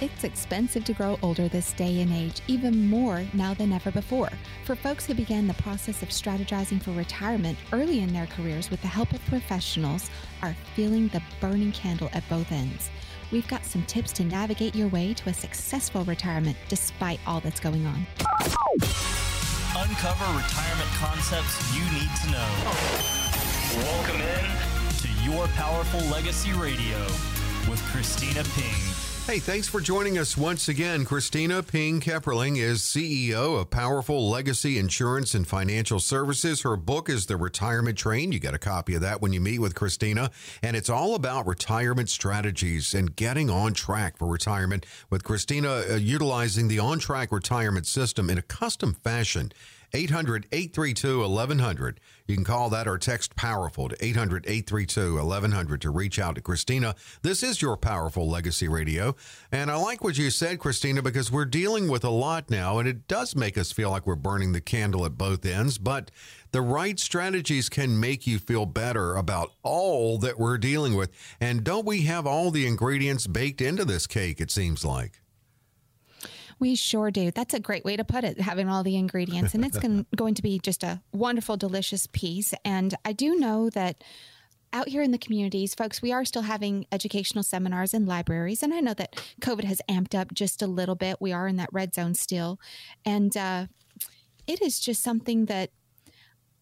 It's 0.00 0.24
expensive 0.24 0.84
to 0.84 0.94
grow 0.94 1.18
older 1.20 1.48
this 1.48 1.72
day 1.74 2.00
and 2.00 2.10
age, 2.10 2.40
even 2.46 2.88
more 2.88 3.22
now 3.34 3.52
than 3.52 3.74
ever 3.74 3.90
before. 3.90 4.30
For 4.64 4.74
folks 4.74 5.04
who 5.04 5.12
began 5.12 5.46
the 5.46 5.54
process 5.54 6.02
of 6.02 6.08
strategizing 6.08 6.82
for 6.82 6.92
retirement 6.92 7.58
early 7.72 8.00
in 8.00 8.14
their 8.14 8.26
careers 8.26 8.70
with 8.70 8.80
the 8.80 8.88
help 8.88 9.12
of 9.12 9.24
professionals, 9.26 10.08
are 10.40 10.56
feeling 10.74 11.08
the 11.08 11.22
burning 11.40 11.72
candle 11.72 12.08
at 12.14 12.26
both 12.30 12.50
ends. 12.52 12.88
We've 13.32 13.48
got 13.48 13.66
some 13.66 13.82
tips 13.84 14.12
to 14.12 14.24
navigate 14.24 14.74
your 14.74 14.88
way 14.88 15.12
to 15.12 15.28
a 15.28 15.34
successful 15.34 16.04
retirement 16.04 16.56
despite 16.68 17.20
all 17.26 17.40
that's 17.40 17.60
going 17.60 17.84
on. 17.84 18.06
Uncover 19.76 20.38
retirement 20.38 20.90
concepts 20.94 21.76
you 21.76 21.84
need 21.92 22.08
to 22.22 22.30
know. 22.30 22.48
Welcome 23.76 24.22
in 24.22 24.46
to 25.00 25.08
Your 25.30 25.48
Powerful 25.48 26.00
Legacy 26.08 26.54
Radio 26.54 27.06
with 27.68 27.80
Kristina 27.92 28.44
Ping. 28.54 29.06
Hey, 29.26 29.40
thanks 29.40 29.66
for 29.66 29.80
joining 29.80 30.18
us 30.18 30.36
once 30.36 30.68
again. 30.68 31.04
Kristina 31.04 31.66
Ping 31.66 32.00
Kepperling 32.00 32.58
is 32.58 32.80
CEO 32.80 33.60
of 33.60 33.70
Powerful 33.70 34.30
Legacy 34.30 34.78
Insurance 34.78 35.34
and 35.34 35.44
Financial 35.48 35.98
Services. 35.98 36.62
Her 36.62 36.76
book 36.76 37.08
is 37.08 37.26
The 37.26 37.36
Retirement 37.36 37.98
Train. 37.98 38.30
You 38.30 38.38
get 38.38 38.54
a 38.54 38.58
copy 38.58 38.94
of 38.94 39.00
that 39.00 39.20
when 39.20 39.32
you 39.32 39.40
meet 39.40 39.58
with 39.58 39.74
Kristina. 39.74 40.30
And 40.62 40.76
it's 40.76 40.88
all 40.88 41.16
about 41.16 41.44
retirement 41.44 42.08
strategies 42.08 42.94
and 42.94 43.16
getting 43.16 43.50
on 43.50 43.74
track 43.74 44.16
for 44.16 44.28
retirement 44.28 44.86
with 45.10 45.24
Kristina 45.24 45.90
uh, 45.90 45.96
utilizing 45.96 46.68
the 46.68 46.78
on 46.78 47.00
track 47.00 47.32
retirement 47.32 47.88
system 47.88 48.30
in 48.30 48.38
a 48.38 48.42
custom 48.42 48.94
fashion. 48.94 49.50
800 49.92 50.46
832 50.52 51.20
1100. 51.20 52.00
You 52.26 52.34
can 52.34 52.44
call 52.44 52.70
that 52.70 52.88
or 52.88 52.98
text 52.98 53.36
powerful 53.36 53.88
to 53.88 54.04
800 54.04 54.44
832 54.46 55.16
1100 55.16 55.80
to 55.82 55.90
reach 55.90 56.18
out 56.18 56.34
to 56.34 56.40
Kristina. 56.40 56.94
This 57.22 57.42
is 57.42 57.62
your 57.62 57.76
powerful 57.76 58.28
legacy 58.28 58.68
radio. 58.68 59.14
And 59.52 59.70
I 59.70 59.76
like 59.76 60.02
what 60.02 60.18
you 60.18 60.30
said, 60.30 60.58
Kristina, 60.58 61.02
because 61.02 61.30
we're 61.30 61.44
dealing 61.44 61.88
with 61.88 62.04
a 62.04 62.10
lot 62.10 62.50
now, 62.50 62.78
and 62.78 62.88
it 62.88 63.06
does 63.08 63.36
make 63.36 63.56
us 63.56 63.72
feel 63.72 63.90
like 63.90 64.06
we're 64.06 64.16
burning 64.16 64.52
the 64.52 64.60
candle 64.60 65.04
at 65.04 65.16
both 65.18 65.46
ends. 65.46 65.78
But 65.78 66.10
the 66.52 66.62
right 66.62 66.98
strategies 66.98 67.68
can 67.68 68.00
make 68.00 68.26
you 68.26 68.38
feel 68.38 68.66
better 68.66 69.14
about 69.14 69.52
all 69.62 70.18
that 70.18 70.38
we're 70.38 70.58
dealing 70.58 70.94
with. 70.94 71.10
And 71.40 71.62
don't 71.62 71.86
we 71.86 72.02
have 72.02 72.26
all 72.26 72.50
the 72.50 72.66
ingredients 72.66 73.26
baked 73.26 73.60
into 73.60 73.84
this 73.84 74.06
cake, 74.06 74.40
it 74.40 74.50
seems 74.50 74.84
like? 74.84 75.20
We 76.58 76.74
sure 76.74 77.10
do. 77.10 77.30
That's 77.30 77.54
a 77.54 77.60
great 77.60 77.84
way 77.84 77.96
to 77.96 78.04
put 78.04 78.24
it, 78.24 78.40
having 78.40 78.68
all 78.68 78.82
the 78.82 78.96
ingredients. 78.96 79.54
And 79.54 79.64
it's 79.64 79.78
going 80.16 80.34
to 80.34 80.42
be 80.42 80.58
just 80.58 80.82
a 80.82 81.02
wonderful, 81.12 81.56
delicious 81.56 82.06
piece. 82.12 82.54
And 82.64 82.94
I 83.04 83.12
do 83.12 83.36
know 83.36 83.70
that 83.70 84.02
out 84.72 84.88
here 84.88 85.02
in 85.02 85.10
the 85.10 85.18
communities, 85.18 85.74
folks, 85.74 86.02
we 86.02 86.12
are 86.12 86.24
still 86.24 86.42
having 86.42 86.86
educational 86.92 87.44
seminars 87.44 87.94
in 87.94 88.06
libraries. 88.06 88.62
And 88.62 88.74
I 88.74 88.80
know 88.80 88.94
that 88.94 89.16
COVID 89.40 89.64
has 89.64 89.80
amped 89.88 90.14
up 90.14 90.34
just 90.34 90.62
a 90.62 90.66
little 90.66 90.94
bit. 90.94 91.16
We 91.20 91.32
are 91.32 91.46
in 91.46 91.56
that 91.56 91.72
red 91.72 91.94
zone 91.94 92.14
still. 92.14 92.58
And 93.04 93.36
uh, 93.36 93.66
it 94.46 94.62
is 94.62 94.80
just 94.80 95.02
something 95.02 95.46
that 95.46 95.70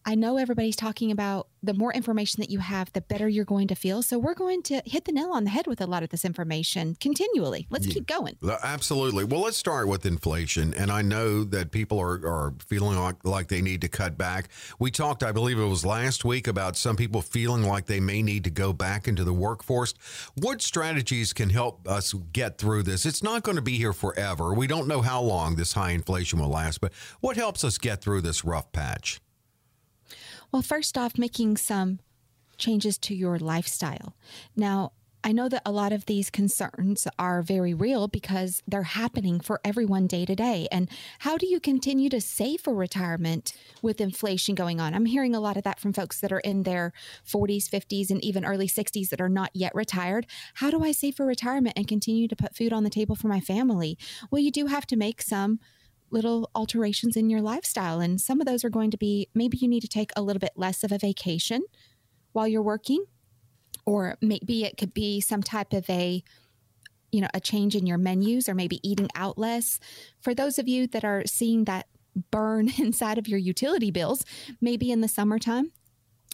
I 0.07 0.13
know 0.13 0.37
everybody's 0.37 0.75
talking 0.75 1.09
about 1.09 1.47
the 1.63 1.73
more 1.73 1.91
information 1.91 2.41
that 2.41 2.51
you 2.51 2.59
have, 2.59 2.93
the 2.93 3.01
better 3.01 3.27
you're 3.27 3.43
going 3.43 3.67
to 3.69 3.75
feel. 3.75 4.03
So 4.03 4.19
we're 4.19 4.35
going 4.35 4.61
to 4.63 4.83
hit 4.85 5.05
the 5.05 5.11
nail 5.11 5.31
on 5.31 5.45
the 5.45 5.49
head 5.49 5.65
with 5.65 5.81
a 5.81 5.87
lot 5.87 6.03
of 6.03 6.09
this 6.09 6.23
information 6.23 6.95
continually. 6.99 7.65
Let's 7.71 7.87
yeah. 7.87 7.95
keep 7.95 8.07
going. 8.07 8.37
Absolutely. 8.63 9.23
Well, 9.23 9.41
let's 9.41 9.57
start 9.57 9.87
with 9.87 10.05
inflation. 10.05 10.75
And 10.75 10.91
I 10.91 11.01
know 11.01 11.43
that 11.45 11.71
people 11.71 11.99
are, 11.99 12.23
are 12.23 12.53
feeling 12.59 12.99
like, 12.99 13.25
like 13.25 13.47
they 13.47 13.61
need 13.61 13.81
to 13.81 13.87
cut 13.87 14.15
back. 14.15 14.49
We 14.77 14.91
talked, 14.91 15.23
I 15.23 15.31
believe 15.31 15.57
it 15.57 15.65
was 15.65 15.83
last 15.83 16.23
week, 16.23 16.47
about 16.47 16.77
some 16.77 16.95
people 16.95 17.23
feeling 17.23 17.63
like 17.63 17.87
they 17.87 17.99
may 17.99 18.21
need 18.21 18.43
to 18.43 18.51
go 18.51 18.73
back 18.73 19.07
into 19.07 19.23
the 19.23 19.33
workforce. 19.33 19.95
What 20.35 20.61
strategies 20.61 21.33
can 21.33 21.49
help 21.49 21.87
us 21.87 22.13
get 22.31 22.59
through 22.59 22.83
this? 22.83 23.07
It's 23.07 23.23
not 23.23 23.41
going 23.41 23.55
to 23.55 23.63
be 23.63 23.77
here 23.77 23.93
forever. 23.93 24.53
We 24.53 24.67
don't 24.67 24.87
know 24.87 25.01
how 25.01 25.21
long 25.21 25.55
this 25.55 25.73
high 25.73 25.91
inflation 25.91 26.37
will 26.39 26.49
last, 26.49 26.79
but 26.79 26.93
what 27.21 27.37
helps 27.37 27.63
us 27.63 27.79
get 27.79 28.01
through 28.01 28.21
this 28.21 28.45
rough 28.45 28.71
patch? 28.71 29.19
Well, 30.55 30.61
first 30.61 30.97
off, 30.97 31.17
making 31.17 31.57
some 31.57 31.99
changes 32.57 32.97
to 32.99 33.13
your 33.13 33.37
lifestyle. 33.37 34.15
Now, 34.55 34.93
I 35.21 35.33
know 35.33 35.49
that 35.49 35.63
a 35.65 35.71
lot 35.73 35.91
of 35.91 36.05
these 36.05 36.29
concerns 36.29 37.09
are 37.19 37.41
very 37.41 37.73
real 37.73 38.07
because 38.07 38.63
they're 38.65 38.83
happening 38.83 39.41
for 39.41 39.59
everyone 39.65 40.07
day 40.07 40.23
to 40.23 40.33
day. 40.33 40.69
And 40.71 40.89
how 41.19 41.35
do 41.35 41.45
you 41.45 41.59
continue 41.59 42.07
to 42.07 42.21
save 42.21 42.61
for 42.61 42.73
retirement 42.73 43.51
with 43.81 43.99
inflation 43.99 44.55
going 44.55 44.79
on? 44.79 44.93
I'm 44.93 45.07
hearing 45.07 45.35
a 45.35 45.41
lot 45.41 45.57
of 45.57 45.63
that 45.63 45.81
from 45.81 45.91
folks 45.91 46.21
that 46.21 46.31
are 46.31 46.39
in 46.39 46.63
their 46.63 46.93
40s, 47.27 47.69
50s, 47.69 48.09
and 48.09 48.23
even 48.23 48.45
early 48.45 48.69
60s 48.69 49.09
that 49.09 49.19
are 49.19 49.27
not 49.27 49.49
yet 49.53 49.75
retired. 49.75 50.25
How 50.53 50.71
do 50.71 50.85
I 50.85 50.93
save 50.93 51.15
for 51.15 51.25
retirement 51.25 51.73
and 51.75 51.85
continue 51.85 52.29
to 52.29 52.35
put 52.37 52.55
food 52.55 52.71
on 52.71 52.85
the 52.85 52.89
table 52.89 53.17
for 53.17 53.27
my 53.27 53.41
family? 53.41 53.97
Well, 54.31 54.41
you 54.41 54.51
do 54.51 54.67
have 54.67 54.87
to 54.87 54.95
make 54.95 55.21
some 55.21 55.59
little 56.15 56.49
alterations 56.55 57.17
in 57.17 57.29
your 57.29 57.41
lifestyle. 57.41 57.99
And 57.99 58.21
some 58.21 58.39
of 58.39 58.47
those 58.47 58.63
are 58.63 58.69
going 58.69 58.89
to 58.91 58.97
be 58.97 59.27
maybe 59.35 59.57
you 59.57 59.67
need 59.67 59.81
to 59.81 59.87
take 59.87 60.11
a 60.15 60.21
little 60.21 60.39
bit 60.39 60.53
less 60.55 60.81
of 60.83 60.93
a 60.93 60.97
vacation 60.97 61.61
while 62.31 62.47
you're 62.47 62.61
working, 62.63 63.05
or 63.85 64.17
maybe 64.21 64.63
it 64.63 64.77
could 64.77 64.93
be 64.93 65.19
some 65.19 65.43
type 65.43 65.73
of 65.73 65.87
a 65.89 66.23
you 67.11 67.21
know 67.21 67.27
a 67.33 67.39
change 67.39 67.75
in 67.75 67.85
your 67.85 67.97
menus 67.97 68.49
or 68.49 68.55
maybe 68.55 68.79
eating 68.89 69.09
out 69.15 69.37
less 69.37 69.79
for 70.19 70.33
those 70.33 70.57
of 70.57 70.67
you 70.67 70.87
that 70.87 71.05
are 71.05 71.23
seeing 71.25 71.65
that 71.65 71.87
burn 72.31 72.69
inside 72.77 73.17
of 73.17 73.27
your 73.27 73.39
utility 73.39 73.91
bills 73.91 74.25
maybe 74.59 74.91
in 74.91 75.01
the 75.01 75.07
summertime 75.07 75.71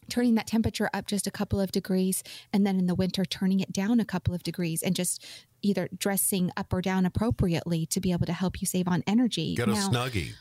turning 0.10 0.34
that 0.36 0.48
temperature 0.48 0.90
up 0.94 1.06
just 1.06 1.28
a 1.28 1.32
couple 1.32 1.60
of 1.60 1.72
degrees 1.72 2.24
and 2.52 2.66
then 2.66 2.80
in 2.80 2.88
the 2.88 2.96
winter 2.96 3.24
turning 3.26 3.60
it 3.60 3.72
down 3.72 4.00
a 4.00 4.06
couple 4.06 4.34
of 4.34 4.42
degrees 4.42 4.82
and 4.82 4.96
just 4.96 5.24
either 5.62 5.90
dressing 5.98 6.52
up 6.58 6.74
or 6.74 6.82
down 6.82 7.06
appropriately 7.06 7.86
to 7.88 8.00
be 8.00 8.12
able 8.12 8.26
to 8.26 8.34
help 8.34 8.62
you 8.62 8.68
save 8.68 8.88
on 8.88 9.04
energy. 9.08 9.56
Get 9.56 9.70
a 9.70 9.74
snuggie. 9.74 10.34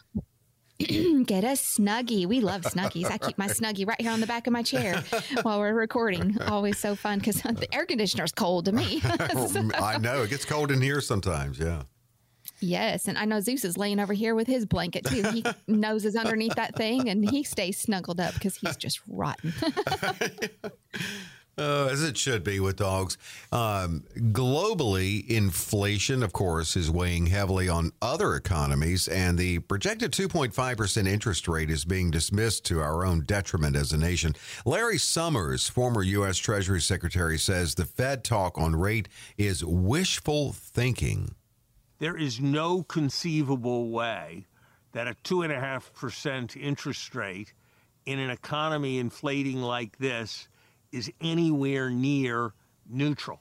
get 1.26 1.44
a 1.44 1.48
snuggie. 1.48 2.26
We 2.26 2.40
love 2.40 2.62
snuggies. 2.62 3.10
I 3.10 3.18
keep 3.18 3.36
my 3.36 3.46
snuggie 3.48 3.86
right 3.86 4.00
here 4.00 4.10
on 4.10 4.20
the 4.20 4.26
back 4.26 4.46
of 4.46 4.52
my 4.52 4.62
chair 4.62 5.02
while 5.42 5.58
we're 5.58 5.74
recording. 5.74 6.40
Always 6.42 6.78
so 6.78 6.94
fun 6.94 7.18
because 7.18 7.36
the 7.42 7.68
air 7.72 7.84
conditioner's 7.84 8.32
cold 8.32 8.64
to 8.66 8.72
me. 8.72 9.02
Oh, 9.32 9.46
so. 9.46 9.68
I 9.74 9.98
know 9.98 10.22
it 10.22 10.30
gets 10.30 10.44
cold 10.44 10.70
in 10.70 10.80
here 10.80 11.00
sometimes. 11.00 11.58
Yeah. 11.58 11.82
Yes, 12.58 13.06
and 13.06 13.16
I 13.16 13.26
know 13.26 13.40
Zeus 13.40 13.64
is 13.64 13.76
laying 13.76 14.00
over 14.00 14.12
here 14.12 14.34
with 14.34 14.46
his 14.46 14.66
blanket 14.66 15.04
too. 15.04 15.22
He 15.30 15.44
noses 15.66 16.16
underneath 16.16 16.54
that 16.56 16.74
thing, 16.74 17.08
and 17.08 17.28
he 17.28 17.42
stays 17.42 17.78
snuggled 17.78 18.20
up 18.20 18.34
because 18.34 18.56
he's 18.56 18.76
just 18.76 19.00
rotten. 19.08 19.52
As 21.90 22.04
it 22.04 22.16
should 22.16 22.44
be 22.44 22.60
with 22.60 22.76
dogs. 22.76 23.18
Um, 23.50 24.04
globally, 24.16 25.28
inflation, 25.28 26.22
of 26.22 26.32
course, 26.32 26.76
is 26.76 26.88
weighing 26.88 27.26
heavily 27.26 27.68
on 27.68 27.90
other 28.00 28.36
economies, 28.36 29.08
and 29.08 29.36
the 29.36 29.58
projected 29.58 30.12
2.5% 30.12 31.08
interest 31.08 31.48
rate 31.48 31.68
is 31.68 31.84
being 31.84 32.12
dismissed 32.12 32.64
to 32.66 32.80
our 32.80 33.04
own 33.04 33.22
detriment 33.22 33.74
as 33.74 33.92
a 33.92 33.96
nation. 33.96 34.36
Larry 34.64 34.98
Summers, 34.98 35.68
former 35.68 36.04
U.S. 36.04 36.38
Treasury 36.38 36.80
Secretary, 36.80 37.36
says 37.36 37.74
the 37.74 37.84
Fed 37.84 38.22
talk 38.22 38.56
on 38.56 38.76
rate 38.76 39.08
is 39.36 39.64
wishful 39.64 40.52
thinking. 40.52 41.34
There 41.98 42.16
is 42.16 42.40
no 42.40 42.84
conceivable 42.84 43.90
way 43.90 44.46
that 44.92 45.08
a 45.08 45.16
2.5% 45.24 46.56
interest 46.56 47.16
rate 47.16 47.52
in 48.06 48.20
an 48.20 48.30
economy 48.30 49.00
inflating 49.00 49.60
like 49.60 49.98
this 49.98 50.46
is 50.92 51.10
anywhere 51.20 51.90
near 51.90 52.52
neutral. 52.88 53.40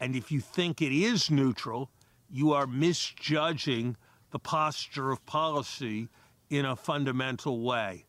And 0.00 0.14
if 0.14 0.30
you 0.30 0.40
think 0.40 0.80
it 0.80 0.92
is 0.92 1.30
neutral, 1.30 1.90
you 2.30 2.52
are 2.52 2.66
misjudging 2.66 3.96
the 4.30 4.38
posture 4.38 5.10
of 5.10 5.24
policy 5.26 6.08
in 6.50 6.64
a 6.64 6.76
fundamental 6.76 7.60
way. 7.60 8.04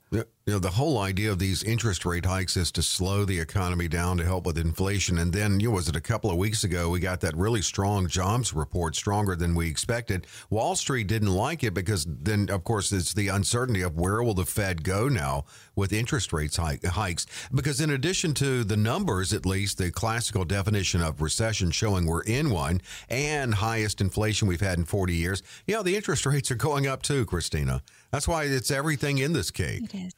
You 0.50 0.56
know, 0.56 0.60
the 0.60 0.72
whole 0.72 0.98
idea 0.98 1.32
of 1.32 1.38
these 1.38 1.62
interest 1.62 2.06
rate 2.06 2.26
hikes 2.26 2.58
is 2.58 2.72
to 2.72 2.82
slow 2.82 3.24
the 3.24 3.40
economy 3.40 3.88
down 3.88 4.18
to 4.18 4.26
help 4.26 4.48
with 4.48 4.58
inflation. 4.58 5.20
And 5.20 5.32
then, 5.32 5.60
you 5.60 5.70
know, 5.70 5.76
was 5.76 5.88
it 5.88 5.96
a 5.96 6.02
couple 6.02 6.32
of 6.32 6.38
weeks 6.38 6.64
ago, 6.64 6.90
we 6.90 7.00
got 7.00 7.22
that 7.22 7.38
really 7.38 7.62
strong 7.62 8.08
jobs 8.08 8.51
report, 8.51 8.96
stronger 8.96 9.36
than 9.36 9.54
we 9.54 9.69
expected. 9.69 10.25
Wall 10.50 10.75
Street 10.75 11.06
didn't 11.06 11.36
like 11.36 11.63
it 11.63 11.75
because 11.75 12.07
then, 12.10 12.50
of 12.50 12.63
course, 12.63 12.92
it's 12.92 13.13
the 13.13 13.28
uncertainty 13.28 13.84
of 13.84 13.96
where 13.96 14.24
will 14.24 14.34
the 14.34 14.44
Fed 14.44 14.84
go 14.84 15.07
now 15.07 15.46
with 15.75 15.94
interest 15.94 16.34
rates 16.34 16.57
hikes. 16.57 17.28
Because 17.54 17.80
in 17.80 17.92
addition 17.92 18.34
to 18.34 18.63
the 18.63 18.75
numbers, 18.75 19.34
at 19.34 19.46
least, 19.46 19.78
the 19.78 19.92
classical 19.92 20.46
definition 20.46 21.04
of 21.04 21.22
recession 21.22 21.69
showing 21.69 22.07
we're 22.07 22.24
in 22.24 22.50
one 22.50 22.81
and 23.07 23.54
highest 23.54 24.01
inflation 24.01 24.48
we've 24.48 24.62
had 24.62 24.80
in 24.80 24.86
40 24.86 25.13
years, 25.13 25.44
you 25.68 25.75
know, 25.75 25.84
the 25.84 25.96
interest 25.96 26.25
rates 26.25 26.50
are 26.50 26.56
going 26.56 26.88
up 26.88 27.04
too, 27.04 27.28
Kristina. 27.28 27.81
That's 28.10 28.28
why 28.28 28.46
it's 28.46 28.72
everything 28.72 29.19
in 29.19 29.34
this 29.34 29.51
cake. 29.51 29.84
It 29.84 29.94
is. 29.94 30.13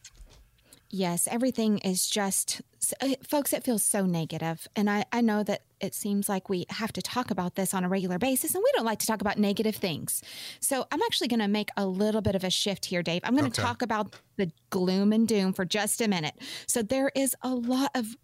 Yes, 0.93 1.27
everything 1.31 1.77
is 1.79 2.05
just, 2.05 2.61
uh, 3.01 3.15
folks, 3.23 3.53
it 3.53 3.63
feels 3.63 3.81
so 3.81 4.05
negative. 4.05 4.67
And 4.75 4.89
I, 4.89 5.05
I 5.13 5.21
know 5.21 5.41
that 5.43 5.61
it 5.79 5.95
seems 5.95 6.27
like 6.27 6.49
we 6.49 6.65
have 6.69 6.91
to 6.93 7.01
talk 7.01 7.31
about 7.31 7.55
this 7.55 7.73
on 7.73 7.85
a 7.85 7.89
regular 7.89 8.19
basis, 8.19 8.53
and 8.53 8.61
we 8.61 8.71
don't 8.75 8.85
like 8.85 8.99
to 8.99 9.07
talk 9.07 9.21
about 9.21 9.37
negative 9.37 9.75
things. 9.77 10.21
So 10.59 10.85
I'm 10.91 11.01
actually 11.03 11.29
going 11.29 11.39
to 11.39 11.47
make 11.47 11.69
a 11.77 11.87
little 11.87 12.21
bit 12.21 12.35
of 12.35 12.43
a 12.43 12.49
shift 12.49 12.85
here, 12.85 13.01
Dave. 13.01 13.21
I'm 13.23 13.35
going 13.37 13.49
to 13.49 13.61
okay. 13.61 13.65
talk 13.65 13.81
about 13.81 14.17
the 14.35 14.51
gloom 14.69 15.13
and 15.13 15.27
doom 15.27 15.53
for 15.53 15.63
just 15.63 16.01
a 16.01 16.09
minute. 16.09 16.35
So 16.67 16.81
there 16.81 17.11
is 17.15 17.35
a 17.41 17.55
lot 17.55 17.91
of 17.95 18.17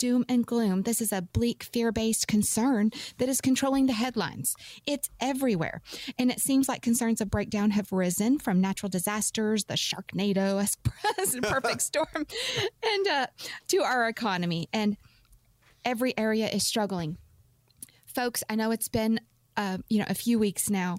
doom 0.00 0.24
and 0.30 0.46
gloom. 0.46 0.82
This 0.82 1.02
is 1.02 1.12
a 1.12 1.20
bleak, 1.20 1.62
fear 1.62 1.92
based 1.92 2.26
concern 2.26 2.90
that 3.18 3.28
is 3.28 3.40
controlling 3.40 3.86
the 3.86 3.92
headlines. 3.92 4.56
It's 4.86 5.10
everywhere. 5.20 5.82
And 6.18 6.30
it 6.30 6.40
seems 6.40 6.68
like 6.68 6.80
concerns 6.80 7.20
of 7.20 7.30
breakdown 7.30 7.70
have 7.72 7.92
risen 7.92 8.38
from 8.38 8.62
natural 8.62 8.88
disasters, 8.88 9.64
the 9.64 9.74
Sharknado, 9.74 10.58
a 11.38 11.40
perfect 11.42 11.82
storm, 11.82 12.26
and 12.82 13.06
uh, 13.06 13.26
to 13.68 13.82
our 13.82 14.08
economy. 14.08 14.68
And 14.72 14.96
every 15.84 16.16
area 16.18 16.48
is 16.48 16.66
struggling. 16.66 17.18
Folks, 18.06 18.42
I 18.48 18.54
know 18.54 18.70
it's 18.70 18.88
been 18.88 19.20
uh, 19.56 19.78
you 19.88 19.98
know 19.98 20.06
a 20.08 20.14
few 20.14 20.38
weeks 20.38 20.70
now. 20.70 20.96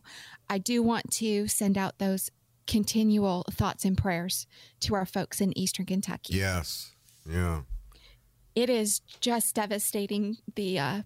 I 0.48 0.60
do 0.60 0.84
want 0.84 1.12
to 1.14 1.48
send 1.48 1.76
out 1.76 1.98
those 1.98 2.30
continual 2.68 3.46
thoughts 3.50 3.84
and 3.84 3.98
prayers 3.98 4.46
to 4.82 4.94
our 4.94 5.08
folks 5.08 5.42
in 5.42 5.58
Eastern 5.58 5.88
Kentucky. 5.88 6.36
Yes. 6.36 6.92
Yeah. 7.28 7.62
It 8.56 8.70
is 8.70 9.02
just 9.20 9.56
devastating 9.56 10.38
the 10.56 10.80
uh, 10.80 11.02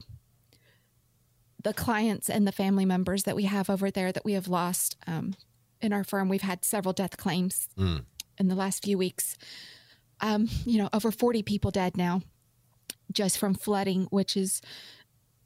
the 1.63 1.73
clients 1.73 2.29
and 2.29 2.47
the 2.47 2.51
family 2.51 2.85
members 2.85 3.23
that 3.23 3.35
we 3.35 3.43
have 3.43 3.69
over 3.69 3.89
there 3.89 4.11
that 4.11 4.23
we 4.23 4.33
have 4.33 4.47
lost 4.47 4.97
um, 5.07 5.35
in 5.81 5.93
our 5.93 6.03
firm. 6.03 6.29
We've 6.29 6.41
had 6.41 6.63
several 6.63 6.93
death 6.93 7.17
claims 7.17 7.67
mm. 7.77 8.03
in 8.37 8.47
the 8.47 8.55
last 8.55 8.83
few 8.83 8.97
weeks. 8.97 9.35
Um, 10.21 10.47
you 10.65 10.77
know, 10.77 10.89
over 10.93 11.11
40 11.11 11.41
people 11.43 11.71
dead 11.71 11.97
now 11.97 12.21
just 13.11 13.37
from 13.37 13.55
flooding, 13.55 14.03
which 14.11 14.37
is 14.37 14.61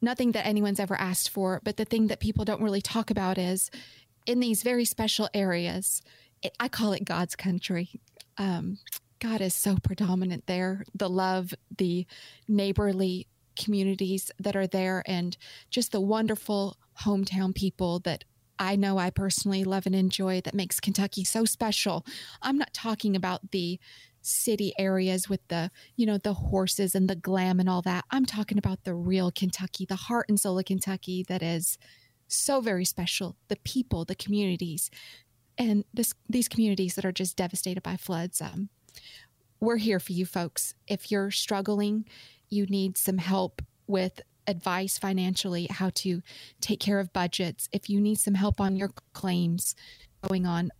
nothing 0.02 0.34
that 0.34 0.46
anyone's 0.46 0.80
ever 0.80 1.00
asked 1.00 1.30
for. 1.30 1.62
But 1.64 1.78
the 1.78 1.86
thing 1.86 2.08
that 2.08 2.20
people 2.20 2.46
don't 2.46 2.62
really 2.62 2.82
talk 2.82 3.10
about 3.10 3.38
is 3.38 3.72
in 4.26 4.40
these 4.40 4.64
very 4.64 4.86
special 4.86 5.30
areas, 5.34 6.02
it, 6.42 6.54
I 6.60 6.68
call 6.68 6.94
it 6.94 7.06
God's 7.06 7.36
country. 7.36 7.90
Um, 8.38 8.80
God 9.20 9.42
is 9.42 9.54
so 9.54 9.78
predominant 9.84 10.48
there. 10.48 10.86
The 10.94 11.10
love, 11.10 11.54
the 11.78 12.06
neighborly 12.48 13.28
communities 13.58 14.32
that 14.40 14.56
are 14.56 14.68
there, 14.68 15.04
and 15.06 15.38
just 15.70 15.92
the 15.92 16.02
wonderful 16.02 16.78
hometown 17.02 17.54
people 17.54 18.00
that 18.00 18.24
I 18.58 18.76
know 18.76 18.98
I 18.98 19.10
personally 19.10 19.64
love 19.64 19.86
and 19.86 19.96
enjoy 19.96 20.42
that 20.42 20.54
makes 20.54 20.80
Kentucky 20.80 21.24
so 21.24 21.46
special. 21.46 22.06
I'm 22.42 22.58
not 22.58 22.74
talking 22.74 23.16
about 23.16 23.52
the 23.52 23.80
city 24.22 24.74
areas 24.78 25.30
with 25.30 25.40
the, 25.48 25.72
you 25.96 26.06
know, 26.06 26.18
the 26.18 26.34
horses 26.34 26.94
and 26.94 27.10
the 27.10 27.16
glam 27.16 27.60
and 27.60 27.70
all 27.70 27.82
that. 27.84 28.04
I'm 28.12 28.26
talking 28.26 28.58
about 28.58 28.84
the 28.84 28.94
real 28.94 29.32
Kentucky, 29.32 29.86
the 29.86 29.96
heart 29.96 30.26
and 30.28 30.38
soul 30.38 30.60
of 30.60 30.66
Kentucky 30.66 31.24
that 31.30 31.42
is 31.42 31.78
so 32.28 32.60
very 32.60 32.84
special. 32.84 33.38
The 33.48 33.58
people, 33.64 34.04
the 34.04 34.16
communities, 34.16 34.92
and 35.58 35.86
this 35.94 36.14
these 36.30 36.48
communities 36.48 36.96
that 36.96 37.06
are 37.06 37.12
just 37.12 37.38
devastated 37.38 37.82
by 37.82 37.98
floods. 37.98 38.42
Um, 38.42 38.70
we're 39.60 39.78
here 39.78 40.00
for 40.00 40.14
you 40.14 40.26
folks. 40.26 40.74
If 40.88 41.12
you're 41.12 41.32
struggling, 41.32 42.06
you 42.50 42.66
need 42.66 42.98
some 42.98 43.18
help 43.18 43.62
with 43.88 44.22
advice 44.48 44.98
financially, 44.98 45.68
how 45.70 45.92
to 45.94 46.22
take 46.62 46.80
care 46.80 47.00
of 47.00 47.14
budgets. 47.14 47.70
If 47.72 47.90
you 47.90 48.02
need 48.02 48.20
some 48.20 48.34
help 48.34 48.60
on 48.60 48.76
your 48.76 48.92
claims 49.14 49.76
going 50.28 50.46
on, 50.46 50.72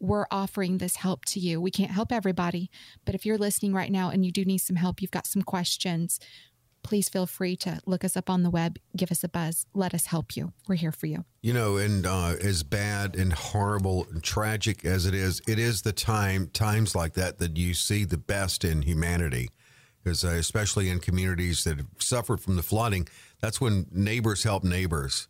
we're 0.00 0.26
offering 0.32 0.78
this 0.78 0.96
help 0.96 1.24
to 1.26 1.38
you. 1.38 1.60
We 1.60 1.70
can't 1.70 1.92
help 1.92 2.10
everybody, 2.10 2.70
but 3.04 3.14
if 3.14 3.24
you're 3.24 3.38
listening 3.38 3.72
right 3.72 3.92
now 3.92 4.10
and 4.10 4.26
you 4.26 4.32
do 4.32 4.44
need 4.44 4.58
some 4.58 4.76
help, 4.76 5.00
you've 5.00 5.12
got 5.12 5.26
some 5.26 5.42
questions, 5.42 6.18
please 6.82 7.08
feel 7.08 7.26
free 7.26 7.56
to 7.56 7.80
look 7.86 8.04
us 8.04 8.16
up 8.16 8.28
on 8.28 8.42
the 8.42 8.50
web, 8.50 8.78
give 8.96 9.10
us 9.10 9.24
a 9.24 9.28
buzz, 9.28 9.66
let 9.74 9.94
us 9.94 10.06
help 10.06 10.36
you. 10.36 10.52
We're 10.68 10.76
here 10.76 10.92
for 10.92 11.06
you. 11.06 11.24
You 11.40 11.52
know, 11.52 11.76
and 11.76 12.06
uh, 12.06 12.34
as 12.40 12.62
bad 12.62 13.16
and 13.16 13.32
horrible 13.32 14.06
and 14.10 14.22
tragic 14.22 14.84
as 14.84 15.06
it 15.06 15.14
is, 15.14 15.40
it 15.48 15.58
is 15.58 15.82
the 15.82 15.92
time 15.92 16.48
times 16.48 16.94
like 16.94 17.14
that 17.14 17.38
that 17.38 17.56
you 17.56 17.74
see 17.74 18.04
the 18.04 18.18
best 18.18 18.64
in 18.64 18.82
humanity. 18.82 19.50
Because 20.02 20.24
uh, 20.24 20.28
especially 20.30 20.90
in 20.90 20.98
communities 20.98 21.64
that 21.64 21.76
have 21.76 21.86
suffered 21.98 22.40
from 22.40 22.56
the 22.56 22.62
flooding, 22.62 23.08
that's 23.40 23.60
when 23.60 23.86
neighbors 23.92 24.42
help 24.42 24.64
neighbors. 24.64 25.28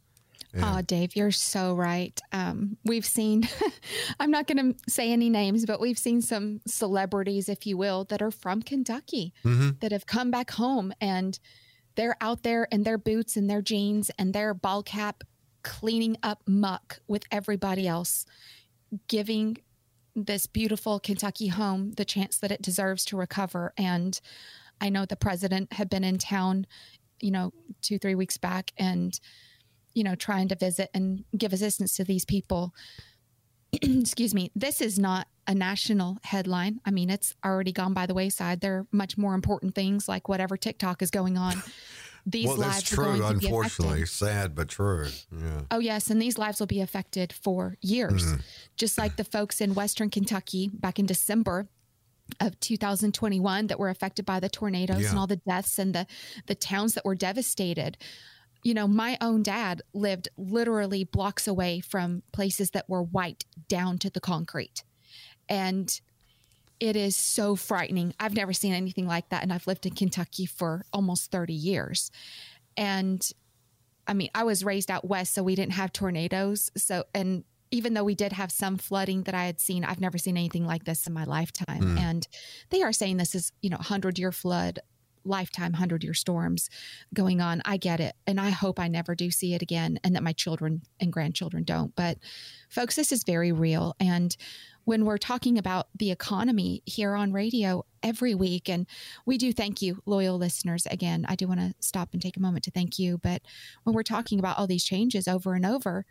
Yeah. 0.55 0.77
Oh, 0.77 0.83
Dave, 0.83 1.17
you're 1.17 1.31
so 1.31 1.75
right. 1.75 2.21
Um, 2.31 2.77
we've 2.85 3.07
seen, 3.07 3.49
I'm 4.21 4.31
not 4.31 4.47
going 4.47 4.75
to 4.75 4.91
say 4.91 5.11
any 5.11 5.31
names, 5.31 5.65
but 5.65 5.81
we've 5.81 5.99
seen 5.99 6.21
some 6.21 6.61
celebrities, 6.67 7.49
if 7.49 7.67
you 7.67 7.79
will, 7.79 8.05
that 8.05 8.21
are 8.21 8.31
from 8.31 8.63
Kentucky 8.63 9.33
mm-hmm. 9.45 9.71
that 9.81 9.93
have 9.93 10.07
come 10.07 10.31
back 10.31 10.51
home 10.51 10.93
and 11.01 11.39
they're 11.95 12.17
out 12.21 12.43
there 12.43 12.65
in 12.65 12.83
their 12.83 12.99
boots 12.99 13.37
and 13.37 13.49
their 13.49 13.63
jeans 13.63 14.11
and 14.19 14.35
their 14.35 14.53
ball 14.53 14.83
cap 14.83 15.25
cleaning 15.63 16.17
up 16.23 16.43
muck 16.47 17.01
with 17.07 17.25
everybody 17.31 17.87
else, 17.87 18.27
giving 19.09 19.59
this 20.15 20.47
beautiful 20.47 21.01
Kentucky 21.01 21.49
home 21.49 21.93
the 21.93 22.05
chance 22.05 22.39
that 22.39 22.53
it 22.53 22.61
deserves 22.61 23.05
to 23.07 23.17
recover. 23.17 23.73
And 23.79 24.21
I 24.81 24.91
know 24.91 25.07
the 25.07 25.17
president 25.17 25.73
had 25.73 25.89
been 25.89 26.05
in 26.05 26.19
town, 26.19 26.67
you 27.21 27.31
know, 27.31 27.53
two, 27.81 27.99
three 27.99 28.15
weeks 28.15 28.37
back 28.37 28.73
and 28.77 29.19
you 29.95 30.05
know, 30.05 30.15
trying 30.15 30.49
to 30.49 30.55
visit 30.55 30.91
and 30.95 31.25
give 31.37 31.53
assistance 31.53 31.97
to 31.97 32.05
these 32.05 32.25
people. 32.25 32.75
Excuse 33.73 34.35
me. 34.35 34.51
This 34.55 34.81
is 34.81 34.99
not 34.99 35.29
a 35.47 35.55
national 35.55 36.19
headline. 36.23 36.81
I 36.85 36.91
mean, 36.91 37.11
it's 37.11 37.35
already 37.45 37.73
gone 37.73 37.95
by 37.95 38.07
the 38.07 38.15
wayside. 38.15 38.61
There 38.61 38.79
are 38.79 38.87
much 38.93 39.19
more 39.19 39.35
important 39.35 39.75
things 39.75 40.09
like 40.09 40.29
whatever 40.29 40.57
TikTok 40.57 41.03
is 41.03 41.11
going 41.11 41.37
on. 41.37 41.63
These 42.25 42.47
well, 42.47 42.57
lives 42.57 42.83
true, 42.85 43.05
are 43.05 43.19
going 43.19 43.41
to 43.41 43.47
unfortunately. 43.47 43.97
be 43.97 44.03
affected. 44.03 44.27
Sad 44.27 44.55
but 44.55 44.69
true. 44.69 45.09
Yeah. 45.33 45.63
Oh 45.73 45.81
yes, 45.81 46.09
and 46.09 46.23
these 46.23 46.39
lives 46.39 46.61
will 46.61 46.69
be 46.69 46.81
affected 46.81 47.33
for 47.33 47.77
years. 47.81 48.25
Mm-hmm. 48.25 48.41
Just 48.77 48.97
like 48.97 49.17
the 49.17 49.25
folks 49.25 49.61
in 49.61 49.75
Western 49.75 50.09
Kentucky 50.09 50.71
back 50.73 51.01
in 51.01 51.07
December 51.07 51.69
of 52.41 52.59
2021 52.61 53.67
that 53.67 53.79
were 53.79 53.91
affected 53.91 54.25
by 54.25 54.39
the 54.39 54.49
tornadoes 54.49 55.03
yeah. 55.03 55.11
and 55.11 55.19
all 55.19 55.27
the 55.27 55.37
deaths 55.37 55.81
and 55.81 55.95
the 55.95 56.07
the 56.47 56.55
towns 56.55 56.95
that 56.95 57.05
were 57.05 57.17
devastated 57.17 57.99
you 58.63 58.75
know, 58.75 58.87
my 58.87 59.19
own 59.21 59.43
dad 59.43 59.83
lived 59.93 60.29
literally 60.37 61.05
blocks 61.05 61.49
away 61.49 61.81
from 61.81 62.23
places 62.33 62.71
that 62.71 62.89
were 62.89 63.03
white 63.03 63.45
down 63.69 63.99
to 63.99 64.11
the 64.11 64.21
concrete. 64.21 64.85
And 65.49 66.01
it 66.79 66.97
is 66.97 67.17
so 67.17 67.57
frightening. 67.57 68.15
I've 68.19 68.35
never 68.35 68.53
seen 68.53 68.73
anything 68.73 69.07
like 69.07 69.29
that. 69.29 69.43
And 69.43 69.53
I've 69.53 69.67
lived 69.67 69.87
in 69.87 69.95
Kentucky 69.95 70.47
for 70.47 70.85
almost 70.93 71.31
30 71.31 71.53
years. 71.53 72.11
And 72.77 73.23
I 74.07 74.15
mean, 74.15 74.31
I 74.35 74.45
was 74.45 74.65
raised 74.65 74.91
out 74.91 75.05
west, 75.05 75.35
so 75.35 75.43
we 75.43 75.55
didn't 75.55 75.75
have 75.75 75.93
tornadoes. 75.93 76.71
So, 76.77 77.05
and 77.15 77.45
even 77.71 77.95
though 77.95 78.05
we 78.05 78.15
did 78.15 78.33
have 78.33 78.53
some 78.53 78.79
flooding 78.79 79.23
that 79.25 79.35
I 79.35 79.47
had 79.47 79.61
seen, 79.61 79.85
I've 79.85 80.01
never 80.01 80.19
seen 80.19 80.37
anything 80.37 80.67
like 80.67 80.85
this 80.85 81.07
in 81.07 81.13
my 81.13 81.25
lifetime. 81.25 81.97
Mm. 81.97 81.99
And 81.99 82.29
they 82.71 82.83
are 82.83 82.93
saying 82.93 83.17
this 83.17 83.35
is, 83.35 83.53
you 83.63 83.71
know, 83.71 83.77
100 83.77 84.19
year 84.19 84.33
flood, 84.33 84.81
lifetime 85.25 85.73
100 85.73 86.03
year 86.05 86.15
storms 86.15 86.69
going 87.15 87.41
on. 87.41 87.63
I 87.65 87.77
get 87.77 88.01
it. 88.01 88.15
And 88.27 88.41
I 88.41 88.51
hope 88.51 88.79
I 88.79 88.89
never 88.89 89.15
do 89.15 89.31
see 89.31 89.55
it 89.55 89.63
again 89.63 89.99
and 90.05 90.15
that 90.15 90.23
my 90.23 90.33
children 90.33 90.83
and 91.01 91.13
grandchildren 91.13 91.65
don't. 91.65 91.95
But 91.95 92.19
folks, 92.69 92.97
this 92.97 93.13
is 93.13 93.25
very 93.25 93.53
real. 93.53 93.95
And 94.01 94.37
when 94.85 95.05
we're 95.05 95.19
talking 95.19 95.59
about 95.59 95.87
the 95.97 96.11
economy 96.11 96.83
here 96.87 97.15
on 97.15 97.33
radio 97.33 97.85
every 98.03 98.35
week, 98.35 98.69
and 98.69 98.87
we 99.25 99.39
do 99.39 99.53
thank 99.53 99.81
you, 99.81 100.03
loyal 100.07 100.37
listeners. 100.39 100.87
Again, 100.87 101.25
I 101.29 101.37
do 101.37 101.47
want 101.47 101.61
to 101.61 101.75
stop 101.81 102.11
and 102.13 102.21
take 102.21 102.37
a 102.37 102.41
moment 102.41 102.65
to 102.65 102.71
thank 102.71 102.99
you. 102.99 103.19
But 103.19 103.43
when 103.85 103.95
we're 103.95 104.03
talking 104.03 104.39
about 104.39 104.59
all 104.59 104.67
these 104.67 104.85
changes 104.85 105.29
over 105.29 105.55
and 105.55 105.65
over, 105.65 106.05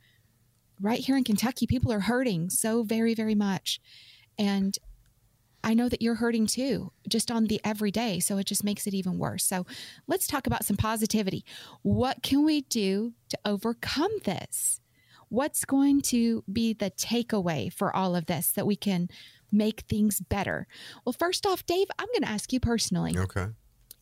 right 0.80 1.00
here 1.00 1.18
in 1.18 1.24
Kentucky, 1.24 1.68
people 1.68 1.92
are 1.92 2.02
hurting 2.02 2.50
so 2.50 2.84
very, 2.84 3.14
very 3.14 3.36
much. 3.36 3.80
And 4.40 4.78
I 5.64 5.74
know 5.74 5.90
that 5.90 6.02
you're 6.02 6.16
hurting 6.16 6.48
too, 6.48 6.92
just 7.08 7.30
on 7.32 7.46
the 7.46 7.62
everyday. 7.64 8.20
So 8.20 8.38
it 8.38 8.46
just 8.48 8.64
makes 8.64 8.88
it 8.88 8.94
even 8.94 9.18
worse. 9.18 9.44
So 9.44 9.66
let's 10.08 10.28
talk 10.28 10.48
about 10.48 10.66
some 10.66 10.78
positivity. 10.78 11.46
What 11.82 12.24
can 12.24 12.44
we 12.44 12.62
do 12.62 13.14
to 13.30 13.40
overcome 13.46 14.12
this? 14.24 14.82
What's 15.30 15.64
going 15.64 16.02
to 16.02 16.44
be 16.52 16.74
the 16.74 16.92
takeaway 16.92 17.72
for 17.72 17.96
all 17.96 18.16
of 18.16 18.26
this 18.26 18.52
that 18.52 18.68
we 18.68 18.76
can 18.76 19.08
make 19.52 19.82
things 19.82 20.20
better? 20.20 20.68
Well, 21.06 21.14
first 21.14 21.46
off, 21.46 21.66
Dave, 21.66 21.88
I'm 21.98 22.08
going 22.08 22.24
to 22.24 22.30
ask 22.30 22.52
you 22.52 22.60
personally. 22.60 23.18
Okay. 23.18 23.48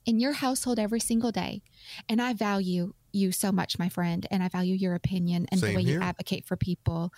In 0.06 0.20
your 0.20 0.34
household 0.34 0.80
every 0.80 1.00
single 1.00 1.32
day, 1.32 1.62
and 2.08 2.20
I 2.20 2.34
value 2.34 2.94
you 3.12 3.32
so 3.32 3.52
much, 3.52 3.78
my 3.78 3.90
friend, 3.90 4.26
and 4.32 4.42
I 4.42 4.48
value 4.48 4.74
your 4.74 4.96
opinion 4.96 5.46
and 5.52 5.60
Same 5.60 5.70
the 5.70 5.76
way 5.76 5.84
here. 5.84 6.00
you 6.00 6.04
advocate 6.04 6.46
for 6.46 6.56
people. 6.56 7.14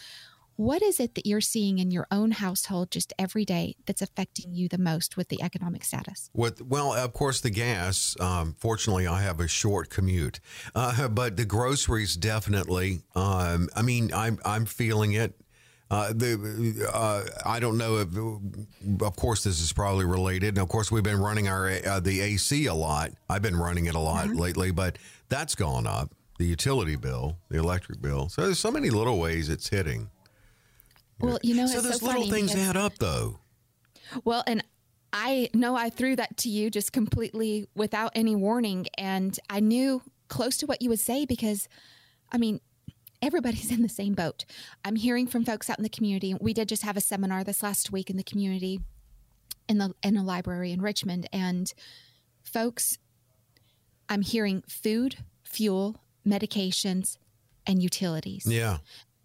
What 0.62 0.84
is 0.84 1.00
it 1.00 1.16
that 1.16 1.26
you're 1.26 1.42
seeing 1.42 1.80
in 1.80 1.90
your 1.90 2.06
own 2.12 2.30
household 2.30 2.92
just 2.92 3.14
every 3.18 3.46
day 3.46 3.78
that's 3.88 4.04
affecting 4.04 4.54
you 4.54 4.70
the 4.70 4.78
most 4.78 5.18
with 5.18 5.30
the 5.30 5.42
economic 5.42 5.84
status? 5.84 6.30
With 6.36 6.62
well, 6.62 6.94
of 6.94 7.14
course, 7.14 7.42
the 7.42 7.50
gas. 7.50 8.16
Um, 8.20 8.56
fortunately, 8.60 9.08
I 9.08 9.24
have 9.24 9.40
a 9.40 9.48
short 9.48 9.90
commute, 9.90 10.40
uh, 10.76 11.08
but 11.10 11.36
the 11.36 11.46
groceries 11.46 12.16
definitely. 12.16 13.02
Um, 13.16 13.70
I 13.76 13.82
mean, 13.82 14.14
I'm 14.14 14.38
I'm 14.46 14.68
feeling 14.68 15.14
it. 15.14 15.34
Uh, 15.90 16.14
the 16.14 16.88
uh, 16.94 17.24
I 17.44 17.60
don't 17.60 17.80
know 17.80 17.98
if, 17.98 19.02
of 19.02 19.16
course, 19.16 19.44
this 19.44 19.62
is 19.62 19.74
probably 19.74 20.06
related. 20.06 20.50
And 20.50 20.60
of 20.60 20.70
course, 20.70 20.92
we've 20.92 21.02
been 21.02 21.22
running 21.22 21.48
our 21.48 21.72
uh, 21.72 22.00
the 22.02 22.22
AC 22.22 22.68
a 22.68 22.76
lot. 22.76 23.10
I've 23.28 23.42
been 23.42 23.58
running 23.58 23.88
it 23.88 23.96
a 23.96 24.00
lot 24.00 24.28
mm-hmm. 24.28 24.38
lately, 24.38 24.70
but 24.70 25.00
that's 25.28 25.56
gone 25.56 25.88
up. 25.88 26.14
The 26.38 26.46
utility 26.46 26.98
bill, 26.98 27.40
the 27.50 27.58
electric 27.58 28.00
bill. 28.00 28.30
So 28.30 28.44
there's 28.44 28.60
so 28.60 28.70
many 28.70 28.92
little 28.92 29.18
ways 29.18 29.50
it's 29.50 29.68
hitting. 29.68 30.12
Well, 31.22 31.40
you 31.44 31.56
know, 31.56 31.68
so 31.68 31.82
those 31.82 32.00
so 32.00 32.06
little 32.06 32.30
things 32.30 32.56
add 32.56 32.78
up, 32.78 32.98
though. 32.98 33.40
Well, 34.24 34.44
and 34.48 34.64
I 35.14 35.50
know 35.54 35.76
I 35.76 35.90
threw 35.90 36.16
that 36.16 36.38
to 36.38 36.50
you 36.50 36.70
just 36.70 36.92
completely 36.92 37.68
without 37.76 38.12
any 38.16 38.36
warning. 38.36 38.88
And 38.98 39.38
I 39.50 39.60
knew 39.60 40.02
close 40.28 40.58
to 40.58 40.66
what 40.66 40.82
you 40.82 40.90
would 40.90 41.00
say 41.00 41.26
because, 41.26 41.68
I 42.32 42.38
mean, 42.38 42.60
everybody's 43.22 43.72
in 43.72 43.82
the 43.82 43.90
same 43.90 44.14
boat. 44.14 44.46
I'm 44.84 44.96
hearing 44.96 45.28
from 45.28 45.46
folks 45.46 45.70
out 45.70 45.78
in 45.78 45.84
the 45.84 45.90
community. 45.90 46.34
We 46.40 46.54
did 46.54 46.70
just 46.70 46.84
have 46.84 46.98
a 46.98 47.02
seminar 47.02 47.44
this 47.44 47.62
last 47.62 47.92
week 47.92 48.10
in 48.10 48.18
the 48.18 48.24
community 48.24 48.80
in 49.68 49.78
the 49.78 49.94
in 50.04 50.18
a 50.18 50.24
library 50.24 50.72
in 50.72 50.82
Richmond 50.82 51.28
and 51.32 51.74
folks 52.44 52.98
I'm 54.10 54.22
hearing 54.22 54.62
food, 54.68 55.16
fuel, 55.46 56.04
medications 56.28 57.18
and 57.66 57.82
utilities. 57.82 58.46
Yeah. 58.46 58.80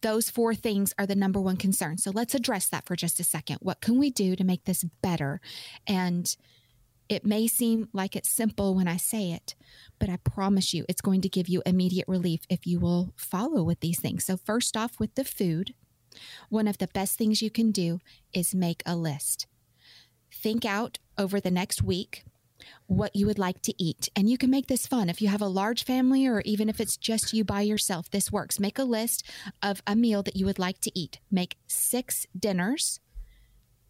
Those 0.06 0.30
four 0.30 0.54
things 0.54 0.94
are 1.00 1.06
the 1.06 1.16
number 1.16 1.40
one 1.40 1.56
concern. 1.56 1.98
So 1.98 2.12
let's 2.12 2.32
address 2.32 2.68
that 2.68 2.86
for 2.86 2.94
just 2.94 3.18
a 3.18 3.24
second. 3.24 3.58
What 3.60 3.80
can 3.80 3.98
we 3.98 4.08
do 4.08 4.36
to 4.36 4.44
make 4.44 4.64
this 4.64 4.84
better? 5.02 5.40
And 5.84 6.32
it 7.08 7.26
may 7.26 7.48
seem 7.48 7.88
like 7.92 8.14
it's 8.14 8.28
simple 8.28 8.76
when 8.76 8.86
I 8.86 8.98
say 8.98 9.32
it, 9.32 9.56
but 9.98 10.08
I 10.08 10.18
promise 10.18 10.72
you 10.72 10.84
it's 10.88 11.00
going 11.00 11.22
to 11.22 11.28
give 11.28 11.48
you 11.48 11.60
immediate 11.66 12.06
relief 12.06 12.42
if 12.48 12.68
you 12.68 12.78
will 12.78 13.14
follow 13.16 13.64
with 13.64 13.80
these 13.80 13.98
things. 13.98 14.24
So, 14.24 14.36
first 14.36 14.76
off, 14.76 15.00
with 15.00 15.12
the 15.16 15.24
food, 15.24 15.74
one 16.50 16.68
of 16.68 16.78
the 16.78 16.86
best 16.86 17.18
things 17.18 17.42
you 17.42 17.50
can 17.50 17.72
do 17.72 17.98
is 18.32 18.54
make 18.54 18.84
a 18.86 18.94
list. 18.94 19.48
Think 20.32 20.64
out 20.64 21.00
over 21.18 21.40
the 21.40 21.50
next 21.50 21.82
week 21.82 22.22
what 22.86 23.14
you 23.14 23.26
would 23.26 23.38
like 23.38 23.62
to 23.62 23.74
eat. 23.82 24.08
And 24.14 24.28
you 24.28 24.38
can 24.38 24.50
make 24.50 24.66
this 24.66 24.86
fun. 24.86 25.08
If 25.08 25.20
you 25.20 25.28
have 25.28 25.42
a 25.42 25.48
large 25.48 25.84
family 25.84 26.26
or 26.26 26.40
even 26.44 26.68
if 26.68 26.80
it's 26.80 26.96
just 26.96 27.32
you 27.32 27.44
by 27.44 27.62
yourself, 27.62 28.10
this 28.10 28.32
works. 28.32 28.60
Make 28.60 28.78
a 28.78 28.84
list 28.84 29.24
of 29.62 29.82
a 29.86 29.96
meal 29.96 30.22
that 30.22 30.36
you 30.36 30.46
would 30.46 30.58
like 30.58 30.80
to 30.80 30.98
eat. 30.98 31.20
Make 31.30 31.56
six 31.66 32.26
dinners. 32.38 33.00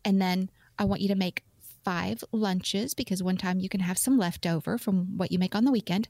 And 0.04 0.20
then 0.20 0.50
I 0.78 0.84
want 0.84 1.00
you 1.00 1.08
to 1.08 1.14
make 1.14 1.42
five 1.84 2.24
lunches 2.32 2.94
because 2.94 3.22
one 3.22 3.36
time 3.36 3.60
you 3.60 3.68
can 3.68 3.80
have 3.80 3.98
some 3.98 4.18
leftover 4.18 4.76
from 4.76 5.16
what 5.16 5.30
you 5.30 5.38
make 5.38 5.54
on 5.54 5.64
the 5.64 5.70
weekend. 5.70 6.08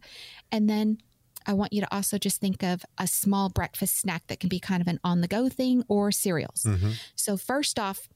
And 0.50 0.70
then 0.70 0.98
I 1.46 1.52
want 1.52 1.72
you 1.72 1.80
to 1.80 1.94
also 1.94 2.18
just 2.18 2.40
think 2.40 2.62
of 2.62 2.84
a 2.98 3.06
small 3.06 3.48
breakfast 3.48 3.98
snack 3.98 4.26
that 4.26 4.40
can 4.40 4.48
be 4.48 4.58
kind 4.58 4.80
of 4.80 4.88
an 4.88 4.98
on 5.04 5.20
the 5.20 5.28
go 5.28 5.48
thing 5.48 5.84
or 5.88 6.10
cereals. 6.10 6.64
Mm-hmm. 6.66 6.92
So, 7.14 7.36
first 7.36 7.78
off, 7.78 8.08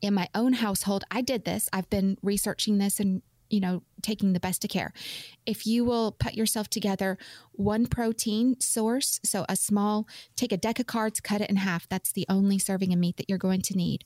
in 0.00 0.14
my 0.14 0.28
own 0.34 0.54
household, 0.54 1.04
I 1.10 1.20
did 1.22 1.44
this. 1.44 1.68
I've 1.72 1.88
been 1.90 2.18
researching 2.22 2.78
this 2.78 3.00
and 3.00 3.22
you 3.50 3.60
know, 3.60 3.82
taking 4.02 4.32
the 4.32 4.40
best 4.40 4.64
of 4.64 4.70
care. 4.70 4.92
If 5.46 5.66
you 5.66 5.84
will 5.84 6.12
put 6.12 6.34
yourself 6.34 6.68
together 6.68 7.18
one 7.52 7.86
protein 7.86 8.60
source, 8.60 9.20
so 9.24 9.44
a 9.48 9.56
small, 9.56 10.06
take 10.36 10.52
a 10.52 10.56
deck 10.56 10.78
of 10.78 10.86
cards, 10.86 11.20
cut 11.20 11.40
it 11.40 11.50
in 11.50 11.56
half. 11.56 11.88
That's 11.88 12.12
the 12.12 12.26
only 12.28 12.58
serving 12.58 12.92
of 12.92 12.98
meat 12.98 13.16
that 13.16 13.28
you're 13.28 13.38
going 13.38 13.62
to 13.62 13.76
need. 13.76 14.04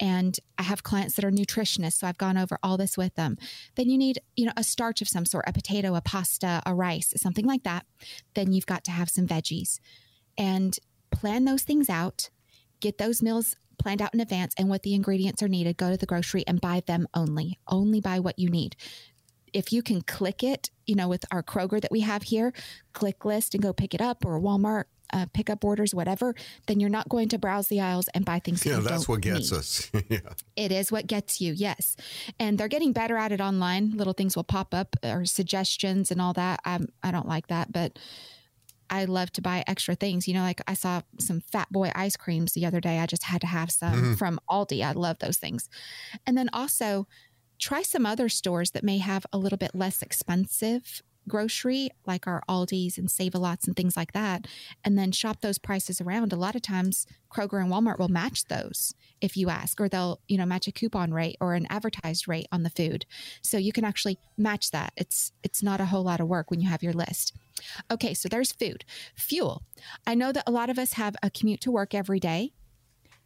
And 0.00 0.38
I 0.58 0.62
have 0.62 0.82
clients 0.82 1.14
that 1.16 1.24
are 1.24 1.30
nutritionists, 1.30 1.94
so 1.94 2.06
I've 2.06 2.18
gone 2.18 2.38
over 2.38 2.58
all 2.62 2.76
this 2.76 2.96
with 2.96 3.14
them. 3.14 3.36
Then 3.74 3.90
you 3.90 3.98
need, 3.98 4.20
you 4.36 4.46
know, 4.46 4.52
a 4.56 4.64
starch 4.64 5.02
of 5.02 5.08
some 5.08 5.26
sort, 5.26 5.44
a 5.46 5.52
potato, 5.52 5.94
a 5.94 6.00
pasta, 6.00 6.62
a 6.64 6.74
rice, 6.74 7.12
something 7.16 7.46
like 7.46 7.64
that. 7.64 7.86
Then 8.34 8.52
you've 8.52 8.66
got 8.66 8.84
to 8.84 8.90
have 8.90 9.10
some 9.10 9.26
veggies. 9.26 9.80
And 10.36 10.78
plan 11.14 11.44
those 11.44 11.62
things 11.62 11.88
out. 11.88 12.30
Get 12.80 12.98
those 12.98 13.22
meals 13.22 13.56
planned 13.78 14.02
out 14.02 14.14
in 14.14 14.20
advance 14.20 14.54
and 14.58 14.68
what 14.68 14.82
the 14.82 14.94
ingredients 14.94 15.42
are 15.42 15.48
needed, 15.48 15.76
go 15.76 15.90
to 15.90 15.96
the 15.96 16.06
grocery 16.06 16.44
and 16.46 16.60
buy 16.60 16.82
them 16.86 17.06
only. 17.14 17.58
Only 17.68 18.00
buy 18.00 18.18
what 18.20 18.38
you 18.38 18.48
need. 18.48 18.76
If 19.52 19.72
you 19.72 19.82
can 19.82 20.02
click 20.02 20.42
it, 20.42 20.70
you 20.86 20.96
know, 20.96 21.08
with 21.08 21.24
our 21.30 21.42
Kroger 21.42 21.80
that 21.80 21.92
we 21.92 22.00
have 22.00 22.24
here, 22.24 22.52
click 22.92 23.24
list 23.24 23.54
and 23.54 23.62
go 23.62 23.72
pick 23.72 23.94
it 23.94 24.00
up 24.00 24.24
or 24.24 24.40
Walmart 24.40 24.84
uh, 25.12 25.26
pickup 25.32 25.64
orders, 25.64 25.94
whatever, 25.94 26.34
then 26.66 26.80
you're 26.80 26.90
not 26.90 27.08
going 27.08 27.28
to 27.28 27.38
browse 27.38 27.68
the 27.68 27.80
aisles 27.80 28.08
and 28.14 28.24
buy 28.24 28.40
things. 28.40 28.66
Yeah, 28.66 28.80
that's 28.80 29.08
what 29.08 29.20
gets 29.20 29.52
need. 29.52 29.58
us. 29.58 29.90
yeah. 30.08 30.18
It 30.56 30.72
is 30.72 30.90
what 30.90 31.06
gets 31.06 31.40
you, 31.40 31.52
yes. 31.52 31.96
And 32.40 32.58
they're 32.58 32.68
getting 32.68 32.92
better 32.92 33.16
at 33.16 33.30
it 33.30 33.40
online. 33.40 33.92
Little 33.92 34.12
things 34.12 34.34
will 34.34 34.44
pop 34.44 34.74
up 34.74 34.96
or 35.04 35.24
suggestions 35.24 36.10
and 36.10 36.20
all 36.20 36.32
that. 36.32 36.60
I'm, 36.64 36.88
I 37.02 37.12
don't 37.12 37.28
like 37.28 37.46
that, 37.46 37.72
but 37.72 37.98
I 38.90 39.04
love 39.06 39.30
to 39.32 39.42
buy 39.42 39.64
extra 39.66 39.94
things. 39.94 40.28
You 40.28 40.34
know, 40.34 40.42
like 40.42 40.60
I 40.66 40.74
saw 40.74 41.02
some 41.18 41.40
Fat 41.40 41.70
Boy 41.70 41.90
ice 41.94 42.16
creams 42.16 42.52
the 42.52 42.66
other 42.66 42.80
day. 42.80 42.98
I 42.98 43.06
just 43.06 43.24
had 43.24 43.40
to 43.42 43.46
have 43.46 43.70
some 43.70 43.92
mm-hmm. 43.92 44.14
from 44.14 44.40
Aldi. 44.48 44.84
I 44.84 44.92
love 44.92 45.18
those 45.18 45.38
things. 45.38 45.68
And 46.26 46.36
then 46.36 46.48
also 46.52 47.06
try 47.58 47.82
some 47.82 48.06
other 48.06 48.28
stores 48.28 48.72
that 48.72 48.84
may 48.84 48.98
have 48.98 49.26
a 49.32 49.38
little 49.38 49.58
bit 49.58 49.74
less 49.74 50.02
expensive 50.02 51.02
grocery, 51.28 51.90
like 52.06 52.26
our 52.26 52.42
Aldi's 52.48 52.98
and 52.98 53.10
Save 53.10 53.34
a 53.34 53.38
Lots 53.38 53.66
and 53.66 53.76
things 53.76 53.96
like 53.96 54.12
that, 54.12 54.46
and 54.84 54.98
then 54.98 55.12
shop 55.12 55.40
those 55.40 55.58
prices 55.58 56.00
around. 56.00 56.32
A 56.32 56.36
lot 56.36 56.54
of 56.54 56.62
times, 56.62 57.06
Kroger 57.32 57.60
and 57.60 57.70
Walmart 57.70 57.98
will 57.98 58.08
match 58.08 58.44
those 58.44 58.94
if 59.20 59.36
you 59.36 59.48
ask, 59.48 59.80
or 59.80 59.88
they'll 59.88 60.20
you 60.28 60.38
know 60.38 60.46
match 60.46 60.68
a 60.68 60.72
coupon 60.72 61.12
rate 61.12 61.36
or 61.40 61.54
an 61.54 61.66
advertised 61.70 62.28
rate 62.28 62.46
on 62.52 62.62
the 62.62 62.70
food, 62.70 63.06
so 63.42 63.56
you 63.56 63.72
can 63.72 63.84
actually 63.84 64.18
match 64.36 64.70
that. 64.70 64.92
It's 64.96 65.32
it's 65.42 65.62
not 65.62 65.80
a 65.80 65.86
whole 65.86 66.04
lot 66.04 66.20
of 66.20 66.28
work 66.28 66.50
when 66.50 66.60
you 66.60 66.68
have 66.68 66.82
your 66.82 66.92
list. 66.92 67.34
Okay, 67.90 68.14
so 68.14 68.28
there's 68.28 68.52
food, 68.52 68.84
fuel. 69.14 69.62
I 70.06 70.14
know 70.14 70.32
that 70.32 70.44
a 70.46 70.52
lot 70.52 70.70
of 70.70 70.78
us 70.78 70.94
have 70.94 71.16
a 71.22 71.30
commute 71.30 71.60
to 71.62 71.70
work 71.70 71.94
every 71.94 72.20
day 72.20 72.52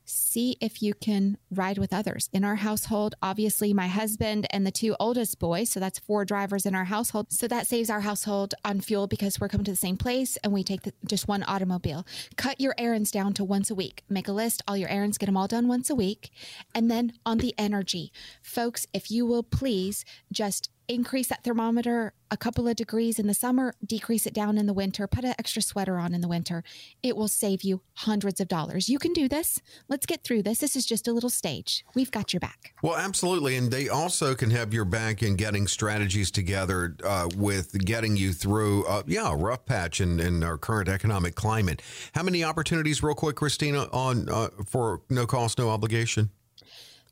see 0.08 0.56
if 0.60 0.82
you 0.82 0.94
can 0.94 1.36
ride 1.50 1.78
with 1.78 1.92
others. 1.92 2.28
In 2.32 2.44
our 2.44 2.56
household, 2.56 3.14
obviously, 3.22 3.72
my 3.74 3.88
husband 3.88 4.46
and 4.50 4.66
the 4.66 4.70
two 4.70 4.96
oldest 4.98 5.38
boys, 5.38 5.70
so 5.70 5.80
that's 5.80 5.98
four 5.98 6.24
drivers 6.24 6.66
in 6.66 6.74
our 6.74 6.84
household. 6.84 7.30
So 7.30 7.46
that 7.48 7.66
saves 7.66 7.90
our 7.90 8.00
household 8.00 8.54
on 8.64 8.80
fuel 8.80 9.06
because 9.06 9.40
we're 9.40 9.48
coming 9.48 9.64
to 9.64 9.72
the 9.72 9.76
same 9.76 9.96
place 9.96 10.38
and 10.42 10.52
we 10.52 10.64
take 10.64 10.82
the, 10.82 10.94
just 11.06 11.28
one 11.28 11.42
automobile. 11.42 12.06
Cut 12.36 12.60
your 12.60 12.74
errands 12.78 13.10
down 13.10 13.34
to 13.34 13.44
once 13.44 13.70
a 13.70 13.74
week. 13.74 14.02
Make 14.08 14.28
a 14.28 14.32
list, 14.32 14.62
all 14.66 14.76
your 14.76 14.88
errands, 14.88 15.18
get 15.18 15.26
them 15.26 15.36
all 15.36 15.48
done 15.48 15.68
once 15.68 15.90
a 15.90 15.94
week. 15.94 16.30
And 16.74 16.90
then 16.90 17.12
on 17.26 17.38
the 17.38 17.54
energy, 17.58 18.12
folks, 18.42 18.86
if 18.94 19.10
you 19.10 19.26
will 19.26 19.42
please 19.42 20.04
just 20.32 20.70
increase 20.88 21.28
that 21.28 21.44
thermometer 21.44 22.14
a 22.30 22.36
couple 22.36 22.68
of 22.68 22.76
degrees 22.76 23.18
in 23.18 23.26
the 23.26 23.34
summer, 23.34 23.74
decrease 23.84 24.26
it 24.26 24.34
down 24.34 24.58
in 24.58 24.66
the 24.66 24.72
winter, 24.72 25.06
put 25.06 25.24
an 25.24 25.34
extra 25.38 25.62
sweater 25.62 25.98
on 25.98 26.14
in 26.14 26.20
the 26.20 26.28
winter. 26.28 26.62
It 27.02 27.16
will 27.16 27.28
save 27.28 27.62
you 27.62 27.80
hundreds 27.94 28.40
of 28.40 28.48
dollars. 28.48 28.88
You 28.88 28.98
can 28.98 29.12
do 29.12 29.28
this. 29.28 29.60
Let's 29.88 30.06
get 30.06 30.24
through 30.24 30.42
this. 30.42 30.58
This 30.58 30.76
is 30.76 30.84
just 30.84 31.08
a 31.08 31.12
little 31.12 31.30
stage. 31.30 31.84
We've 31.94 32.10
got 32.10 32.32
your 32.32 32.40
back. 32.40 32.74
Well, 32.82 32.96
absolutely. 32.96 33.56
And 33.56 33.70
they 33.70 33.88
also 33.88 34.34
can 34.34 34.50
have 34.50 34.74
your 34.74 34.84
back 34.84 35.22
in 35.22 35.36
getting 35.36 35.66
strategies 35.66 36.30
together 36.30 36.96
uh, 37.04 37.28
with 37.36 37.84
getting 37.84 38.16
you 38.16 38.32
through, 38.32 38.86
uh, 38.86 39.02
yeah, 39.06 39.32
a 39.32 39.36
rough 39.36 39.64
patch 39.64 40.00
in, 40.00 40.20
in 40.20 40.42
our 40.42 40.58
current 40.58 40.88
economic 40.88 41.34
climate. 41.34 41.82
How 42.14 42.22
many 42.22 42.44
opportunities, 42.44 43.02
real 43.02 43.14
quick, 43.14 43.36
Kristina, 43.36 43.88
on 43.92 44.28
uh, 44.28 44.48
for 44.66 45.02
no 45.08 45.26
cost, 45.26 45.58
no 45.58 45.70
obligation? 45.70 46.30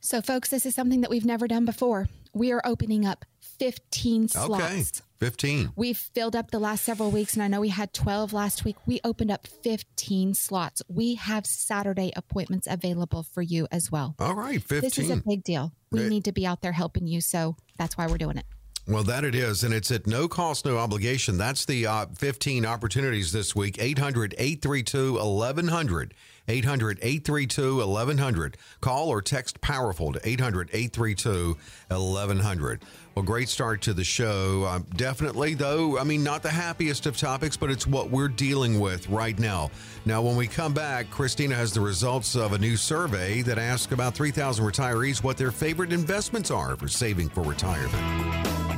So, 0.00 0.21
folks, 0.21 0.50
this 0.50 0.66
is 0.66 0.75
something 0.75 1.00
that 1.00 1.11
we've 1.11 1.25
never 1.25 1.49
done 1.49 1.64
before. 1.64 2.09
We 2.33 2.52
are 2.52 2.61
opening 2.64 3.04
up 3.06 3.25
15 3.58 4.28
slots. 4.28 4.62
Okay. 4.62 4.82
15. 5.18 5.72
We've 5.76 5.96
filled 5.96 6.36
up 6.36 6.50
the 6.50 6.58
last 6.58 6.84
several 6.84 7.10
weeks, 7.10 7.34
and 7.34 7.42
I 7.42 7.48
know 7.48 7.60
we 7.60 7.70
had 7.70 7.92
12 7.92 8.32
last 8.32 8.64
week. 8.64 8.76
We 8.86 9.00
opened 9.02 9.30
up 9.30 9.46
15 9.46 10.34
slots. 10.34 10.82
We 10.88 11.14
have 11.14 11.46
Saturday 11.46 12.12
appointments 12.14 12.66
available 12.70 13.22
for 13.22 13.42
you 13.42 13.66
as 13.70 13.90
well. 13.90 14.14
All 14.18 14.34
right, 14.34 14.62
15. 14.62 14.80
This 14.80 14.98
is 14.98 15.10
a 15.10 15.16
big 15.16 15.42
deal. 15.42 15.72
We 15.90 16.02
it, 16.02 16.10
need 16.10 16.25
to 16.25 16.32
be 16.32 16.46
out 16.46 16.60
there 16.60 16.72
helping 16.72 17.06
you, 17.06 17.20
so 17.20 17.56
that's 17.78 17.96
why 17.96 18.06
we're 18.06 18.18
doing 18.18 18.36
it. 18.36 18.44
Well, 18.88 19.02
that 19.04 19.25
it 19.25 19.34
is. 19.34 19.64
And 19.64 19.75
it's 19.75 19.90
at 19.90 20.06
no 20.06 20.28
cost, 20.28 20.64
no 20.64 20.78
obligation. 20.78 21.38
That's 21.38 21.64
the 21.64 21.86
uh, 21.86 22.06
15 22.18 22.64
opportunities 22.64 23.32
this 23.32 23.56
week. 23.56 23.78
800 23.80 24.34
832 24.38 25.14
1100. 25.14 26.14
800 26.48 26.98
832 27.02 27.76
1100. 27.78 28.56
Call 28.80 29.08
or 29.08 29.22
text 29.22 29.60
Powerful 29.60 30.12
to 30.12 30.20
800 30.22 30.70
832 30.72 31.56
1100. 31.88 32.82
Well, 33.14 33.24
great 33.24 33.48
start 33.48 33.80
to 33.82 33.94
the 33.94 34.04
show. 34.04 34.64
Uh, 34.64 34.80
definitely, 34.94 35.54
though, 35.54 35.98
I 35.98 36.04
mean, 36.04 36.22
not 36.22 36.42
the 36.42 36.50
happiest 36.50 37.06
of 37.06 37.16
topics, 37.16 37.56
but 37.56 37.70
it's 37.70 37.86
what 37.86 38.10
we're 38.10 38.28
dealing 38.28 38.78
with 38.78 39.08
right 39.08 39.38
now. 39.38 39.70
Now, 40.04 40.20
when 40.20 40.36
we 40.36 40.46
come 40.46 40.74
back, 40.74 41.10
Kristina 41.10 41.54
has 41.54 41.72
the 41.72 41.80
results 41.80 42.36
of 42.36 42.52
a 42.52 42.58
new 42.58 42.76
survey 42.76 43.40
that 43.42 43.58
asks 43.58 43.92
about 43.92 44.14
3,000 44.14 44.64
retirees 44.64 45.22
what 45.22 45.38
their 45.38 45.50
favorite 45.50 45.92
investments 45.92 46.50
are 46.50 46.76
for 46.76 46.88
saving 46.88 47.30
for 47.30 47.42
retirement. 47.42 48.75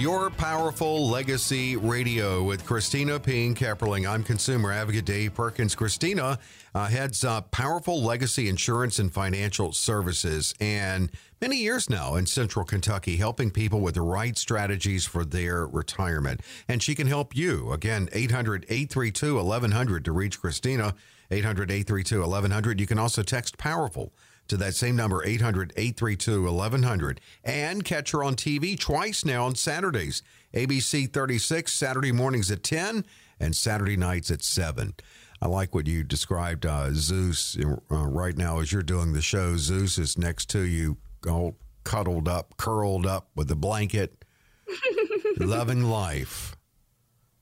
Your 0.00 0.30
Powerful 0.30 1.10
Legacy 1.10 1.76
Radio 1.76 2.42
with 2.42 2.64
Kristina 2.64 3.22
Ping 3.22 3.54
Kepperling. 3.54 4.08
I'm 4.08 4.24
consumer 4.24 4.72
advocate 4.72 5.04
Dave 5.04 5.34
Perkins. 5.34 5.76
Kristina 5.76 6.38
uh, 6.74 6.86
heads 6.86 7.22
up 7.22 7.50
Powerful 7.50 8.02
Legacy 8.02 8.48
Insurance 8.48 8.98
and 8.98 9.12
Financial 9.12 9.74
Services 9.74 10.54
and 10.58 11.10
many 11.42 11.58
years 11.58 11.90
now 11.90 12.14
in 12.14 12.24
central 12.24 12.64
Kentucky, 12.64 13.18
helping 13.18 13.50
people 13.50 13.80
with 13.80 13.94
the 13.94 14.00
right 14.00 14.38
strategies 14.38 15.04
for 15.04 15.22
their 15.22 15.66
retirement. 15.66 16.40
And 16.66 16.82
she 16.82 16.94
can 16.94 17.06
help 17.06 17.36
you. 17.36 17.70
Again, 17.70 18.08
800 18.14 18.64
832 18.70 19.34
1100 19.34 20.04
to 20.06 20.12
reach 20.12 20.40
Kristina. 20.40 20.94
800 21.30 21.70
832 21.70 22.20
1100. 22.20 22.80
You 22.80 22.86
can 22.86 22.98
also 22.98 23.22
text 23.22 23.58
Powerful 23.58 24.14
to 24.50 24.56
that 24.58 24.74
same 24.74 24.96
number, 24.96 25.24
800 25.24 25.72
832 25.76 26.42
1100. 26.42 27.20
And 27.42 27.84
catch 27.84 28.10
her 28.10 28.22
on 28.22 28.36
TV 28.36 28.78
twice 28.78 29.24
now 29.24 29.46
on 29.46 29.54
Saturdays 29.54 30.22
ABC 30.52 31.10
36, 31.12 31.72
Saturday 31.72 32.12
mornings 32.12 32.50
at 32.50 32.62
10 32.62 33.04
and 33.38 33.56
Saturday 33.56 33.96
nights 33.96 34.30
at 34.30 34.42
7. 34.42 34.94
I 35.40 35.46
like 35.46 35.74
what 35.74 35.86
you 35.86 36.02
described, 36.02 36.66
uh, 36.66 36.90
Zeus. 36.92 37.56
Uh, 37.56 37.76
right 37.88 38.36
now, 38.36 38.58
as 38.58 38.72
you're 38.72 38.82
doing 38.82 39.12
the 39.12 39.22
show, 39.22 39.56
Zeus 39.56 39.96
is 39.96 40.18
next 40.18 40.50
to 40.50 40.60
you, 40.60 40.98
all 41.26 41.56
cuddled 41.84 42.28
up, 42.28 42.56
curled 42.56 43.06
up 43.06 43.30
with 43.34 43.50
a 43.50 43.56
blanket, 43.56 44.24
loving 45.38 45.84
life. 45.84 46.56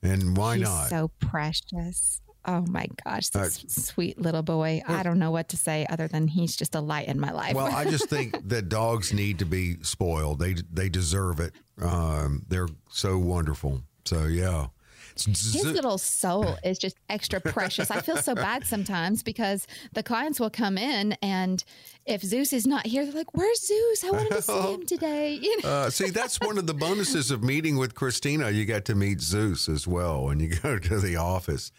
And 0.01 0.37
why 0.37 0.57
not? 0.57 0.89
So 0.89 1.09
precious. 1.19 2.21
Oh 2.45 2.65
my 2.67 2.87
gosh, 3.03 3.29
Uh, 3.35 3.43
this 3.43 3.65
sweet 3.67 4.19
little 4.19 4.41
boy. 4.41 4.81
I 4.87 5.03
don't 5.03 5.19
know 5.19 5.31
what 5.31 5.49
to 5.49 5.57
say 5.57 5.85
other 5.89 6.07
than 6.07 6.27
he's 6.27 6.55
just 6.55 6.73
a 6.73 6.79
light 6.79 7.07
in 7.07 7.19
my 7.19 7.31
life. 7.31 7.53
Well, 7.53 7.67
I 7.67 7.85
just 7.85 8.09
think 8.09 8.47
that 8.49 8.69
dogs 8.69 9.13
need 9.13 9.39
to 9.39 9.45
be 9.45 9.77
spoiled. 9.83 10.39
They 10.39 10.55
they 10.71 10.89
deserve 10.89 11.39
it. 11.39 11.53
Um, 11.81 12.45
they're 12.47 12.69
so 12.89 13.17
wonderful. 13.17 13.83
So 14.05 14.25
yeah, 14.25 14.67
his 15.15 15.65
little 15.65 15.97
soul 15.97 16.57
is 16.63 16.79
just 16.79 16.97
extra 17.09 17.39
precious. 17.55 17.91
I 17.91 18.01
feel 18.01 18.17
so 18.17 18.35
bad 18.35 18.65
sometimes 18.65 19.21
because 19.21 19.67
the 19.93 20.03
clients 20.03 20.39
will 20.39 20.49
come 20.49 20.77
in 20.77 21.13
and 21.21 21.63
if 22.05 22.21
Zeus 22.21 22.53
is 22.53 22.65
not 22.65 22.87
here, 22.87 23.03
they're 23.05 23.13
like, 23.13 23.35
"Where's 23.35 23.61
Zeus? 23.67 24.03
I 24.03 24.11
wanted 24.11 24.31
to 24.31 24.41
see 24.41 24.73
him 24.73 24.85
today." 24.87 25.33
You 25.33 25.61
know? 25.61 25.69
uh, 25.69 25.89
see, 25.89 26.09
that's 26.09 26.39
one 26.39 26.57
of 26.57 26.65
the 26.67 26.73
bonuses 26.73 27.31
of 27.31 27.43
meeting 27.43 27.77
with 27.77 27.93
Kristina. 27.93 28.53
You 28.53 28.65
get 28.65 28.85
to 28.85 28.95
meet 28.95 29.21
Zeus 29.21 29.69
as 29.69 29.87
well 29.87 30.23
when 30.25 30.39
you 30.39 30.55
go 30.55 30.79
to 30.79 30.99
the 30.99 31.17
office. 31.17 31.71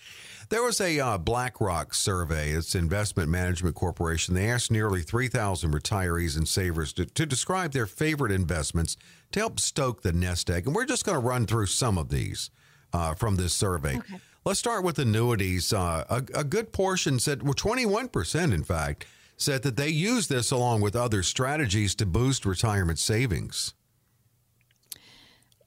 There 0.50 0.64
was 0.64 0.80
a 0.80 0.99
uh, 0.99 1.16
BlackRock 1.16 1.95
survey. 1.95 2.50
It's 2.50 2.75
Investment 2.75 3.28
Management 3.28 3.76
Corporation. 3.76 4.35
They 4.35 4.50
asked 4.50 4.73
nearly 4.73 5.00
3,000 5.00 5.73
retirees 5.73 6.37
and 6.37 6.49
savers 6.49 6.92
to, 6.95 7.07
to 7.07 7.25
describe 7.25 7.71
their 7.71 7.87
favorite 7.87 8.33
investments 8.33 8.97
to 9.30 9.38
help 9.38 9.61
stoke 9.61 10.02
the 10.02 10.12
nest 10.12 10.50
egg. 10.50 10.66
And 10.66 10.75
we're 10.75 10.87
just 10.87 11.04
going 11.04 11.14
to 11.14 11.25
run 11.25 11.47
through 11.47 11.66
some 11.66 11.97
of 11.97 12.09
these 12.09 12.50
uh, 12.92 13.14
from 13.14 13.37
this 13.37 13.54
survey. 13.54 13.99
Okay. 13.99 14.21
Let's 14.45 14.59
start 14.59 14.83
with 14.83 14.99
annuities. 14.99 15.73
Uh, 15.73 16.04
a, 16.11 16.40
a 16.40 16.42
good 16.42 16.73
portion 16.73 17.21
said, 17.21 17.45
well, 17.45 17.54
21%, 17.54 18.52
in 18.52 18.64
fact, 18.64 19.07
said 19.37 19.62
that 19.62 19.76
they 19.76 19.88
use 19.88 20.26
this 20.26 20.50
along 20.50 20.80
with 20.80 20.97
other 20.97 21.23
strategies 21.23 21.95
to 21.95 22.07
boost 22.07 22.45
retirement 22.45 22.99
savings. 22.99 23.75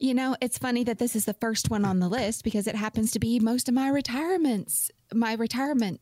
You 0.04 0.12
know, 0.12 0.36
it's 0.42 0.58
funny 0.58 0.84
that 0.84 0.98
this 0.98 1.16
is 1.16 1.24
the 1.24 1.32
first 1.32 1.70
one 1.70 1.86
on 1.86 1.98
the 1.98 2.10
list 2.10 2.44
because 2.44 2.66
it 2.66 2.74
happens 2.74 3.10
to 3.12 3.18
be 3.18 3.40
most 3.40 3.70
of 3.70 3.74
my 3.74 3.88
retirements, 3.88 4.90
my 5.14 5.32
retirement 5.32 5.98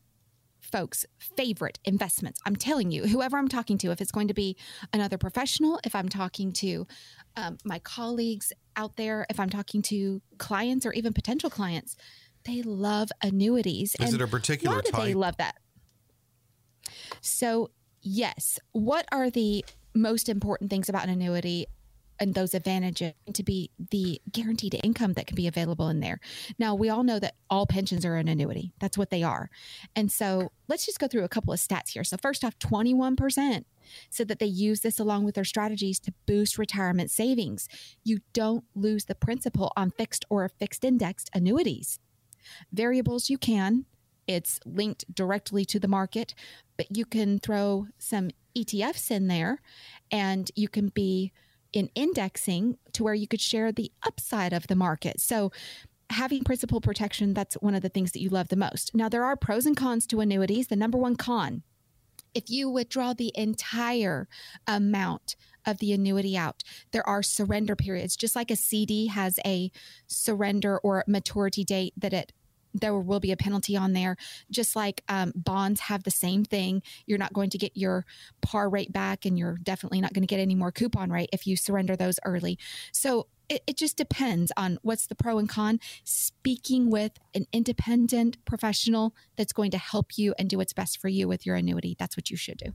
folks' 0.59 1.05
favorite 1.37 1.79
investments. 1.85 2.41
I'm 2.45 2.57
telling 2.57 2.91
you, 2.91 3.03
whoever 3.03 3.37
I'm 3.37 3.47
talking 3.47 3.77
to, 3.77 3.91
if 3.91 4.01
it's 4.01 4.11
going 4.11 4.27
to 4.27 4.33
be 4.33 4.57
another 4.91 5.17
professional, 5.17 5.79
if 5.85 5.95
I'm 5.95 6.09
talking 6.09 6.51
to 6.51 6.85
um, 7.37 7.57
my 7.63 7.79
colleagues 7.79 8.51
out 8.75 8.97
there, 8.97 9.25
if 9.29 9.39
I'm 9.39 9.49
talking 9.49 9.81
to 9.83 10.21
clients 10.37 10.85
or 10.85 10.91
even 10.91 11.13
potential 11.13 11.49
clients, 11.49 11.95
they 12.43 12.61
love 12.61 13.09
annuities. 13.21 13.95
Is 14.01 14.13
it 14.13 14.19
a 14.19 14.27
particular 14.27 14.75
why 14.75 14.81
do 14.81 14.91
they 14.91 15.13
love 15.13 15.37
that? 15.37 15.55
So, 17.21 17.69
yes. 18.01 18.59
What 18.73 19.05
are 19.13 19.29
the 19.29 19.63
most 19.95 20.27
important 20.27 20.69
things 20.69 20.89
about 20.89 21.05
an 21.05 21.09
annuity 21.09 21.67
and 22.19 22.33
those 22.33 22.53
advantages 22.53 23.13
to 23.33 23.43
be 23.43 23.71
the 23.91 24.21
guaranteed 24.31 24.79
income 24.83 25.13
that 25.13 25.27
can 25.27 25.35
be 25.35 25.47
available 25.47 25.89
in 25.89 25.99
there? 25.99 26.19
Now, 26.57 26.75
we 26.75 26.89
all 26.89 27.03
know 27.03 27.19
that 27.19 27.35
all 27.49 27.65
pensions 27.65 28.05
are 28.05 28.15
an 28.15 28.27
annuity. 28.27 28.73
That's 28.79 28.97
what 28.97 29.09
they 29.09 29.23
are. 29.23 29.49
And 29.95 30.11
so, 30.11 30.51
let's 30.67 30.85
just 30.85 30.99
go 30.99 31.07
through 31.07 31.23
a 31.23 31.29
couple 31.29 31.53
of 31.53 31.59
stats 31.59 31.89
here. 31.89 32.03
So, 32.03 32.17
first 32.17 32.43
off, 32.43 32.57
21% 32.59 33.65
said 34.09 34.27
that 34.27 34.39
they 34.39 34.45
use 34.45 34.81
this 34.81 34.99
along 34.99 35.25
with 35.25 35.35
their 35.35 35.43
strategies 35.43 35.99
to 35.99 36.13
boost 36.25 36.57
retirement 36.57 37.11
savings. 37.11 37.67
You 38.03 38.19
don't 38.33 38.63
lose 38.75 39.05
the 39.05 39.15
principal 39.15 39.71
on 39.75 39.91
fixed 39.91 40.25
or 40.29 40.47
fixed 40.49 40.83
indexed 40.85 41.29
annuities. 41.33 41.99
Variables, 42.71 43.29
you 43.29 43.37
can. 43.37 43.85
It's 44.27 44.59
linked 44.65 45.13
directly 45.13 45.65
to 45.65 45.79
the 45.79 45.87
market, 45.87 46.33
but 46.77 46.95
you 46.95 47.05
can 47.05 47.39
throw 47.39 47.87
some 47.97 48.29
ETFs 48.55 49.11
in 49.11 49.27
there 49.27 49.59
and 50.11 50.49
you 50.55 50.69
can 50.69 50.89
be 50.89 51.33
in 51.73 51.89
indexing 51.95 52.77
to 52.93 53.03
where 53.03 53.13
you 53.13 53.27
could 53.27 53.41
share 53.41 53.71
the 53.71 53.91
upside 54.03 54.53
of 54.53 54.67
the 54.67 54.75
market. 54.75 55.19
So, 55.19 55.51
having 56.09 56.43
principal 56.43 56.79
protection, 56.79 57.33
that's 57.33 57.55
one 57.55 57.73
of 57.73 57.81
the 57.81 57.89
things 57.89 58.11
that 58.11 58.21
you 58.21 58.29
love 58.29 58.49
the 58.49 58.55
most. 58.55 58.93
Now, 58.93 59.09
there 59.09 59.23
are 59.23 59.35
pros 59.35 59.65
and 59.65 59.75
cons 59.75 60.05
to 60.07 60.19
annuities. 60.19 60.67
The 60.67 60.75
number 60.75 60.97
one 60.97 61.15
con 61.15 61.63
if 62.33 62.49
you 62.49 62.69
withdraw 62.69 63.13
the 63.13 63.31
entire 63.35 64.27
amount 64.67 65.35
of 65.65 65.77
the 65.79 65.93
annuity 65.93 66.37
out, 66.37 66.63
there 66.91 67.07
are 67.07 67.23
surrender 67.23 67.75
periods. 67.75 68.15
Just 68.15 68.35
like 68.35 68.51
a 68.51 68.55
CD 68.55 69.07
has 69.07 69.39
a 69.45 69.71
surrender 70.07 70.77
or 70.79 71.03
maturity 71.07 71.63
date 71.63 71.93
that 71.97 72.13
it 72.13 72.33
there 72.73 72.95
will 72.95 73.19
be 73.19 73.31
a 73.31 73.37
penalty 73.37 73.75
on 73.75 73.93
there. 73.93 74.17
Just 74.51 74.75
like 74.75 75.03
um, 75.09 75.33
bonds 75.35 75.81
have 75.81 76.03
the 76.03 76.11
same 76.11 76.43
thing. 76.43 76.81
You're 77.05 77.17
not 77.17 77.33
going 77.33 77.49
to 77.51 77.57
get 77.57 77.75
your 77.75 78.05
par 78.41 78.69
rate 78.69 78.91
back, 78.91 79.25
and 79.25 79.37
you're 79.37 79.57
definitely 79.61 80.01
not 80.01 80.13
going 80.13 80.23
to 80.23 80.27
get 80.27 80.39
any 80.39 80.55
more 80.55 80.71
coupon 80.71 81.11
rate 81.11 81.29
if 81.33 81.47
you 81.47 81.55
surrender 81.55 81.95
those 81.95 82.19
early. 82.25 82.57
So 82.91 83.27
it, 83.49 83.63
it 83.67 83.77
just 83.77 83.97
depends 83.97 84.51
on 84.57 84.79
what's 84.81 85.07
the 85.07 85.15
pro 85.15 85.37
and 85.37 85.49
con. 85.49 85.79
Speaking 86.03 86.89
with 86.89 87.13
an 87.33 87.45
independent 87.51 88.43
professional 88.45 89.15
that's 89.35 89.53
going 89.53 89.71
to 89.71 89.77
help 89.77 90.17
you 90.17 90.33
and 90.39 90.49
do 90.49 90.57
what's 90.57 90.73
best 90.73 90.99
for 90.99 91.07
you 91.07 91.27
with 91.27 91.45
your 91.45 91.55
annuity, 91.55 91.95
that's 91.97 92.17
what 92.17 92.29
you 92.29 92.37
should 92.37 92.57
do. 92.57 92.73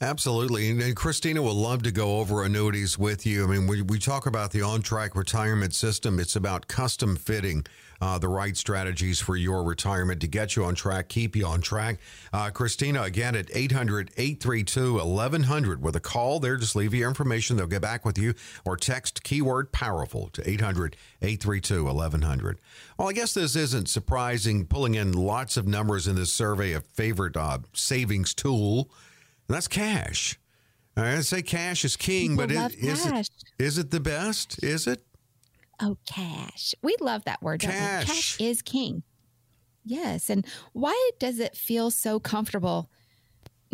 Absolutely. 0.00 0.68
And, 0.68 0.96
Kristina 0.96 1.38
will 1.38 1.54
love 1.54 1.84
to 1.84 1.92
go 1.92 2.18
over 2.18 2.42
annuities 2.42 2.98
with 2.98 3.24
you. 3.24 3.44
I 3.44 3.46
mean, 3.46 3.68
we, 3.68 3.82
we 3.82 4.00
talk 4.00 4.26
about 4.26 4.50
the 4.50 4.60
on 4.60 4.82
track 4.82 5.14
retirement 5.14 5.74
system, 5.74 6.18
it's 6.18 6.34
about 6.34 6.66
custom 6.66 7.14
fitting 7.14 7.64
uh, 8.02 8.18
the 8.18 8.26
right 8.26 8.56
strategies 8.56 9.20
for 9.20 9.36
your 9.36 9.62
retirement 9.62 10.20
to 10.20 10.26
get 10.26 10.56
you 10.56 10.64
on 10.64 10.74
track, 10.74 11.08
keep 11.08 11.36
you 11.36 11.46
on 11.46 11.60
track. 11.60 12.00
Uh, 12.32 12.50
Kristina, 12.50 13.04
again, 13.04 13.36
at 13.36 13.48
800 13.54 14.10
832 14.16 14.94
1100 14.94 15.80
with 15.80 15.94
a 15.94 16.00
call 16.00 16.40
there. 16.40 16.56
Just 16.56 16.74
leave 16.74 16.92
your 16.92 17.08
information. 17.08 17.56
They'll 17.56 17.68
get 17.68 17.80
back 17.80 18.04
with 18.04 18.18
you 18.18 18.34
or 18.64 18.76
text 18.76 19.22
keyword 19.22 19.70
powerful 19.70 20.30
to 20.32 20.50
800 20.50 20.96
832 21.22 21.84
1100. 21.84 22.60
Well, 22.98 23.08
I 23.08 23.12
guess 23.12 23.34
this 23.34 23.54
isn't 23.54 23.88
surprising, 23.88 24.66
pulling 24.66 24.96
in 24.96 25.12
lots 25.12 25.56
of 25.56 25.68
numbers 25.68 26.08
in 26.08 26.16
this 26.16 26.32
survey 26.32 26.72
of 26.72 26.84
favorite 26.84 27.36
uh, 27.36 27.58
savings 27.72 28.34
tool. 28.34 28.90
And 29.46 29.54
that's 29.54 29.68
cash. 29.68 30.40
I 30.96 31.20
say 31.20 31.42
cash 31.42 31.84
is 31.84 31.94
king, 31.94 32.36
People 32.36 32.48
but 32.48 32.72
it, 32.74 32.78
is, 32.82 33.06
it, 33.06 33.30
is 33.60 33.78
it 33.78 33.92
the 33.92 34.00
best? 34.00 34.60
Is 34.64 34.88
it? 34.88 35.04
Oh, 35.82 35.98
cash. 36.06 36.74
We 36.80 36.96
love 37.00 37.24
that 37.24 37.42
word. 37.42 37.60
Cash. 37.60 38.06
Cash 38.06 38.40
is 38.40 38.62
king. 38.62 39.02
Yes. 39.84 40.30
And 40.30 40.46
why 40.72 41.10
does 41.18 41.40
it 41.40 41.56
feel 41.56 41.90
so 41.90 42.20
comfortable? 42.20 42.88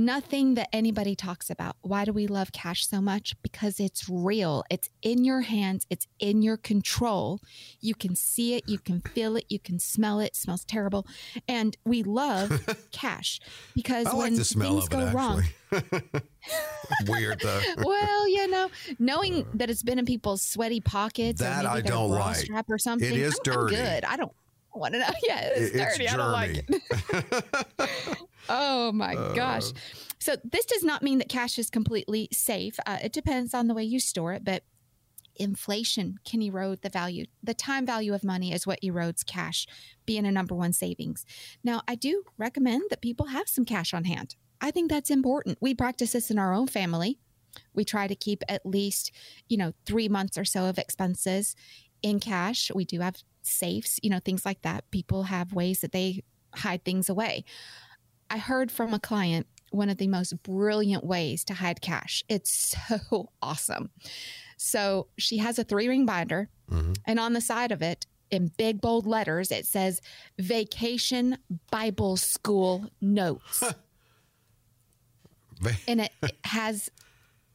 Nothing 0.00 0.54
that 0.54 0.68
anybody 0.72 1.16
talks 1.16 1.50
about. 1.50 1.76
Why 1.82 2.04
do 2.04 2.12
we 2.12 2.28
love 2.28 2.52
cash 2.52 2.86
so 2.86 3.00
much? 3.00 3.34
Because 3.42 3.80
it's 3.80 4.08
real. 4.08 4.62
It's 4.70 4.88
in 5.02 5.24
your 5.24 5.40
hands. 5.42 5.86
It's 5.90 6.06
in 6.20 6.40
your 6.40 6.56
control. 6.56 7.40
You 7.80 7.96
can 7.96 8.14
see 8.14 8.54
it. 8.54 8.68
You 8.68 8.78
can 8.78 9.00
feel 9.00 9.36
it. 9.36 9.44
You 9.48 9.58
can 9.58 9.80
smell 9.80 10.20
it. 10.20 10.26
It 10.26 10.36
smells 10.36 10.64
terrible. 10.64 11.04
And 11.48 11.76
we 11.84 12.04
love 12.04 12.64
cash 12.92 13.40
because 13.74 14.06
I 14.06 14.12
like 14.12 14.18
when 14.18 14.44
smell 14.44 14.70
things 14.70 14.84
of 14.84 14.90
go 14.90 15.00
it, 15.00 15.14
wrong. 15.14 15.42
Weird, 17.06 17.40
though. 17.40 17.60
well, 17.84 18.28
you 18.28 18.48
know, 18.48 18.70
knowing 18.98 19.46
that 19.54 19.70
it's 19.70 19.82
been 19.82 19.98
in 19.98 20.04
people's 20.06 20.42
sweaty 20.42 20.80
pockets 20.80 21.40
That 21.40 21.64
or 21.64 21.68
I 21.68 21.80
don't 21.80 22.10
like. 22.10 22.36
strap 22.36 22.66
or 22.70 22.78
something. 22.78 23.12
is 23.14 23.34
I'm, 23.46 23.52
I'm 23.52 23.58
dirty. 23.60 23.76
good. 23.76 24.04
I 24.04 24.16
don't 24.16 24.32
want 24.74 24.94
to 24.94 25.00
know. 25.00 25.06
Yeah, 25.22 25.40
it's, 25.54 25.74
It's 25.74 25.98
dirty. 25.98 26.08
I 26.08 26.16
don't 26.16 26.32
like 26.32 26.64
it. 26.68 28.18
oh 28.48 28.92
my 28.92 29.14
Uh. 29.14 29.32
gosh. 29.34 29.72
So 30.18 30.36
this 30.50 30.64
does 30.66 30.82
not 30.82 31.02
mean 31.02 31.18
that 31.18 31.28
cash 31.28 31.58
is 31.58 31.70
completely 31.70 32.28
safe. 32.32 32.78
Uh, 32.86 32.98
it 33.02 33.12
depends 33.12 33.54
on 33.54 33.68
the 33.68 33.74
way 33.74 33.84
you 33.84 34.00
store 34.00 34.32
it, 34.32 34.44
but 34.44 34.62
inflation 35.36 36.18
can 36.24 36.42
erode 36.42 36.82
the 36.82 36.88
value. 36.90 37.24
The 37.42 37.54
time 37.54 37.86
value 37.86 38.12
of 38.14 38.24
money 38.24 38.52
is 38.52 38.66
what 38.66 38.80
erodes 38.82 39.24
cash 39.24 39.66
being 40.06 40.26
a 40.26 40.32
number 40.32 40.54
one 40.54 40.72
savings. 40.72 41.24
Now, 41.62 41.82
I 41.86 41.94
do 41.94 42.24
recommend 42.36 42.84
that 42.90 43.00
people 43.00 43.26
have 43.26 43.48
some 43.48 43.64
cash 43.64 43.94
on 43.94 44.04
hand. 44.04 44.34
I 44.60 44.70
think 44.70 44.90
that's 44.90 45.10
important. 45.10 45.58
We 45.60 45.74
practice 45.74 46.12
this 46.12 46.30
in 46.30 46.38
our 46.38 46.52
own 46.52 46.66
family. 46.66 47.18
We 47.74 47.84
try 47.84 48.06
to 48.06 48.14
keep 48.14 48.42
at 48.48 48.64
least, 48.66 49.12
you 49.48 49.56
know, 49.56 49.72
three 49.86 50.08
months 50.08 50.36
or 50.38 50.44
so 50.44 50.66
of 50.66 50.78
expenses 50.78 51.56
in 52.02 52.20
cash. 52.20 52.70
We 52.74 52.84
do 52.84 53.00
have 53.00 53.16
safes, 53.42 53.98
you 54.02 54.10
know, 54.10 54.20
things 54.24 54.44
like 54.44 54.62
that. 54.62 54.90
People 54.90 55.24
have 55.24 55.52
ways 55.52 55.80
that 55.80 55.92
they 55.92 56.22
hide 56.54 56.84
things 56.84 57.08
away. 57.08 57.44
I 58.30 58.38
heard 58.38 58.70
from 58.70 58.92
a 58.92 59.00
client 59.00 59.46
one 59.70 59.88
of 59.88 59.98
the 59.98 60.08
most 60.08 60.42
brilliant 60.42 61.04
ways 61.04 61.44
to 61.44 61.54
hide 61.54 61.80
cash. 61.80 62.24
It's 62.28 62.76
so 62.76 63.30
awesome. 63.42 63.90
So 64.56 65.08
she 65.18 65.38
has 65.38 65.58
a 65.58 65.64
three 65.64 65.88
ring 65.88 66.04
binder, 66.04 66.48
mm-hmm. 66.70 66.92
and 67.06 67.20
on 67.20 67.32
the 67.32 67.40
side 67.40 67.70
of 67.70 67.82
it, 67.82 68.06
in 68.30 68.50
big 68.58 68.80
bold 68.80 69.06
letters, 69.06 69.50
it 69.50 69.66
says 69.66 70.00
Vacation 70.38 71.38
Bible 71.70 72.16
School 72.16 72.90
Notes. 73.00 73.62
and 75.88 76.00
it 76.02 76.12
it 76.22 76.36
has 76.44 76.90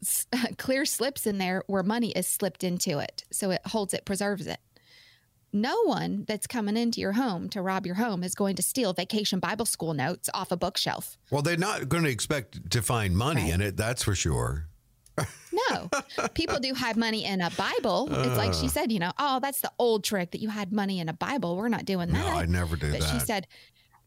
s- 0.01 0.27
clear 0.57 0.85
slips 0.85 1.25
in 1.27 1.37
there 1.37 1.63
where 1.67 1.83
money 1.83 2.11
is 2.11 2.27
slipped 2.27 2.63
into 2.63 2.99
it. 2.99 3.23
So 3.31 3.51
it 3.51 3.61
holds 3.67 3.93
it, 3.93 4.05
preserves 4.05 4.47
it. 4.47 4.59
no 5.51 5.83
one 5.83 6.25
that's 6.27 6.47
coming 6.47 6.75
into 6.77 6.99
your 6.99 7.13
home 7.13 7.47
to 7.49 7.61
rob 7.61 7.85
your 7.85 7.95
home 7.95 8.23
is 8.23 8.33
going 8.33 8.55
to 8.55 8.63
steal 8.63 8.91
vacation 8.93 9.39
Bible 9.39 9.65
school 9.65 9.93
notes 9.93 10.29
off 10.33 10.51
a 10.51 10.57
bookshelf. 10.57 11.17
Well, 11.29 11.41
they're 11.43 11.57
not 11.57 11.89
going 11.89 12.03
to 12.05 12.09
expect 12.09 12.71
to 12.71 12.81
find 12.81 13.15
money 13.15 13.43
Right. 13.43 13.53
in 13.53 13.61
it, 13.61 13.77
that's 13.77 14.03
for 14.03 14.15
sure. 14.15 14.67
No, 15.69 15.87
people 16.33 16.57
do 16.59 16.73
hide 16.73 16.97
money 16.97 17.23
in 17.25 17.39
a 17.39 17.51
Bible. 17.51 18.07
It's 18.11 18.35
like 18.37 18.49
Uh. 18.49 18.53
she 18.53 18.67
said, 18.67 18.91
you 18.91 18.97
know, 18.97 19.11
oh, 19.19 19.39
that's 19.39 19.61
the 19.61 19.71
old 19.77 20.03
trick 20.03 20.31
that 20.31 20.41
you 20.41 20.49
had 20.49 20.73
money 20.73 20.99
in 20.99 21.07
a 21.09 21.13
Bible. 21.13 21.55
We're 21.55 21.69
not 21.69 21.85
doing 21.85 22.09
that. 22.11 22.17
No, 22.25 22.27
I 22.27 22.45
never 22.47 22.75
do 22.75 22.89
but 22.91 23.01
that. 23.01 23.09
she 23.13 23.19
said, 23.19 23.45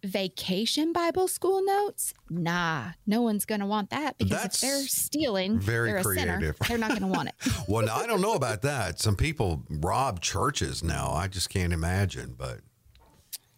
vacation 0.05 0.93
Bible 0.93 1.29
school 1.29 1.65
notes? 1.65 2.15
Nah, 2.31 2.91
no 3.07 3.23
one's 3.23 3.45
going 3.45 3.61
to 3.61 3.67
want 3.67 3.91
that 3.91 4.19
because 4.19 4.31
That's 4.31 4.63
if 4.63 4.69
they're 4.69 4.87
stealing, 4.87 5.59
very 5.59 5.91
they're 5.91 5.99
a 5.99 6.05
sinner. 6.05 6.55
They're 6.69 6.79
not 6.79 6.91
going 6.91 7.03
to 7.03 7.07
want 7.09 7.29
it. 7.29 7.35
well, 7.69 7.89
I 7.91 8.07
don't 8.07 8.21
know 8.21 8.35
about 8.35 8.63
that. 8.63 9.01
Some 9.01 9.17
people 9.17 9.65
rob 9.69 10.21
churches 10.21 10.83
now. 10.83 11.11
I 11.13 11.29
just 11.29 11.51
can't 11.51 11.73
imagine, 11.73 12.35
but 12.37 12.61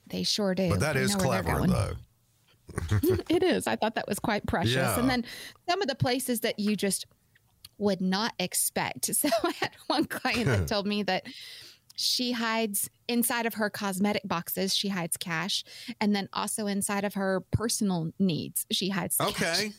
They 0.08 0.22
sure 0.22 0.54
do. 0.54 0.70
but 0.70 0.80
that 0.80 0.94
They 0.94 1.02
is 1.02 1.16
know 1.16 1.28
where 1.28 1.42
they're 1.42 1.54
clever 1.56 1.66
though. 1.66 1.92
it 3.30 3.42
is. 3.42 3.66
I 3.66 3.76
thought 3.76 3.94
that 3.94 4.06
was 4.06 4.18
quite 4.18 4.46
precious. 4.46 4.74
Yeah. 4.74 4.98
And 4.98 5.08
then 5.08 5.24
some 5.68 5.80
of 5.80 5.88
the 5.88 5.94
places 5.94 6.40
that 6.40 6.58
you 6.58 6.76
just 6.76 7.06
would 7.78 8.00
not 8.00 8.34
expect. 8.38 9.06
So 9.14 9.28
I 9.44 9.52
had 9.60 9.70
one 9.86 10.04
client 10.04 10.46
that 10.46 10.68
told 10.68 10.86
me 10.86 11.02
that 11.04 11.26
she 12.00 12.30
hides 12.30 12.88
inside 13.08 13.44
of 13.44 13.54
her 13.54 13.68
cosmetic 13.68 14.22
boxes, 14.24 14.72
she 14.72 14.88
hides 14.88 15.16
cash. 15.16 15.64
And 16.00 16.14
then 16.14 16.28
also 16.32 16.68
inside 16.68 17.02
of 17.02 17.14
her 17.14 17.42
personal 17.50 18.12
needs, 18.20 18.66
she 18.70 18.88
hides 18.90 19.16
cash. 19.16 19.28
Okay. 19.30 19.72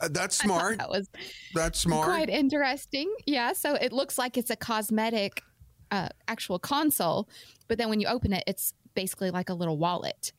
Uh, 0.00 0.08
That's 0.08 0.38
smart. 0.44 0.78
That 0.78 0.88
was 0.88 1.08
That's 1.54 1.80
smart. 1.80 2.04
quite 2.06 2.28
interesting. 2.28 3.12
Yeah. 3.26 3.52
So 3.54 3.74
it 3.74 3.92
looks 3.92 4.16
like 4.16 4.38
it's 4.38 4.50
a 4.50 4.56
cosmetic 4.56 5.42
uh, 5.90 6.10
actual 6.28 6.60
console, 6.60 7.28
but 7.66 7.76
then 7.76 7.88
when 7.88 7.98
you 7.98 8.06
open 8.06 8.32
it, 8.32 8.44
it's 8.46 8.72
basically 8.94 9.32
like 9.32 9.48
a 9.50 9.54
little 9.54 9.78
wallet, 9.78 10.32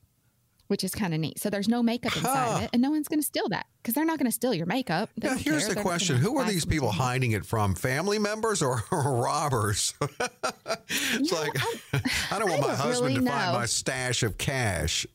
which 0.70 0.84
is 0.84 0.94
kind 0.94 1.12
of 1.12 1.20
neat. 1.20 1.38
So 1.40 1.50
there's 1.50 1.68
no 1.68 1.82
makeup 1.82 2.16
inside 2.16 2.30
Huh. 2.52 2.60
it, 2.64 2.70
and 2.72 2.80
no 2.80 2.90
one's 2.90 3.08
going 3.08 3.20
to 3.20 3.26
steal 3.26 3.48
that 3.48 3.66
because 3.82 3.94
they're 3.94 4.04
not 4.04 4.18
going 4.18 4.26
to 4.26 4.32
steal 4.32 4.54
your 4.54 4.66
makeup. 4.66 5.10
They 5.16 5.28
Now, 5.28 5.34
here's 5.34 5.64
care. 5.64 5.68
the 5.70 5.74
They're 5.74 5.82
question: 5.82 6.16
Who 6.16 6.38
are 6.38 6.44
these 6.48 6.64
people 6.64 6.90
hiding 6.92 7.32
it 7.32 7.44
from? 7.44 7.74
Family 7.74 8.18
members 8.18 8.62
or, 8.62 8.84
robbers? 8.92 9.94
it's 10.88 11.32
know, 11.32 11.38
like 11.40 11.52
I 12.32 12.38
don't 12.38 12.48
want 12.50 12.62
I 12.62 12.66
my 12.68 12.74
husband 12.74 13.16
really 13.16 13.26
to 13.26 13.30
find 13.30 13.52
my 13.52 13.66
stash 13.66 14.22
of 14.22 14.38
cash. 14.38 15.06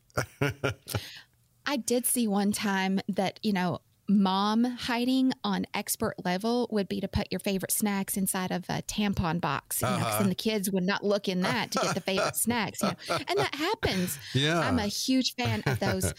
I 1.65 1.77
did 1.77 2.05
see 2.05 2.27
one 2.27 2.51
time 2.51 2.99
that, 3.09 3.39
you 3.43 3.53
know, 3.53 3.79
mom 4.07 4.63
hiding 4.63 5.33
on 5.43 5.65
expert 5.73 6.15
level 6.23 6.67
would 6.71 6.87
be 6.87 7.01
to 7.01 7.07
put 7.07 7.27
your 7.31 7.39
favorite 7.39 7.71
snacks 7.71 8.17
inside 8.17 8.51
of 8.51 8.65
a 8.69 8.81
tampon 8.83 9.41
box. 9.41 9.81
You 9.81 9.87
Uh-huh. 9.87 10.19
then 10.19 10.29
the 10.29 10.35
kids 10.35 10.69
would 10.71 10.83
not 10.83 11.03
look 11.03 11.27
in 11.27 11.41
that 11.41 11.71
to 11.71 11.79
get 11.79 11.95
the 11.95 12.01
favorite 12.01 12.35
snacks. 12.45 12.81
You 12.81 12.89
know? 12.89 13.17
And 13.27 13.37
that 13.39 13.55
happens. 13.55 14.19
Yeah. 14.33 14.59
I'm 14.59 14.79
a 14.79 14.87
huge 14.87 15.33
fan 15.35 15.63
of 15.65 15.79
those 15.79 16.13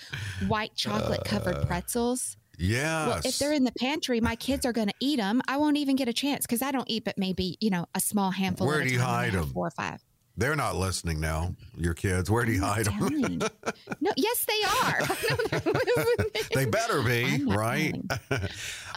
white 0.49 0.75
chocolate 0.75 1.25
covered 1.25 1.67
pretzels. 1.67 2.37
yeah. 2.59 3.07
Well, 3.09 3.21
if 3.25 3.39
they're 3.39 3.53
in 3.53 3.65
the 3.65 3.73
pantry, 3.79 4.21
my 4.21 4.35
kids 4.37 4.65
are 4.67 4.73
going 4.73 4.89
to 4.89 4.95
eat 5.01 5.17
them. 5.19 5.43
I 5.47 5.57
won't 5.59 5.77
even 5.77 5.95
get 5.97 6.09
a 6.09 6.13
chance 6.13 6.47
because 6.47 6.63
I 6.63 6.73
don't 6.73 6.89
eat 6.91 7.05
but 7.05 7.19
maybe, 7.19 7.57
you 7.61 7.71
know, 7.71 7.87
a 7.95 8.01
small 8.01 8.31
handful. 8.31 8.67
Where 8.67 8.83
do 8.83 8.91
you 8.93 9.01
hide 9.01 9.33
them? 9.33 9.47
Four 9.51 9.69
or 9.69 9.71
five. 9.73 10.03
They're 10.37 10.57
not 10.57 10.77
listening 10.77 11.19
now. 11.21 11.55
Your 11.79 11.95
kids. 11.95 12.31
Where 12.31 12.45
do 12.45 12.53
you 12.53 12.61
hide 12.63 12.85
them? 12.87 13.39
No, 14.01 14.11
yes, 14.17 14.45
they 14.45 14.63
are. 14.65 15.01
I 15.53 15.59
they're 15.61 16.05
listening. 16.19 16.31
They 16.55 16.65
better 16.67 17.03
be 17.03 17.45
right. 17.45 17.95
But- 18.29 18.51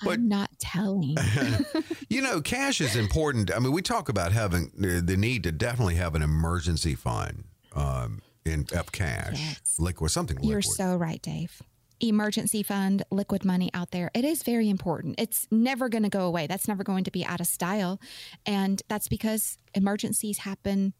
I'm 0.04 0.28
not 0.28 0.50
telling. 0.60 1.18
You 2.10 2.24
know, 2.24 2.42
cash 2.42 2.82
is 2.82 2.96
important. 2.96 3.52
I 3.56 3.60
mean, 3.60 3.72
we 3.72 3.82
talk 3.84 4.10
about 4.10 4.32
having 4.32 4.72
the 4.76 5.00
the 5.00 5.16
need 5.16 5.44
to 5.44 5.52
definitely 5.52 5.96
have 5.96 6.16
an 6.16 6.24
emergency 6.24 6.96
fund 6.96 7.44
um, 7.76 8.22
in 8.46 8.66
of 8.74 8.92
cash, 8.92 9.40
Yes. 9.40 9.76
liquid, 9.80 10.10
something 10.10 10.38
liquid. 10.38 10.50
You're 10.50 10.62
so 10.64 10.96
right, 10.96 11.22
Dave. 11.22 11.62
Emergency 12.00 12.64
fund, 12.64 13.04
liquid 13.12 13.46
money 13.46 13.70
out 13.74 13.92
there. 13.92 14.10
It 14.16 14.26
is 14.26 14.42
very 14.42 14.70
important. 14.70 15.16
It's 15.20 15.48
never 15.52 15.88
going 15.88 16.04
to 16.04 16.10
go 16.10 16.26
away. 16.26 16.48
That's 16.48 16.68
never 16.68 16.84
going 16.84 17.04
to 17.04 17.12
be 17.12 17.24
out 17.26 17.42
of 17.42 17.48
style. 17.48 18.00
And 18.46 18.82
that's 18.88 19.08
because 19.08 19.58
emergencies 19.76 20.40
happen 20.40 20.94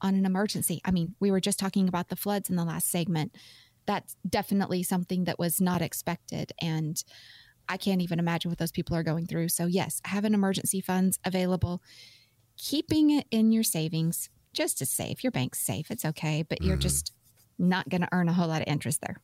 on 0.00 0.14
an 0.14 0.26
emergency. 0.26 0.80
I 0.84 0.90
mean, 0.90 1.14
we 1.20 1.30
were 1.30 1.40
just 1.40 1.58
talking 1.58 1.88
about 1.88 2.08
the 2.08 2.16
floods 2.16 2.50
in 2.50 2.56
the 2.56 2.64
last 2.64 2.90
segment. 2.90 3.34
That's 3.86 4.16
definitely 4.28 4.82
something 4.82 5.24
that 5.24 5.38
was 5.38 5.60
not 5.60 5.82
expected. 5.82 6.52
And 6.60 7.02
I 7.68 7.76
can't 7.76 8.02
even 8.02 8.18
imagine 8.18 8.50
what 8.50 8.58
those 8.58 8.72
people 8.72 8.96
are 8.96 9.02
going 9.02 9.26
through. 9.26 9.48
So, 9.48 9.66
yes, 9.66 10.00
having 10.04 10.34
emergency 10.34 10.80
funds 10.80 11.18
available, 11.24 11.82
keeping 12.56 13.10
it 13.10 13.26
in 13.30 13.52
your 13.52 13.62
savings 13.62 14.30
just 14.52 14.78
to 14.78 14.86
safe. 14.86 15.22
Your 15.22 15.30
bank's 15.30 15.60
safe. 15.60 15.90
It's 15.90 16.04
okay, 16.04 16.42
but 16.42 16.62
you're 16.62 16.74
mm-hmm. 16.74 16.82
just 16.82 17.12
not 17.58 17.88
going 17.88 18.00
to 18.00 18.08
earn 18.12 18.28
a 18.28 18.32
whole 18.32 18.48
lot 18.48 18.62
of 18.62 18.68
interest 18.68 19.00
there. 19.00 19.20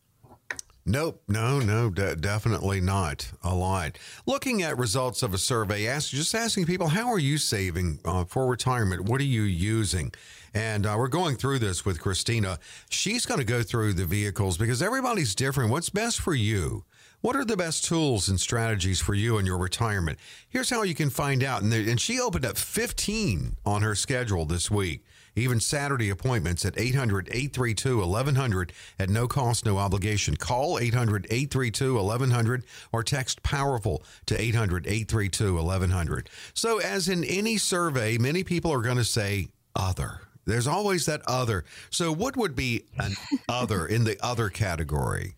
Nope, 0.86 1.22
no, 1.26 1.60
no, 1.60 1.88
de- 1.88 2.16
definitely 2.16 2.78
not 2.78 3.32
a 3.42 3.54
lot. 3.54 3.98
Looking 4.26 4.62
at 4.62 4.76
results 4.76 5.22
of 5.22 5.32
a 5.32 5.38
survey, 5.38 5.86
ask, 5.86 6.10
just 6.10 6.34
asking 6.34 6.66
people, 6.66 6.88
how 6.88 7.10
are 7.10 7.18
you 7.18 7.38
saving 7.38 8.00
uh, 8.04 8.24
for 8.24 8.46
retirement? 8.46 9.08
What 9.08 9.22
are 9.22 9.24
you 9.24 9.42
using? 9.42 10.12
And 10.52 10.84
uh, 10.84 10.96
we're 10.98 11.08
going 11.08 11.36
through 11.36 11.60
this 11.60 11.86
with 11.86 12.00
Kristina. 12.00 12.58
She's 12.90 13.24
going 13.24 13.40
to 13.40 13.46
go 13.46 13.62
through 13.62 13.94
the 13.94 14.04
vehicles 14.04 14.58
because 14.58 14.82
everybody's 14.82 15.34
different. 15.34 15.70
What's 15.70 15.88
best 15.88 16.20
for 16.20 16.34
you? 16.34 16.84
What 17.22 17.34
are 17.34 17.46
the 17.46 17.56
best 17.56 17.86
tools 17.86 18.28
and 18.28 18.38
strategies 18.38 19.00
for 19.00 19.14
you 19.14 19.38
in 19.38 19.46
your 19.46 19.56
retirement? 19.56 20.18
Here's 20.50 20.68
how 20.68 20.82
you 20.82 20.94
can 20.94 21.08
find 21.08 21.42
out. 21.42 21.62
And, 21.62 21.72
there, 21.72 21.80
and 21.80 21.98
she 21.98 22.20
opened 22.20 22.44
up 22.44 22.58
15 22.58 23.56
on 23.64 23.80
her 23.80 23.94
schedule 23.94 24.44
this 24.44 24.70
week. 24.70 25.02
Even 25.36 25.60
Saturday 25.60 26.10
appointments 26.10 26.64
at 26.64 26.78
800 26.78 27.28
832 27.28 27.98
1100 27.98 28.72
at 28.98 29.10
no 29.10 29.26
cost, 29.26 29.66
no 29.66 29.78
obligation. 29.78 30.36
Call 30.36 30.78
800 30.78 31.26
832 31.30 31.94
1100 31.94 32.64
or 32.92 33.02
text 33.02 33.42
powerful 33.42 34.02
to 34.26 34.40
800 34.40 34.86
832 34.86 35.54
1100. 35.54 36.30
So, 36.54 36.78
as 36.78 37.08
in 37.08 37.24
any 37.24 37.58
survey, 37.58 38.18
many 38.18 38.44
people 38.44 38.72
are 38.72 38.82
going 38.82 38.96
to 38.96 39.04
say 39.04 39.48
other. 39.74 40.20
There's 40.46 40.66
always 40.66 41.06
that 41.06 41.22
other. 41.26 41.64
So, 41.90 42.12
what 42.12 42.36
would 42.36 42.54
be 42.54 42.84
an 42.98 43.14
other 43.48 43.86
in 43.86 44.04
the 44.04 44.16
other 44.24 44.50
category? 44.50 45.34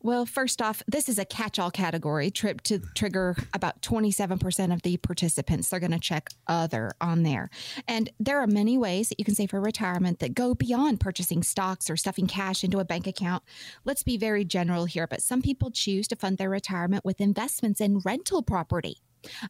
Well, 0.00 0.26
first 0.26 0.62
off, 0.62 0.80
this 0.86 1.08
is 1.08 1.18
a 1.18 1.24
catch 1.24 1.58
all 1.58 1.72
category. 1.72 2.30
Trip 2.30 2.60
to 2.62 2.78
trigger 2.94 3.34
about 3.52 3.82
27% 3.82 4.72
of 4.72 4.82
the 4.82 4.96
participants. 4.96 5.68
They're 5.68 5.80
going 5.80 5.90
to 5.90 5.98
check 5.98 6.30
other 6.46 6.92
on 7.00 7.24
there. 7.24 7.50
And 7.88 8.08
there 8.20 8.40
are 8.40 8.46
many 8.46 8.78
ways 8.78 9.08
that 9.08 9.18
you 9.18 9.24
can 9.24 9.34
save 9.34 9.50
for 9.50 9.60
retirement 9.60 10.20
that 10.20 10.34
go 10.34 10.54
beyond 10.54 11.00
purchasing 11.00 11.42
stocks 11.42 11.90
or 11.90 11.96
stuffing 11.96 12.28
cash 12.28 12.62
into 12.62 12.78
a 12.78 12.84
bank 12.84 13.08
account. 13.08 13.42
Let's 13.84 14.04
be 14.04 14.16
very 14.16 14.44
general 14.44 14.84
here, 14.84 15.08
but 15.08 15.20
some 15.20 15.42
people 15.42 15.72
choose 15.72 16.06
to 16.08 16.16
fund 16.16 16.38
their 16.38 16.50
retirement 16.50 17.04
with 17.04 17.20
investments 17.20 17.80
in 17.80 17.98
rental 18.04 18.42
property. 18.42 18.98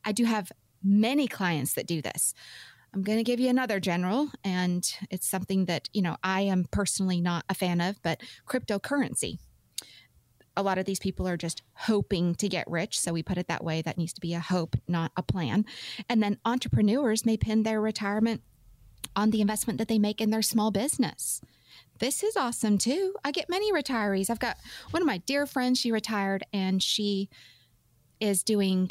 I 0.03 0.13
do 0.13 0.25
have 0.25 0.51
many 0.83 1.29
clients 1.29 1.75
that 1.75 1.87
do 1.87 2.01
this. 2.01 2.33
I'm 2.95 3.03
going 3.03 3.19
to 3.19 3.25
give 3.25 3.39
you 3.39 3.51
another 3.51 3.81
general, 3.81 4.31
and 4.45 4.91
it's 5.11 5.27
something 5.27 5.67
that, 5.67 5.91
you 5.93 6.01
know, 6.01 6.17
I 6.25 6.41
am 6.41 6.65
personally 6.71 7.21
not 7.21 7.45
a 7.51 7.55
fan 7.55 7.83
of, 7.83 8.03
but 8.03 8.23
cryptocurrency 8.47 9.41
a 10.59 10.63
lot 10.63 10.77
of 10.77 10.85
these 10.87 10.99
people 10.99 11.29
are 11.29 11.37
just 11.37 11.63
hoping 11.75 12.35
to 12.35 12.49
get 12.49 12.69
rich. 12.69 12.99
So 12.99 13.13
we 13.13 13.23
put 13.23 13.39
it 13.39 13.47
that 13.47 13.63
way. 13.63 13.81
That 13.81 13.97
needs 13.97 14.13
to 14.15 14.21
be 14.21 14.35
a 14.35 14.41
hope, 14.41 14.77
not 14.89 15.13
a 15.17 15.23
plan. 15.23 15.65
And 16.09 16.21
then 16.21 16.39
entrepreneurs 16.45 17.25
may 17.25 17.37
pin 17.37 17.63
their 17.63 17.81
retirement 17.81 18.43
on 19.15 19.31
the 19.31 19.41
investment 19.41 19.79
that 19.79 19.87
they 19.87 20.01
make 20.01 20.21
in 20.21 20.31
their 20.31 20.43
small 20.43 20.73
business. 20.73 21.41
This 22.01 22.25
is 22.25 22.37
awesome 22.37 22.77
too. 22.77 23.15
I 23.25 23.31
get 23.31 23.49
many 23.49 23.73
retirees. 23.73 24.31
I've 24.31 24.41
got 24.41 24.57
one 24.91 25.01
of 25.01 25.07
my 25.07 25.19
dear 25.19 25.47
friends, 25.47 25.79
she 25.79 25.93
retired 25.93 26.45
and 26.53 26.83
she 26.83 27.29
is 28.19 28.43
doing 28.43 28.91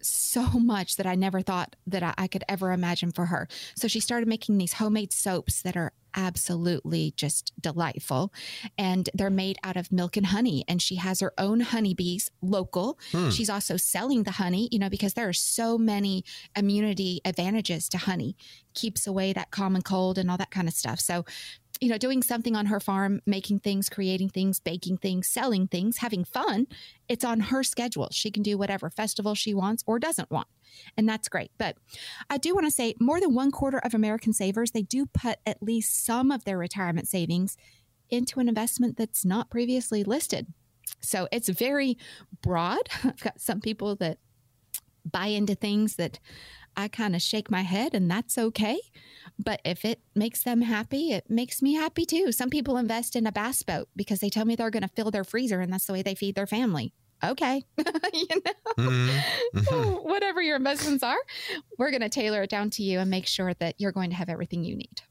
so 0.00 0.42
much 0.58 0.96
that 0.96 1.06
I 1.06 1.14
never 1.14 1.40
thought 1.40 1.76
that 1.86 2.14
I, 2.18 2.26
could 2.26 2.44
ever 2.48 2.72
imagine 2.72 3.12
for 3.12 3.26
her. 3.26 3.46
So 3.76 3.86
she 3.86 4.00
started 4.00 4.28
making 4.28 4.58
these 4.58 4.74
homemade 4.74 5.12
soaps 5.12 5.62
that 5.62 5.76
are 5.76 5.92
absolutely 6.16 7.12
just 7.16 7.52
delightful. 7.60 8.32
And 8.76 9.08
they're 9.14 9.30
made 9.30 9.58
out 9.62 9.76
of 9.76 9.92
milk 9.92 10.16
and 10.16 10.26
honey. 10.26 10.64
And 10.66 10.80
she 10.80 10.96
has 10.96 11.20
her 11.20 11.32
own 11.38 11.60
honeybees 11.60 12.30
local. 12.42 12.98
Hmm. 13.12 13.30
She's 13.30 13.50
also 13.50 13.76
selling 13.76 14.24
the 14.24 14.32
honey, 14.32 14.68
you 14.72 14.78
know, 14.78 14.88
because 14.88 15.14
there 15.14 15.28
are 15.28 15.34
so 15.34 15.78
many 15.78 16.24
immunity 16.56 17.20
advantages 17.24 17.88
to 17.90 17.98
honey, 17.98 18.36
keeps 18.74 19.06
away 19.06 19.32
that 19.32 19.50
common 19.50 19.82
cold 19.82 20.18
and 20.18 20.30
all 20.30 20.36
that 20.38 20.50
kind 20.50 20.68
of 20.68 20.74
stuff. 20.74 21.00
So 21.00 21.24
you 21.80 21.88
know, 21.88 21.98
doing 21.98 22.22
something 22.22 22.56
on 22.56 22.66
her 22.66 22.80
farm, 22.80 23.20
making 23.26 23.60
things, 23.60 23.88
creating 23.88 24.30
things, 24.30 24.60
baking 24.60 24.98
things, 24.98 25.28
selling 25.28 25.66
things, 25.68 25.98
having 25.98 26.24
fun. 26.24 26.66
It's 27.08 27.24
on 27.24 27.40
her 27.40 27.62
schedule. 27.62 28.08
She 28.12 28.30
can 28.30 28.42
do 28.42 28.56
whatever 28.56 28.90
festival 28.90 29.34
she 29.34 29.54
wants 29.54 29.84
or 29.86 29.98
doesn't 29.98 30.30
want. 30.30 30.48
And 30.96 31.08
that's 31.08 31.28
great. 31.28 31.50
But 31.58 31.76
I 32.30 32.38
do 32.38 32.54
want 32.54 32.66
to 32.66 32.70
say 32.70 32.94
more 33.00 33.20
than 33.20 33.34
one 33.34 33.50
quarter 33.50 33.78
of 33.78 33.94
American 33.94 34.32
savers, 34.32 34.70
they 34.70 34.82
do 34.82 35.06
put 35.06 35.38
at 35.46 35.62
least 35.62 36.04
some 36.04 36.30
of 36.30 36.44
their 36.44 36.58
retirement 36.58 37.08
savings 37.08 37.56
into 38.10 38.40
an 38.40 38.48
investment 38.48 38.96
that's 38.96 39.24
not 39.24 39.50
previously 39.50 40.04
listed. 40.04 40.46
So 41.00 41.28
it's 41.32 41.48
very 41.48 41.98
broad. 42.42 42.88
I've 43.04 43.20
got 43.20 43.40
some 43.40 43.60
people 43.60 43.96
that 43.96 44.18
buy 45.04 45.26
into 45.26 45.54
things 45.54 45.96
that 45.96 46.18
I 46.76 46.88
kind 46.88 47.16
of 47.16 47.22
shake 47.22 47.50
my 47.50 47.62
head, 47.62 47.94
and 47.94 48.10
that's 48.10 48.36
okay. 48.36 48.78
But 49.38 49.60
if 49.64 49.84
it 49.84 50.00
makes 50.14 50.42
them 50.42 50.62
happy, 50.62 51.12
it 51.12 51.28
makes 51.28 51.62
me 51.62 51.74
happy 51.74 52.04
too. 52.06 52.32
Some 52.32 52.50
people 52.50 52.76
invest 52.76 53.16
in 53.16 53.26
a 53.26 53.32
bass 53.32 53.62
boat 53.62 53.88
because 53.94 54.20
they 54.20 54.30
tell 54.30 54.44
me 54.44 54.56
they're 54.56 54.70
going 54.70 54.82
to 54.82 54.88
fill 54.88 55.10
their 55.10 55.24
freezer 55.24 55.60
and 55.60 55.72
that's 55.72 55.86
the 55.86 55.92
way 55.92 56.02
they 56.02 56.14
feed 56.14 56.34
their 56.34 56.46
family. 56.46 56.92
Okay. 57.24 57.64
you 57.78 58.26
know, 58.44 58.52
mm-hmm. 58.78 60.08
whatever 60.08 60.42
your 60.42 60.56
investments 60.56 61.02
are, 61.02 61.18
we're 61.78 61.90
going 61.90 62.02
to 62.02 62.08
tailor 62.08 62.42
it 62.42 62.50
down 62.50 62.70
to 62.70 62.82
you 62.82 62.98
and 62.98 63.10
make 63.10 63.26
sure 63.26 63.54
that 63.54 63.74
you're 63.78 63.92
going 63.92 64.10
to 64.10 64.16
have 64.16 64.28
everything 64.28 64.64
you 64.64 64.76
need. 64.76 65.02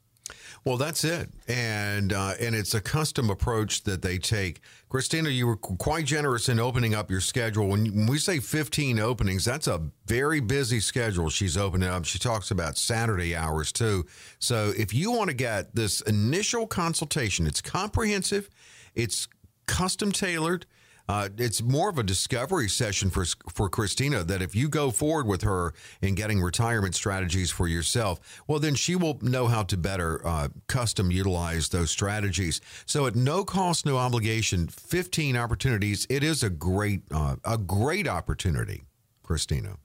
Well, 0.64 0.76
that's 0.76 1.04
it, 1.04 1.28
and 1.46 2.12
uh, 2.12 2.34
and 2.40 2.54
it's 2.54 2.74
a 2.74 2.80
custom 2.80 3.30
approach 3.30 3.84
that 3.84 4.02
they 4.02 4.18
take. 4.18 4.60
Kristina, 4.90 5.32
you 5.32 5.46
were 5.46 5.56
quite 5.56 6.06
generous 6.06 6.48
in 6.48 6.58
opening 6.58 6.94
up 6.94 7.10
your 7.10 7.20
schedule. 7.20 7.68
When, 7.68 7.94
when 7.94 8.06
we 8.06 8.18
say 8.18 8.40
15 8.40 8.98
openings, 8.98 9.44
that's 9.44 9.68
a 9.68 9.82
very 10.06 10.40
busy 10.40 10.80
schedule. 10.80 11.28
She's 11.30 11.56
opening 11.56 11.88
up. 11.88 12.04
She 12.04 12.18
talks 12.18 12.50
about 12.50 12.76
Saturday 12.78 13.36
hours 13.36 13.70
too. 13.72 14.06
So 14.38 14.72
if 14.76 14.92
you 14.92 15.12
want 15.12 15.30
to 15.30 15.36
get 15.36 15.74
this 15.74 16.00
initial 16.02 16.66
consultation, 16.66 17.46
it's 17.46 17.60
comprehensive, 17.60 18.48
it's 18.94 19.28
custom 19.66 20.10
tailored 20.12 20.66
uh, 21.08 21.28
it's 21.38 21.62
more 21.62 21.88
of 21.88 21.98
a 21.98 22.02
discovery 22.02 22.68
session 22.68 23.10
for 23.10 23.24
for 23.52 23.70
Kristina. 23.70 24.26
That 24.26 24.42
if 24.42 24.54
you 24.54 24.68
go 24.68 24.90
forward 24.90 25.26
with 25.26 25.42
her 25.42 25.72
in 26.00 26.14
getting 26.14 26.40
retirement 26.40 26.94
strategies 26.94 27.50
for 27.50 27.68
yourself, 27.68 28.42
well, 28.46 28.58
then 28.58 28.74
she 28.74 28.96
will 28.96 29.18
know 29.22 29.46
how 29.46 29.62
to 29.64 29.76
better 29.76 30.26
uh, 30.26 30.48
custom 30.66 31.10
utilize 31.10 31.68
those 31.68 31.90
strategies. 31.90 32.60
So 32.86 33.06
at 33.06 33.14
no 33.14 33.44
cost, 33.44 33.86
no 33.86 33.98
obligation, 33.98 34.68
15 34.68 35.36
opportunities. 35.36 36.06
It 36.10 36.24
is 36.24 36.42
a 36.42 36.50
great 36.50 37.02
uh, 37.12 37.36
a 37.44 37.58
great 37.58 38.08
opportunity, 38.08 38.84
Kristina. 39.24 39.76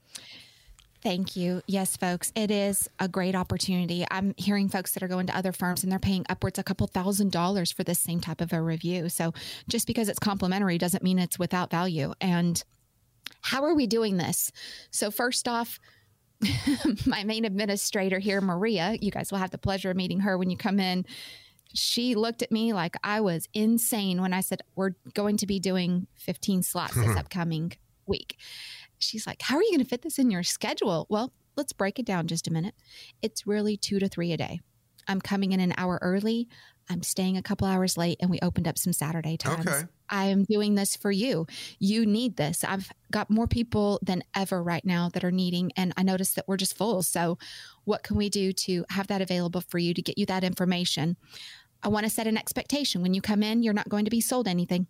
Thank 1.04 1.36
you. 1.36 1.64
Yes, 1.66 1.98
folks, 1.98 2.32
it 2.36 2.52
is 2.52 2.88
a 3.00 3.08
great 3.08 3.34
opportunity. 3.34 4.06
I'm 4.12 4.36
hearing 4.38 4.70
folks 4.70 4.92
that 4.94 5.02
are 5.02 5.08
going 5.08 5.26
to 5.28 5.36
other 5.36 5.52
firms 5.52 5.82
and 5.82 5.92
they're 5.92 5.98
paying 5.98 6.26
upwards 6.30 6.60
a 6.60 6.64
couple 6.64 6.86
thousand 6.86 7.32
dollars 7.32 7.72
for 7.72 7.84
this 7.84 8.00
same 8.00 8.20
type 8.20 8.40
of 8.40 8.54
a 8.54 8.62
review. 8.62 9.10
So 9.10 9.34
just 9.68 9.88
because 9.88 10.10
it's 10.10 10.20
complimentary 10.20 10.78
doesn't 10.78 11.04
mean 11.04 11.18
it's 11.18 11.40
without 11.40 11.72
value. 11.72 12.14
And 12.22 12.64
how 13.42 13.64
are 13.64 13.74
we 13.74 13.88
doing 13.88 14.18
this? 14.18 14.52
So, 14.92 15.10
first 15.10 15.48
off, 15.48 15.80
my 17.06 17.24
main 17.24 17.46
administrator 17.46 18.20
here, 18.20 18.42
Maria, 18.42 18.98
you 19.02 19.12
guys 19.12 19.32
will 19.32 19.40
have 19.40 19.52
the 19.52 19.58
pleasure 19.58 19.92
of 19.92 19.98
meeting 19.98 20.20
her 20.22 20.38
when 20.38 20.50
you 20.50 20.58
come 20.58 20.80
in. 20.80 21.06
She 21.74 22.16
looked 22.16 22.42
at 22.42 22.52
me 22.52 22.74
like 22.74 22.96
I 23.04 23.22
was 23.22 23.48
insane 23.54 24.22
when 24.22 24.34
I 24.34 24.42
said, 24.42 24.62
We're 24.76 24.92
going 25.14 25.38
to 25.38 25.48
be 25.48 25.60
doing 25.60 26.08
15 26.16 26.64
slots 26.64 26.96
this 26.96 27.16
upcoming 27.18 27.74
week. 28.06 28.38
She's 29.04 29.28
like, 29.28 29.42
How 29.42 29.58
are 29.58 29.64
you 29.64 29.72
going 29.72 29.84
to 29.84 29.90
fit 29.90 30.02
this 30.02 30.20
in 30.20 30.32
your 30.32 30.44
schedule? 30.44 31.08
Well, 31.10 31.32
let's 31.56 31.74
break 31.74 32.00
it 32.00 32.06
down 32.06 32.28
just 32.28 32.48
a 32.48 32.54
minute. 32.54 32.76
It's 33.22 33.48
really 33.48 33.78
two 33.78 34.00
to 34.00 34.08
three 34.08 34.32
a 34.32 34.38
day. 34.38 34.60
I'm 35.08 35.22
coming 35.22 35.52
in 35.52 35.60
an 35.60 35.74
hour 35.78 36.00
early. 36.02 36.48
I'm 36.90 37.04
staying 37.04 37.38
a 37.38 37.42
couple 37.42 37.68
hours 37.68 37.98
late, 37.98 38.18
and 38.20 38.30
we 38.30 38.40
opened 38.42 38.68
up 38.68 38.78
some 38.78 38.94
Saturday 38.94 39.38
times. 39.38 39.68
Okay. 39.68 39.88
I 40.10 40.26
am 40.26 40.44
doing 40.44 40.76
this 40.76 40.96
for 40.96 41.12
you. 41.12 41.48
You 41.80 42.06
need 42.06 42.36
this. 42.36 42.64
I've 42.64 42.92
got 43.12 43.30
more 43.30 43.48
people 43.48 44.00
than 44.02 44.24
ever 44.36 44.62
right 44.62 44.84
now 44.84 45.10
that 45.14 45.24
are 45.24 45.32
needing, 45.32 45.72
and 45.78 45.94
I 45.96 46.04
noticed 46.04 46.36
that 46.36 46.48
we're 46.48 46.58
just 46.58 46.78
full. 46.78 47.02
So, 47.02 47.38
what 47.86 48.04
can 48.04 48.18
we 48.18 48.30
do 48.30 48.52
to 48.52 48.86
have 48.90 49.08
that 49.08 49.22
available 49.22 49.62
for 49.62 49.78
you 49.78 49.94
to 49.94 50.02
get 50.02 50.18
you 50.18 50.26
that 50.26 50.44
information? 50.44 51.16
I 51.82 51.88
want 51.88 52.06
to 52.06 52.10
set 52.10 52.28
an 52.28 52.38
expectation. 52.38 53.02
When 53.02 53.14
you 53.14 53.22
come 53.22 53.42
in, 53.42 53.64
you're 53.64 53.74
not 53.74 53.90
going 53.90 54.06
to 54.06 54.12
be 54.12 54.22
sold 54.22 54.48
anything. 54.48 54.88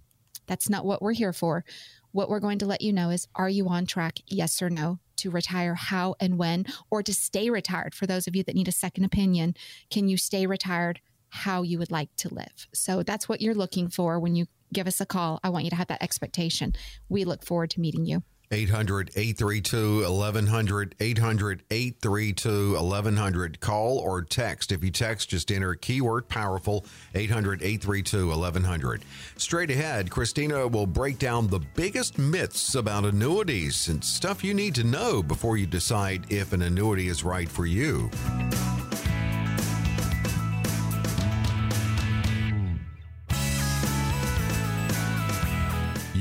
That's 0.48 0.70
not 0.70 0.86
what 0.86 1.02
we're 1.02 1.14
here 1.14 1.34
for. 1.34 1.64
What 2.12 2.30
we're 2.30 2.40
going 2.40 2.60
to 2.60 2.66
let 2.66 2.82
you 2.82 2.92
know 2.92 3.10
is 3.10 3.28
are 3.36 3.50
you 3.50 3.68
on 3.70 3.86
track, 3.86 4.20
yes 4.28 4.62
or 4.62 4.70
no, 4.70 5.00
to 5.18 5.30
retire, 5.30 5.76
how 5.76 6.16
and 6.20 6.38
when, 6.38 6.66
or 6.90 7.02
to 7.04 7.14
stay 7.14 7.50
retired? 7.50 7.96
For 7.96 8.06
those 8.06 8.28
of 8.28 8.36
you 8.36 8.44
that 8.44 8.56
need 8.56 8.68
a 8.68 8.74
second 8.74 9.06
opinion, 9.06 9.56
can 9.90 10.10
you 10.10 10.18
stay 10.18 10.46
retired 10.46 11.00
how 11.30 11.62
you 11.62 11.80
would 11.80 11.92
like 11.92 12.10
to 12.18 12.34
live? 12.34 12.68
So 12.74 13.02
that's 13.04 13.30
what 13.30 13.42
you're 13.42 13.56
looking 13.56 13.90
for 13.90 14.20
when 14.20 14.36
you 14.36 14.48
give 14.74 14.88
us 14.88 15.00
a 15.00 15.06
call. 15.06 15.40
I 15.44 15.50
want 15.50 15.64
you 15.64 15.70
to 15.70 15.76
have 15.78 15.88
that 15.88 16.04
expectation. 16.04 16.74
We 17.08 17.24
look 17.24 17.46
forward 17.46 17.70
to 17.72 17.82
meeting 17.82 18.06
you. 18.06 18.24
800 18.52 19.12
832 19.16 20.02
1100. 20.02 20.96
800 21.00 21.64
832 21.70 22.74
1100. 22.74 23.60
Call 23.60 23.98
or 24.00 24.22
text. 24.22 24.72
If 24.72 24.84
you 24.84 24.92
text, 24.92 25.30
just 25.30 25.52
enter 25.52 25.76
keyword 25.76 26.28
powerful 26.28 26.86
800 27.16 27.62
832 27.62 28.28
1100. 28.28 29.06
Straight 29.38 29.72
ahead, 29.72 30.10
Kristina 30.10 30.70
will 30.70 30.88
break 30.88 31.20
down 31.20 31.48
the 31.48 31.60
biggest 31.60 32.18
myths 32.18 32.76
about 32.76 33.06
annuities 33.06 33.88
and 33.88 34.04
stuff 34.04 34.44
you 34.44 34.54
need 34.54 34.76
to 34.76 34.84
know 34.84 35.24
before 35.24 35.58
you 35.58 35.66
decide 35.66 36.26
if 36.30 36.54
an 36.54 36.62
annuity 36.62 37.08
is 37.08 37.24
right 37.24 37.50
for 37.50 37.66
you. 37.66 38.10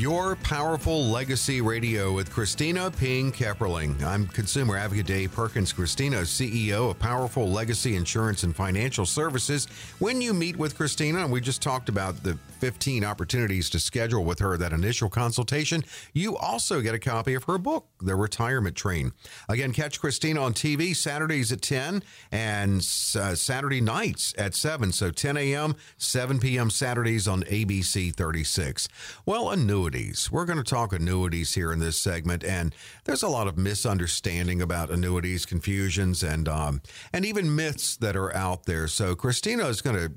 Your 0.00 0.34
Powerful 0.36 1.04
Legacy 1.08 1.60
Radio 1.60 2.10
with 2.10 2.30
Kristina 2.30 2.90
Ping 2.96 3.30
Kepperling. 3.30 4.02
I'm 4.02 4.26
consumer 4.28 4.78
advocate 4.78 5.04
Dave 5.04 5.30
Perkins. 5.30 5.74
Kristina, 5.74 6.22
CEO 6.22 6.90
of 6.90 6.98
Powerful 6.98 7.50
Legacy 7.50 7.96
Insurance 7.96 8.42
and 8.42 8.56
Financial 8.56 9.04
Services. 9.04 9.66
When 9.98 10.22
you 10.22 10.32
meet 10.32 10.56
with 10.56 10.78
Kristina, 10.78 11.24
and 11.24 11.30
we 11.30 11.42
just 11.42 11.60
talked 11.60 11.90
about 11.90 12.22
the 12.22 12.38
15 12.60 13.04
opportunities 13.04 13.68
to 13.70 13.78
schedule 13.78 14.24
with 14.24 14.38
her 14.38 14.56
that 14.56 14.72
initial 14.72 15.10
consultation, 15.10 15.84
you 16.14 16.34
also 16.34 16.80
get 16.80 16.94
a 16.94 16.98
copy 16.98 17.34
of 17.34 17.44
her 17.44 17.58
book, 17.58 17.86
The 18.00 18.14
Retirement 18.14 18.76
Train. 18.76 19.12
Again, 19.50 19.74
catch 19.74 20.00
Kristina 20.00 20.40
on 20.40 20.54
TV 20.54 20.96
Saturdays 20.96 21.52
at 21.52 21.60
10 21.60 22.02
and 22.32 22.76
uh, 22.80 23.34
Saturday 23.34 23.82
nights 23.82 24.32
at 24.38 24.54
7. 24.54 24.92
So 24.92 25.10
10 25.10 25.36
a.m., 25.36 25.76
7 25.98 26.38
p.m. 26.40 26.70
Saturdays 26.70 27.28
on 27.28 27.42
ABC 27.44 28.14
36. 28.14 28.88
Well, 29.26 29.50
annuity 29.50 29.89
annuities. 29.90 30.30
We're 30.30 30.44
going 30.44 30.58
to 30.58 30.64
talk 30.64 30.92
annuities 30.92 31.54
here 31.54 31.72
in 31.72 31.78
this 31.78 31.96
segment, 31.96 32.44
and 32.44 32.74
there's 33.04 33.22
a 33.22 33.28
lot 33.28 33.48
of 33.48 33.58
misunderstanding 33.58 34.62
about 34.62 34.90
annuities, 34.90 35.44
confusions, 35.44 36.22
and 36.22 36.48
um, 36.48 36.82
and 37.12 37.24
even 37.24 37.54
myths 37.54 37.96
that 37.96 38.16
are 38.16 38.34
out 38.34 38.66
there. 38.66 38.86
So 38.88 39.14
Kristina 39.14 39.68
is 39.68 39.82
going 39.82 39.96
to 39.96 40.12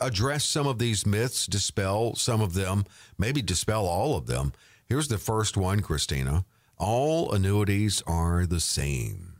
address 0.00 0.44
some 0.44 0.66
of 0.66 0.78
these 0.78 1.06
myths, 1.06 1.46
dispel 1.46 2.14
some 2.14 2.40
of 2.40 2.54
them, 2.54 2.84
maybe 3.18 3.42
dispel 3.42 3.86
all 3.86 4.16
of 4.16 4.26
them. 4.26 4.52
Here's 4.86 5.08
the 5.08 5.18
first 5.18 5.56
one, 5.56 5.80
Kristina. 5.80 6.44
All 6.78 7.32
annuities 7.32 8.02
are 8.06 8.46
the 8.46 8.60
same. 8.60 9.36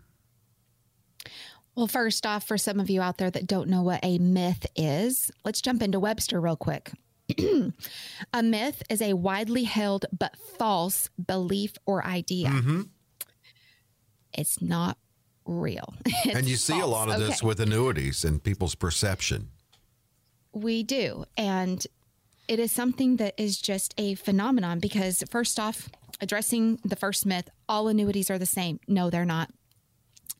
Well, 1.74 1.88
first 1.88 2.26
off, 2.26 2.46
for 2.46 2.58
some 2.58 2.78
of 2.78 2.90
you 2.90 3.00
out 3.00 3.16
there 3.18 3.30
that 3.30 3.46
don't 3.46 3.68
know 3.68 3.82
what 3.82 4.00
a 4.02 4.18
myth 4.18 4.66
is, 4.76 5.30
let's 5.44 5.62
jump 5.62 5.82
into 5.82 5.98
Webster 5.98 6.40
real 6.40 6.56
quick. 6.56 6.92
A 8.32 8.42
myth 8.42 8.82
is 8.88 9.02
a 9.02 9.14
widely 9.14 9.64
held 9.64 10.06
but 10.16 10.36
false 10.58 11.08
belief 11.24 11.74
or 11.86 12.04
idea. 12.04 12.48
Mm-hmm. 12.48 12.82
It's 14.32 14.60
not 14.62 14.98
real. 15.44 15.94
It's 16.24 16.36
and 16.36 16.48
you 16.48 16.56
see 16.56 16.74
false. 16.74 16.84
a 16.84 16.86
lot 16.86 17.08
of 17.08 17.16
okay. 17.16 17.26
this 17.26 17.42
with 17.42 17.60
annuities 17.60 18.24
and 18.24 18.42
people's 18.42 18.74
perception. 18.74 19.48
We 20.52 20.82
do. 20.82 21.24
And 21.36 21.84
it 22.48 22.58
is 22.58 22.70
something 22.70 23.16
that 23.16 23.34
is 23.38 23.60
just 23.60 23.94
a 23.98 24.14
phenomenon 24.14 24.78
because, 24.78 25.24
first 25.30 25.58
off, 25.58 25.88
addressing 26.20 26.78
the 26.84 26.96
first 26.96 27.24
myth, 27.26 27.48
all 27.68 27.88
annuities 27.88 28.30
are 28.30 28.38
the 28.38 28.46
same. 28.46 28.78
No, 28.86 29.10
they're 29.10 29.24
not. 29.24 29.50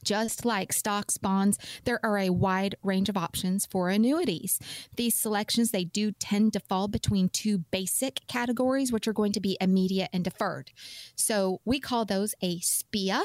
Just 0.05 0.45
like 0.45 0.73
stocks, 0.73 1.17
bonds, 1.17 1.59
there 1.85 2.05
are 2.05 2.19
a 2.19 2.31
wide 2.31 2.75
range 2.83 3.09
of 3.09 3.17
options 3.17 3.67
for 3.67 3.89
annuities. 3.89 4.59
These 4.97 5.15
selections, 5.15 5.71
they 5.71 5.85
do 5.85 6.13
tend 6.13 6.53
to 6.55 6.61
fall 6.61 6.89
between 6.89 7.29
two 7.29 7.59
basic 7.59 8.27
categories, 8.27 8.93
which 8.93 9.07
are 9.07 9.13
going 9.13 9.33
to 9.33 9.41
be 9.41 9.57
immediate 9.61 10.11
and 10.13 10.25
deferred. 10.25 10.73
So 11.15 11.61
we 11.65 11.79
call 11.79 12.05
those 12.05 12.35
a 12.43 12.59
SPIA, 12.59 13.23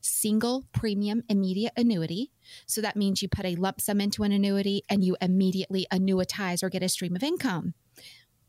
single 0.00 0.64
premium 0.72 1.22
immediate 1.28 1.72
annuity. 1.76 2.30
So 2.66 2.80
that 2.80 2.96
means 2.96 3.22
you 3.22 3.28
put 3.28 3.46
a 3.46 3.56
lump 3.56 3.80
sum 3.80 4.00
into 4.00 4.22
an 4.22 4.32
annuity 4.32 4.82
and 4.88 5.02
you 5.02 5.16
immediately 5.20 5.86
annuitize 5.92 6.62
or 6.62 6.68
get 6.68 6.82
a 6.82 6.88
stream 6.88 7.16
of 7.16 7.22
income. 7.22 7.74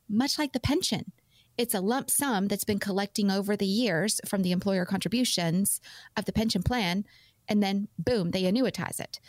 Much 0.08 0.38
like 0.38 0.54
the 0.54 0.60
pension, 0.60 1.12
it's 1.58 1.74
a 1.74 1.82
lump 1.82 2.10
sum 2.10 2.48
that's 2.48 2.64
been 2.64 2.80
collecting 2.80 3.30
over 3.30 3.58
the 3.58 3.66
years 3.66 4.22
from 4.26 4.44
the 4.44 4.52
employer 4.52 4.86
contributions 4.86 5.82
of 6.16 6.26
the 6.26 6.32
pension 6.32 6.64
plan 6.64 7.06
and 7.50 7.62
then 7.62 7.88
boom, 7.98 8.32
they 8.32 8.44
annuitize 8.44 9.00
it. 9.00 9.20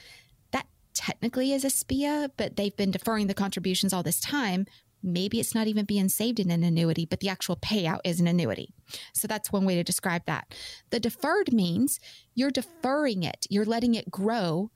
That 0.52 0.66
technically 0.94 1.52
is 1.52 1.64
a 1.64 1.70
SPIA, 1.70 2.30
but 2.37 2.56
they've 2.56 2.76
been 2.76 2.90
deferring 2.90 3.26
the 3.26 3.35
contributions 3.35 3.92
all 3.92 4.02
this 4.02 4.20
time. 4.20 4.66
Maybe 5.02 5.40
it's 5.40 5.54
not 5.54 5.66
even 5.66 5.87
being 5.87 6.11
saved 6.11 6.38
in 6.38 6.50
an 6.50 6.62
annuity, 6.62 7.06
but 7.06 7.20
the 7.20 7.30
actual 7.30 7.56
payout 7.56 8.00
is 8.04 8.20
an 8.20 8.28
annuity. 8.28 8.74
So 9.14 9.26
that's 9.26 9.50
one 9.50 9.64
way 9.64 9.74
to 9.76 9.83
describe 9.83 10.26
that. 10.26 10.54
The 10.90 11.00
deferred 11.00 11.52
means 11.52 11.98
you're 12.35 12.50
deferring 12.50 13.22
it, 13.22 13.46
you're 13.48 13.64
letting 13.64 13.94
it 13.94 14.11
grow, 14.11 14.70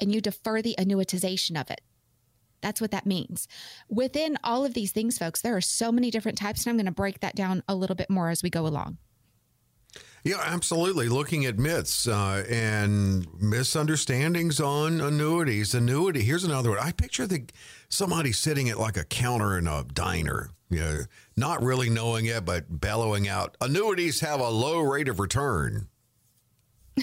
and 0.00 0.12
you 0.12 0.20
defer 0.20 0.60
the 0.60 0.74
annuitization 0.78 1.60
of 1.60 1.70
it. 1.70 1.80
That's 2.60 2.80
what 2.80 2.90
that 2.92 3.06
means. 3.06 3.46
Within 3.88 4.38
all 4.42 4.64
of 4.64 4.74
these 4.74 4.92
things, 4.92 5.18
folks, 5.18 5.42
there 5.42 5.56
are 5.56 5.60
so 5.60 5.92
many 5.92 6.10
different 6.10 6.38
types, 6.38 6.64
and 6.64 6.70
I'm 6.70 6.76
going 6.76 6.86
to 6.86 6.92
break 6.92 7.20
that 7.20 7.36
down 7.36 7.62
a 7.68 7.74
little 7.74 7.96
bit 7.96 8.10
more 8.10 8.30
as 8.30 8.42
we 8.42 8.50
go 8.50 8.66
along. 8.66 8.98
Yeah, 10.24 10.40
absolutely. 10.40 11.08
Looking 11.08 11.46
at 11.46 11.58
myths 11.58 12.06
uh, 12.06 12.44
and 12.48 13.26
misunderstandings 13.40 14.60
on 14.60 15.00
annuities. 15.00 15.74
Annuity. 15.74 16.22
Here's 16.22 16.44
another 16.44 16.70
one. 16.70 16.78
I 16.78 16.92
picture 16.92 17.26
the 17.26 17.44
somebody 17.88 18.30
sitting 18.30 18.68
at 18.68 18.78
like 18.78 18.96
a 18.96 19.04
counter 19.04 19.58
in 19.58 19.66
a 19.66 19.84
diner, 19.92 20.50
you 20.70 20.78
know, 20.78 21.00
not 21.36 21.62
really 21.62 21.90
knowing 21.90 22.26
it, 22.26 22.44
but 22.44 22.80
bellowing 22.80 23.28
out, 23.28 23.56
"Annuities 23.60 24.20
have 24.20 24.38
a 24.38 24.48
low 24.48 24.78
rate 24.80 25.08
of 25.08 25.18
return." 25.18 25.88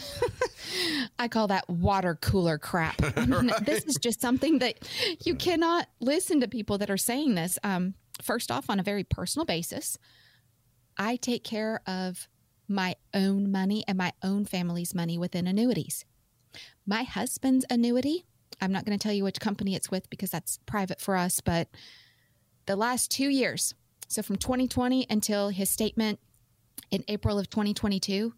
I 1.20 1.28
call 1.28 1.48
that 1.48 1.70
water 1.70 2.18
cooler 2.22 2.58
crap. 2.58 3.02
right. 3.18 3.52
This 3.66 3.84
is 3.84 3.96
just 3.96 4.22
something 4.22 4.60
that 4.60 4.88
you 5.26 5.36
cannot 5.36 5.88
listen 6.00 6.40
to 6.40 6.48
people 6.48 6.78
that 6.78 6.90
are 6.90 6.98
saying 6.98 7.36
this. 7.36 7.60
Um, 7.64 7.96
first 8.22 8.50
off, 8.50 8.70
on 8.70 8.80
a 8.80 8.84
very 8.84 9.04
personal 9.04 9.46
basis, 9.46 9.98
I 10.98 11.18
take 11.18 11.44
care 11.44 11.82
of 11.86 12.30
my 12.70 12.96
own 13.14 13.52
money 13.52 13.84
and 13.88 13.98
my 13.98 14.14
own 14.24 14.46
family's 14.46 14.94
money 14.94 15.18
within 15.18 15.48
annuities. 15.48 16.06
My 16.86 17.04
husband's 17.04 17.66
annuity, 17.70 18.26
I'm 18.62 18.72
not 18.72 18.86
going 18.86 18.98
to 18.98 19.02
tell 19.02 19.14
you 19.14 19.24
which 19.24 19.40
company 19.40 19.76
it's 19.76 19.92
with 19.92 20.10
because 20.10 20.32
that's 20.32 20.60
private 20.66 21.02
for 21.02 21.16
us, 21.16 21.42
but 21.42 21.70
the 22.66 22.76
last 22.76 23.10
two 23.12 23.30
years, 23.30 23.74
so 24.08 24.22
from 24.22 24.36
2020 24.36 25.08
until 25.10 25.50
his 25.50 25.70
statement 25.70 26.20
in 26.92 27.04
April 27.08 27.40
of 27.40 27.50
2022, 27.50 28.34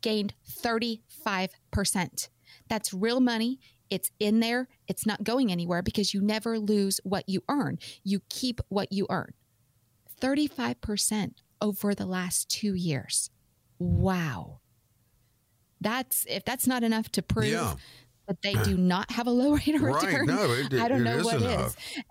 gained 0.00 0.34
35%. 0.48 2.28
That's 2.68 2.94
real 2.94 3.20
money. 3.20 3.60
It's 3.90 4.10
in 4.18 4.40
there. 4.40 4.68
It's 4.86 5.06
not 5.06 5.24
going 5.24 5.50
anywhere 5.50 5.82
because 5.82 6.14
you 6.14 6.20
never 6.20 6.58
lose 6.58 7.00
what 7.04 7.28
you 7.28 7.42
earn. 7.48 7.78
You 8.04 8.20
keep 8.28 8.60
what 8.68 8.92
you 8.92 9.06
earn. 9.10 9.32
35% 10.20 11.34
over 11.60 11.94
the 11.94 12.06
last 12.06 12.48
two 12.48 12.74
years. 12.74 13.30
Wow. 13.80 14.60
That's 15.80 16.26
if 16.28 16.44
that's 16.44 16.66
not 16.66 16.84
enough 16.84 17.10
to 17.12 17.22
prove 17.22 17.46
yeah. 17.46 17.74
that 18.28 18.42
they 18.42 18.52
do 18.64 18.76
not 18.76 19.10
have 19.10 19.26
a 19.26 19.30
low 19.30 19.52
rate 19.54 19.74
of 19.74 19.82
return. 19.82 20.26
Right. 20.26 20.36
No, 20.36 20.52
it, 20.52 20.74
I 20.74 20.86
don't 20.86 21.02
know 21.02 21.16
is 21.16 21.24
what 21.24 21.36
enough. 21.36 21.76
is. 21.96 22.04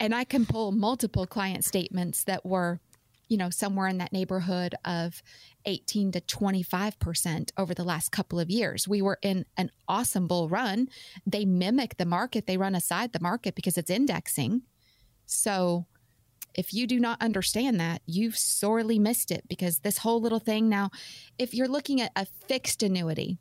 And 0.00 0.14
I 0.14 0.24
can 0.24 0.46
pull 0.46 0.70
multiple 0.70 1.26
client 1.26 1.64
statements 1.64 2.22
that 2.24 2.46
were, 2.46 2.80
you 3.28 3.36
know, 3.36 3.50
somewhere 3.50 3.88
in 3.88 3.98
that 3.98 4.12
neighborhood 4.12 4.76
of 4.84 5.20
18 5.64 6.12
to 6.12 6.20
25% 6.20 7.50
over 7.58 7.74
the 7.74 7.82
last 7.82 8.12
couple 8.12 8.38
of 8.38 8.48
years. 8.48 8.86
We 8.86 9.02
were 9.02 9.18
in 9.22 9.44
an 9.56 9.72
awesome 9.88 10.28
bull 10.28 10.48
run. 10.48 10.88
They 11.26 11.44
mimic 11.44 11.96
the 11.96 12.06
market, 12.06 12.46
they 12.46 12.56
run 12.56 12.76
aside 12.76 13.12
the 13.12 13.20
market 13.20 13.56
because 13.56 13.76
it's 13.76 13.90
indexing. 13.90 14.62
So 15.26 15.86
if 16.58 16.74
you 16.74 16.88
do 16.88 16.98
not 16.98 17.22
understand 17.22 17.78
that, 17.78 18.02
you've 18.04 18.36
sorely 18.36 18.98
missed 18.98 19.30
it 19.30 19.44
because 19.48 19.78
this 19.78 19.98
whole 19.98 20.20
little 20.20 20.40
thing 20.40 20.68
now, 20.68 20.90
if 21.38 21.54
you're 21.54 21.68
looking 21.68 22.00
at 22.00 22.10
a 22.16 22.26
fixed 22.48 22.82
annuity, 22.82 23.38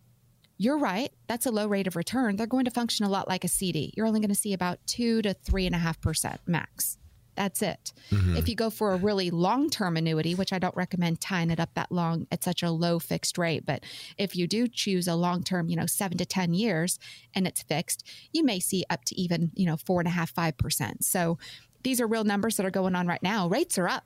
you're 0.59 0.77
right. 0.77 1.11
That's 1.25 1.47
a 1.47 1.51
low 1.51 1.67
rate 1.67 1.87
of 1.87 1.95
return. 1.95 2.35
They're 2.35 2.45
going 2.45 2.65
to 2.65 2.71
function 2.71 3.07
a 3.07 3.09
lot 3.09 3.27
like 3.27 3.43
a 3.43 3.47
CD. 3.47 3.91
You're 3.97 4.05
only 4.05 4.19
going 4.19 4.29
to 4.29 4.35
see 4.35 4.53
about 4.53 4.77
two 4.85 5.23
to 5.23 5.33
three 5.33 5.65
and 5.65 5.73
a 5.73 5.79
half 5.79 5.99
percent 5.99 6.41
max. 6.45 6.99
That's 7.35 7.63
it. 7.63 7.91
Mm-hmm. 8.11 8.37
If 8.37 8.47
you 8.47 8.55
go 8.55 8.69
for 8.69 8.93
a 8.93 8.97
really 8.97 9.31
long 9.31 9.71
term 9.71 9.97
annuity, 9.97 10.35
which 10.35 10.53
I 10.53 10.59
don't 10.59 10.75
recommend 10.75 11.19
tying 11.19 11.49
it 11.49 11.59
up 11.59 11.73
that 11.73 11.91
long 11.91 12.27
at 12.31 12.43
such 12.43 12.61
a 12.61 12.69
low 12.69 12.99
fixed 12.99 13.39
rate, 13.39 13.65
but 13.65 13.83
if 14.19 14.35
you 14.35 14.47
do 14.47 14.67
choose 14.67 15.07
a 15.07 15.15
long 15.15 15.41
term, 15.41 15.69
you 15.69 15.75
know, 15.75 15.87
seven 15.87 16.19
to 16.19 16.25
10 16.25 16.53
years 16.53 16.99
and 17.33 17.47
it's 17.47 17.63
fixed, 17.63 18.07
you 18.31 18.43
may 18.43 18.59
see 18.59 18.85
up 18.91 19.05
to 19.05 19.19
even, 19.19 19.51
you 19.55 19.65
know, 19.65 19.77
four 19.77 20.01
and 20.01 20.07
a 20.07 20.11
half, 20.11 20.31
five 20.31 20.55
percent. 20.57 21.03
So 21.03 21.39
these 21.87 22.01
are 22.01 22.07
real 22.07 22.25
numbers 22.25 22.57
that 22.57 22.65
are 22.65 22.71
going 22.71 22.95
on 22.95 23.07
right 23.07 23.23
now. 23.23 23.47
Rates 23.47 23.77
are 23.77 23.87
up. 23.87 24.03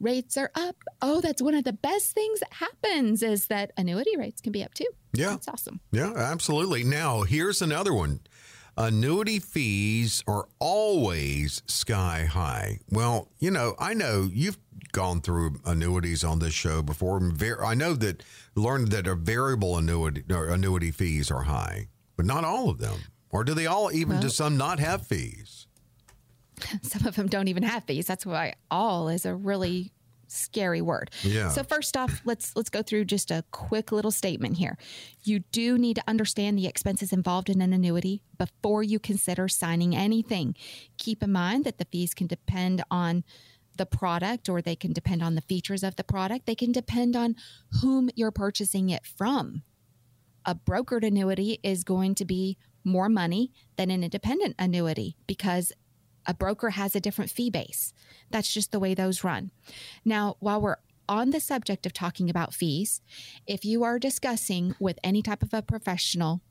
Rates 0.00 0.36
are 0.36 0.50
up. 0.56 0.74
Oh, 1.00 1.20
that's 1.20 1.40
one 1.40 1.54
of 1.54 1.62
the 1.62 1.72
best 1.72 2.10
things 2.10 2.40
that 2.40 2.52
happens 2.52 3.22
is 3.22 3.46
that 3.46 3.70
annuity 3.76 4.16
rates 4.16 4.40
can 4.40 4.50
be 4.50 4.64
up 4.64 4.74
too. 4.74 4.88
Yeah. 5.12 5.28
That's 5.30 5.46
awesome. 5.46 5.78
Yeah, 5.92 6.12
absolutely. 6.16 6.82
Now, 6.82 7.22
here's 7.22 7.62
another 7.62 7.94
one. 7.94 8.18
Annuity 8.76 9.38
fees 9.38 10.24
are 10.26 10.48
always 10.58 11.62
sky 11.66 12.24
high. 12.28 12.80
Well, 12.90 13.28
you 13.38 13.52
know, 13.52 13.76
I 13.78 13.94
know 13.94 14.28
you've 14.32 14.58
gone 14.90 15.20
through 15.20 15.60
annuities 15.64 16.24
on 16.24 16.40
this 16.40 16.54
show 16.54 16.82
before. 16.82 17.22
I 17.64 17.74
know 17.74 17.94
that 17.94 18.24
learned 18.56 18.88
that 18.88 19.06
a 19.06 19.14
variable 19.14 19.78
annuity 19.78 20.24
annuity 20.28 20.90
fees 20.90 21.30
are 21.30 21.42
high, 21.42 21.90
but 22.16 22.26
not 22.26 22.42
all 22.42 22.68
of 22.68 22.78
them. 22.78 22.98
Or 23.30 23.44
do 23.44 23.54
they 23.54 23.66
all 23.66 23.92
even 23.92 24.14
well, 24.14 24.22
do 24.22 24.28
some 24.30 24.56
not 24.56 24.80
have 24.80 25.06
fees? 25.06 25.67
Some 26.82 27.06
of 27.06 27.16
them 27.16 27.28
don't 27.28 27.48
even 27.48 27.62
have 27.62 27.84
fees. 27.84 28.06
That's 28.06 28.26
why 28.26 28.54
all 28.70 29.08
is 29.08 29.26
a 29.26 29.34
really 29.34 29.92
scary 30.28 30.80
word. 30.80 31.10
Yeah. 31.22 31.48
So 31.48 31.62
first 31.62 31.96
off, 31.96 32.20
let's 32.24 32.54
let's 32.54 32.70
go 32.70 32.82
through 32.82 33.06
just 33.06 33.30
a 33.30 33.44
quick 33.50 33.90
little 33.90 34.10
statement 34.10 34.58
here. 34.58 34.76
You 35.24 35.40
do 35.52 35.78
need 35.78 35.94
to 35.96 36.04
understand 36.06 36.58
the 36.58 36.66
expenses 36.66 37.12
involved 37.12 37.48
in 37.48 37.60
an 37.60 37.72
annuity 37.72 38.22
before 38.36 38.82
you 38.82 38.98
consider 38.98 39.48
signing 39.48 39.96
anything. 39.96 40.54
Keep 40.98 41.22
in 41.22 41.32
mind 41.32 41.64
that 41.64 41.78
the 41.78 41.86
fees 41.86 42.14
can 42.14 42.26
depend 42.26 42.82
on 42.90 43.24
the 43.76 43.86
product 43.86 44.48
or 44.48 44.60
they 44.60 44.76
can 44.76 44.92
depend 44.92 45.22
on 45.22 45.34
the 45.34 45.40
features 45.40 45.82
of 45.82 45.96
the 45.96 46.04
product. 46.04 46.46
They 46.46 46.54
can 46.54 46.72
depend 46.72 47.16
on 47.16 47.36
whom 47.80 48.10
you're 48.14 48.32
purchasing 48.32 48.90
it 48.90 49.06
from. 49.06 49.62
A 50.44 50.54
brokered 50.54 51.06
annuity 51.06 51.58
is 51.62 51.84
going 51.84 52.14
to 52.16 52.24
be 52.24 52.58
more 52.84 53.08
money 53.08 53.52
than 53.76 53.90
an 53.90 54.02
independent 54.02 54.56
annuity 54.58 55.16
because 55.26 55.72
a 56.28 56.34
broker 56.34 56.70
has 56.70 56.94
a 56.94 57.00
different 57.00 57.30
fee 57.30 57.50
base. 57.50 57.92
That's 58.30 58.52
just 58.52 58.70
the 58.70 58.78
way 58.78 58.94
those 58.94 59.24
run. 59.24 59.50
Now, 60.04 60.36
while 60.38 60.60
we're 60.60 60.76
on 61.08 61.30
the 61.30 61.40
subject 61.40 61.86
of 61.86 61.94
talking 61.94 62.28
about 62.28 62.52
fees, 62.52 63.00
if 63.46 63.64
you 63.64 63.82
are 63.82 63.98
discussing 63.98 64.76
with 64.78 64.98
any 65.02 65.22
type 65.22 65.42
of 65.42 65.54
a 65.54 65.62
professional 65.62 66.42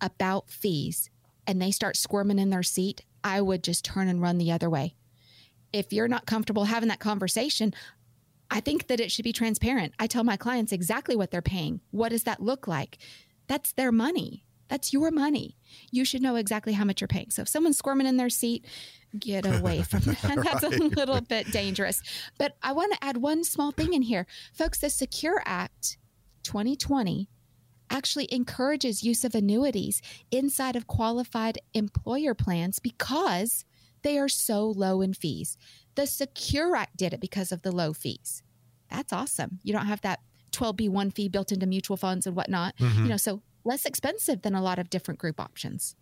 about 0.00 0.50
fees 0.50 1.08
and 1.46 1.60
they 1.60 1.70
start 1.70 1.96
squirming 1.96 2.38
in 2.38 2.50
their 2.50 2.62
seat, 2.62 3.02
I 3.24 3.40
would 3.40 3.64
just 3.64 3.84
turn 3.84 4.08
and 4.08 4.20
run 4.20 4.36
the 4.36 4.52
other 4.52 4.68
way. 4.68 4.94
If 5.72 5.92
you're 5.92 6.08
not 6.08 6.26
comfortable 6.26 6.64
having 6.64 6.90
that 6.90 7.00
conversation, 7.00 7.72
I 8.50 8.60
think 8.60 8.86
that 8.88 9.00
it 9.00 9.10
should 9.10 9.24
be 9.24 9.32
transparent. 9.32 9.94
I 9.98 10.06
tell 10.06 10.24
my 10.24 10.36
clients 10.36 10.72
exactly 10.72 11.16
what 11.16 11.30
they're 11.30 11.42
paying. 11.42 11.80
What 11.90 12.10
does 12.10 12.24
that 12.24 12.42
look 12.42 12.68
like? 12.68 12.98
That's 13.46 13.72
their 13.72 13.92
money. 13.92 14.44
That's 14.68 14.92
your 14.92 15.10
money. 15.10 15.56
You 15.90 16.04
should 16.04 16.22
know 16.22 16.36
exactly 16.36 16.74
how 16.74 16.84
much 16.84 17.00
you're 17.00 17.08
paying. 17.08 17.30
So 17.30 17.42
if 17.42 17.48
someone's 17.48 17.78
squirming 17.78 18.06
in 18.06 18.16
their 18.16 18.30
seat, 18.30 18.64
get 19.18 19.46
away 19.46 19.82
from 19.88 20.00
that. 20.00 20.40
That's 20.44 20.62
a 20.62 20.68
little 20.68 21.20
bit 21.20 21.50
dangerous. 21.50 22.02
But 22.38 22.56
I 22.62 22.72
want 22.72 22.92
to 22.92 23.04
add 23.04 23.16
one 23.18 23.44
small 23.44 23.70
thing 23.72 23.94
in 23.94 24.02
here. 24.02 24.26
Folks, 24.52 24.78
the 24.78 24.90
Secure 24.90 25.42
Act 25.44 25.96
2020 26.42 27.28
actually 27.90 28.28
encourages 28.32 29.02
use 29.02 29.24
of 29.24 29.34
annuities 29.34 30.02
inside 30.30 30.76
of 30.76 30.86
qualified 30.86 31.58
employer 31.72 32.34
plans 32.34 32.78
because 32.78 33.64
they 34.02 34.18
are 34.18 34.28
so 34.28 34.66
low 34.66 35.00
in 35.00 35.14
fees. 35.14 35.56
The 35.94 36.06
Secure 36.06 36.76
Act 36.76 36.96
did 36.96 37.14
it 37.14 37.20
because 37.20 37.50
of 37.50 37.62
the 37.62 37.72
low 37.72 37.92
fees. 37.92 38.42
That's 38.90 39.12
awesome. 39.12 39.58
You 39.62 39.72
don't 39.72 39.86
have 39.86 40.02
that 40.02 40.20
12B1 40.52 41.14
fee 41.14 41.28
built 41.28 41.52
into 41.52 41.66
mutual 41.66 41.96
funds 41.96 42.26
and 42.26 42.36
whatnot. 42.36 42.76
Mm-hmm. 42.76 43.02
You 43.04 43.08
know, 43.10 43.16
so 43.16 43.42
less 43.64 43.84
expensive 43.84 44.42
than 44.42 44.54
a 44.54 44.62
lot 44.62 44.78
of 44.78 44.90
different 44.90 45.20
group 45.20 45.40
options. 45.40 45.96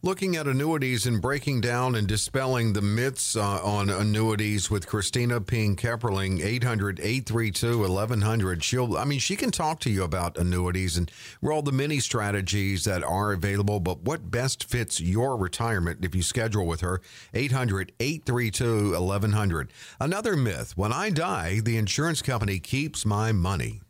Looking 0.00 0.36
at 0.36 0.46
annuities 0.46 1.06
and 1.06 1.20
breaking 1.20 1.60
down 1.60 1.96
and 1.96 2.06
dispelling 2.06 2.72
the 2.72 2.80
myths 2.80 3.34
uh, 3.34 3.60
on 3.64 3.90
annuities 3.90 4.70
with 4.70 4.86
Kristina 4.86 5.44
Ping 5.44 5.74
Kepperling, 5.74 6.40
800 6.40 7.00
832 7.00 7.80
1100. 7.80 8.62
She'll, 8.62 8.96
I 8.96 9.04
mean, 9.04 9.18
she 9.18 9.34
can 9.34 9.50
talk 9.50 9.80
to 9.80 9.90
you 9.90 10.04
about 10.04 10.38
annuities 10.38 10.96
and 10.96 11.10
all 11.42 11.62
the 11.62 11.72
many 11.72 11.98
strategies 11.98 12.84
that 12.84 13.02
are 13.02 13.32
available, 13.32 13.80
but 13.80 14.02
what 14.02 14.30
best 14.30 14.62
fits 14.62 15.00
your 15.00 15.36
retirement 15.36 16.04
if 16.04 16.14
you 16.14 16.22
schedule 16.22 16.64
with 16.64 16.80
her, 16.80 17.00
800 17.34 17.90
832 17.98 18.92
1100. 18.92 19.72
Another 19.98 20.36
myth 20.36 20.76
when 20.76 20.92
I 20.92 21.10
die, 21.10 21.58
the 21.58 21.76
insurance 21.76 22.22
company 22.22 22.60
keeps 22.60 23.04
my 23.04 23.32
money. 23.32 23.80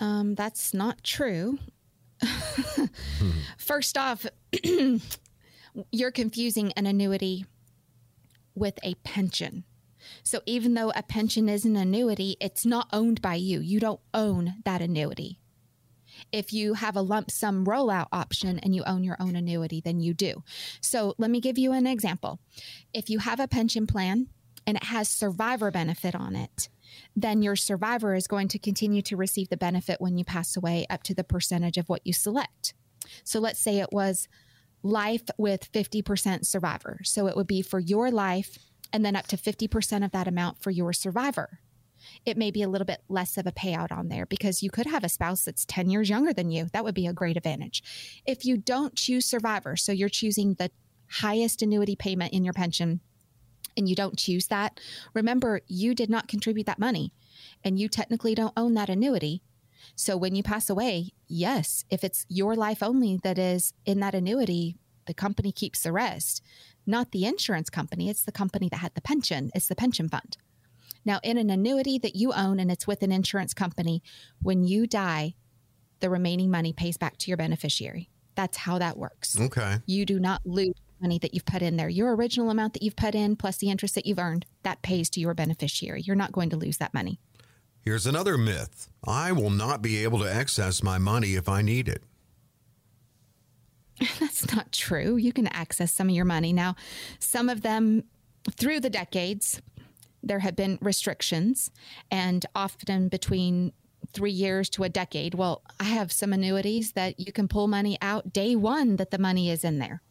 Um, 0.00 0.34
that's 0.34 0.74
not 0.74 1.04
true. 1.04 1.58
First 3.56 3.96
off, 3.96 4.26
you're 5.92 6.10
confusing 6.10 6.72
an 6.72 6.86
annuity 6.86 7.44
with 8.54 8.78
a 8.82 8.94
pension. 8.96 9.64
So 10.22 10.40
even 10.46 10.74
though 10.74 10.90
a 10.96 11.02
pension 11.02 11.48
is 11.48 11.64
an 11.64 11.76
annuity, 11.76 12.36
it's 12.40 12.66
not 12.66 12.88
owned 12.92 13.20
by 13.20 13.34
you. 13.34 13.60
You 13.60 13.78
don't 13.78 14.00
own 14.12 14.54
that 14.64 14.80
annuity. 14.80 15.38
If 16.32 16.52
you 16.52 16.74
have 16.74 16.96
a 16.96 17.02
lump 17.02 17.30
sum 17.30 17.64
rollout 17.64 18.08
option 18.12 18.58
and 18.58 18.74
you 18.74 18.82
own 18.84 19.04
your 19.04 19.16
own 19.20 19.36
annuity, 19.36 19.80
then 19.80 20.00
you 20.00 20.14
do. 20.14 20.42
So 20.80 21.14
let 21.18 21.30
me 21.30 21.40
give 21.40 21.58
you 21.58 21.72
an 21.72 21.86
example. 21.86 22.40
If 22.92 23.08
you 23.08 23.20
have 23.20 23.40
a 23.40 23.48
pension 23.48 23.86
plan 23.86 24.28
and 24.66 24.76
it 24.76 24.84
has 24.84 25.08
survivor 25.08 25.70
benefit 25.70 26.14
on 26.14 26.36
it, 26.36 26.68
then 27.16 27.42
your 27.42 27.56
survivor 27.56 28.14
is 28.14 28.26
going 28.26 28.48
to 28.48 28.58
continue 28.58 29.02
to 29.02 29.16
receive 29.16 29.48
the 29.48 29.56
benefit 29.56 30.00
when 30.00 30.16
you 30.18 30.24
pass 30.24 30.56
away 30.56 30.86
up 30.90 31.02
to 31.04 31.14
the 31.14 31.24
percentage 31.24 31.76
of 31.76 31.88
what 31.88 32.06
you 32.06 32.12
select. 32.12 32.74
So 33.24 33.40
let's 33.40 33.60
say 33.60 33.78
it 33.78 33.92
was 33.92 34.28
life 34.82 35.24
with 35.36 35.70
50% 35.72 36.46
survivor. 36.46 37.00
So 37.04 37.26
it 37.26 37.36
would 37.36 37.46
be 37.46 37.62
for 37.62 37.78
your 37.78 38.10
life 38.10 38.58
and 38.92 39.04
then 39.04 39.16
up 39.16 39.26
to 39.28 39.36
50% 39.36 40.04
of 40.04 40.10
that 40.12 40.28
amount 40.28 40.62
for 40.62 40.70
your 40.70 40.92
survivor. 40.92 41.60
it 42.24 42.36
may 42.36 42.50
be 42.50 42.62
a 42.62 42.68
little 42.68 42.86
bit 42.86 43.02
less 43.08 43.36
of 43.36 43.46
a 43.46 43.52
payout 43.52 43.92
on 43.92 44.08
there 44.08 44.26
because 44.26 44.62
you 44.62 44.70
could 44.70 44.86
have 44.86 45.04
a 45.04 45.08
spouse 45.08 45.44
that's 45.44 45.64
10 45.66 45.90
years 45.90 46.08
younger 46.08 46.32
than 46.32 46.50
you. 46.50 46.66
That 46.72 46.84
would 46.84 46.94
be 46.94 47.06
a 47.06 47.12
great 47.12 47.36
advantage. 47.36 47.82
If 48.26 48.44
you 48.44 48.56
don't 48.56 48.94
choose 48.96 49.26
survivor, 49.26 49.76
so 49.76 49.92
you're 49.92 50.08
choosing 50.08 50.54
the 50.54 50.70
highest 51.10 51.62
annuity 51.62 51.96
payment 51.96 52.32
in 52.32 52.44
your 52.44 52.52
pension 52.52 53.00
and 53.76 53.88
you 53.88 53.94
don't 53.94 54.18
choose 54.18 54.46
that, 54.48 54.80
remember 55.14 55.60
you 55.66 55.94
did 55.94 56.10
not 56.10 56.28
contribute 56.28 56.66
that 56.66 56.78
money 56.78 57.12
and 57.64 57.78
you 57.78 57.88
technically 57.88 58.34
don't 58.34 58.52
own 58.56 58.74
that 58.74 58.88
annuity. 58.88 59.42
So 59.96 60.16
when 60.16 60.34
you 60.34 60.42
pass 60.42 60.70
away, 60.70 61.10
yes, 61.28 61.84
if 61.90 62.04
it's 62.04 62.26
your 62.28 62.54
life 62.54 62.82
only 62.82 63.18
that 63.22 63.38
is 63.38 63.72
in 63.84 64.00
that 64.00 64.14
annuity, 64.14 64.76
the 65.06 65.14
company 65.14 65.52
keeps 65.52 65.82
the 65.82 65.92
rest, 65.92 66.42
not 66.86 67.12
the 67.12 67.24
insurance 67.24 67.70
company. 67.70 68.08
It's 68.08 68.24
the 68.24 68.32
company 68.32 68.68
that 68.68 68.78
had 68.78 68.94
the 68.94 69.00
pension, 69.00 69.50
it's 69.54 69.68
the 69.68 69.74
pension 69.74 70.08
fund. 70.08 70.36
Now, 71.04 71.18
in 71.22 71.38
an 71.38 71.48
annuity 71.48 71.98
that 71.98 72.14
you 72.14 72.32
own 72.32 72.60
and 72.60 72.70
it's 72.70 72.86
with 72.86 73.02
an 73.02 73.12
insurance 73.12 73.54
company, 73.54 74.02
when 74.42 74.64
you 74.64 74.86
die, 74.86 75.34
the 76.00 76.10
remaining 76.10 76.50
money 76.50 76.72
pays 76.72 76.96
back 76.96 77.16
to 77.18 77.30
your 77.30 77.36
beneficiary. 77.36 78.10
That's 78.34 78.58
how 78.58 78.78
that 78.78 78.96
works. 78.96 79.38
Okay. 79.38 79.78
You 79.86 80.04
do 80.06 80.18
not 80.18 80.42
lose 80.44 80.74
money 81.00 81.18
that 81.18 81.34
you've 81.34 81.44
put 81.44 81.62
in 81.62 81.76
there. 81.76 81.88
Your 81.88 82.14
original 82.14 82.50
amount 82.50 82.74
that 82.74 82.82
you've 82.82 82.96
put 82.96 83.14
in 83.14 83.36
plus 83.36 83.56
the 83.56 83.70
interest 83.70 83.94
that 83.94 84.06
you've 84.06 84.18
earned, 84.18 84.46
that 84.62 84.82
pays 84.82 85.10
to 85.10 85.20
your 85.20 85.34
beneficiary. 85.34 86.02
You're 86.02 86.16
not 86.16 86.32
going 86.32 86.50
to 86.50 86.56
lose 86.56 86.78
that 86.78 86.94
money. 86.94 87.18
Here's 87.82 88.06
another 88.06 88.36
myth 88.36 88.88
I 89.04 89.32
will 89.32 89.50
not 89.50 89.82
be 89.82 90.02
able 90.02 90.18
to 90.20 90.30
access 90.30 90.82
my 90.82 90.98
money 90.98 91.34
if 91.34 91.48
I 91.48 91.62
need 91.62 91.88
it. 91.88 92.02
That's 94.20 94.54
not 94.54 94.72
true. 94.72 95.16
You 95.16 95.32
can 95.32 95.46
access 95.48 95.92
some 95.92 96.08
of 96.08 96.14
your 96.14 96.24
money. 96.24 96.52
Now, 96.52 96.76
some 97.18 97.48
of 97.48 97.62
them 97.62 98.04
through 98.50 98.80
the 98.80 98.90
decades, 98.90 99.60
there 100.22 100.38
have 100.40 100.56
been 100.56 100.78
restrictions, 100.80 101.70
and 102.10 102.44
often 102.54 103.08
between 103.08 103.72
three 104.12 104.32
years 104.32 104.68
to 104.70 104.82
a 104.82 104.88
decade. 104.88 105.34
Well, 105.34 105.62
I 105.78 105.84
have 105.84 106.12
some 106.12 106.32
annuities 106.32 106.92
that 106.92 107.20
you 107.20 107.32
can 107.32 107.48
pull 107.48 107.68
money 107.68 107.96
out 108.02 108.32
day 108.32 108.56
one 108.56 108.96
that 108.96 109.10
the 109.10 109.18
money 109.18 109.50
is 109.50 109.64
in 109.64 109.78
there. 109.78 110.02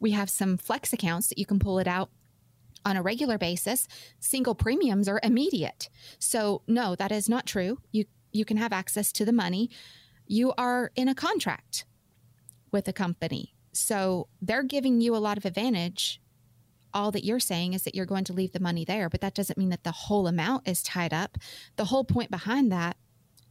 We 0.00 0.12
have 0.12 0.30
some 0.30 0.56
flex 0.56 0.92
accounts 0.92 1.28
that 1.28 1.38
you 1.38 1.46
can 1.46 1.58
pull 1.58 1.78
it 1.78 1.86
out 1.86 2.10
on 2.84 2.96
a 2.96 3.02
regular 3.02 3.38
basis. 3.38 3.86
Single 4.18 4.54
premiums 4.54 5.08
are 5.08 5.20
immediate. 5.22 5.88
So, 6.18 6.62
no, 6.66 6.96
that 6.96 7.12
is 7.12 7.28
not 7.28 7.46
true. 7.46 7.78
You 7.92 8.06
you 8.32 8.44
can 8.44 8.56
have 8.56 8.72
access 8.72 9.12
to 9.12 9.24
the 9.24 9.32
money. 9.32 9.70
You 10.26 10.52
are 10.56 10.92
in 10.94 11.08
a 11.08 11.14
contract 11.14 11.84
with 12.70 12.86
a 12.88 12.92
company. 12.92 13.54
So, 13.72 14.28
they're 14.40 14.62
giving 14.62 15.00
you 15.00 15.14
a 15.14 15.18
lot 15.18 15.36
of 15.36 15.44
advantage. 15.44 16.20
All 16.92 17.12
that 17.12 17.24
you're 17.24 17.40
saying 17.40 17.74
is 17.74 17.84
that 17.84 17.94
you're 17.94 18.06
going 18.06 18.24
to 18.24 18.32
leave 18.32 18.52
the 18.52 18.60
money 18.60 18.84
there, 18.84 19.08
but 19.08 19.20
that 19.20 19.34
doesn't 19.34 19.58
mean 19.58 19.68
that 19.68 19.84
the 19.84 19.92
whole 19.92 20.26
amount 20.26 20.66
is 20.66 20.82
tied 20.82 21.12
up. 21.12 21.38
The 21.76 21.84
whole 21.84 22.04
point 22.04 22.32
behind 22.32 22.72
that 22.72 22.96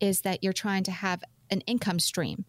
is 0.02 0.22
that 0.22 0.44
you're 0.44 0.52
trying 0.52 0.84
to 0.84 0.92
have 0.92 1.24
an 1.50 1.62
income 1.62 2.00
stream 2.00 2.46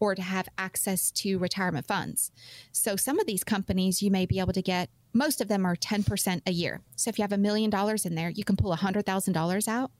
or 0.00 0.14
to 0.14 0.22
have 0.22 0.48
access 0.58 1.10
to 1.10 1.38
retirement 1.38 1.86
funds. 1.86 2.30
So 2.72 2.96
some 2.96 3.18
of 3.18 3.26
these 3.26 3.44
companies 3.44 4.02
you 4.02 4.10
may 4.10 4.26
be 4.26 4.40
able 4.40 4.52
to 4.52 4.62
get 4.62 4.90
most 5.14 5.40
of 5.40 5.48
them 5.48 5.64
are 5.64 5.76
10% 5.76 6.42
a 6.44 6.50
year. 6.50 6.80
So 6.96 7.08
if 7.08 7.18
you 7.18 7.22
have 7.22 7.32
a 7.32 7.38
million 7.38 7.70
dollars 7.70 8.04
in 8.04 8.16
there, 8.16 8.30
you 8.30 8.44
can 8.44 8.56
pull 8.56 8.74
$100,000 8.74 9.68
out 9.68 9.92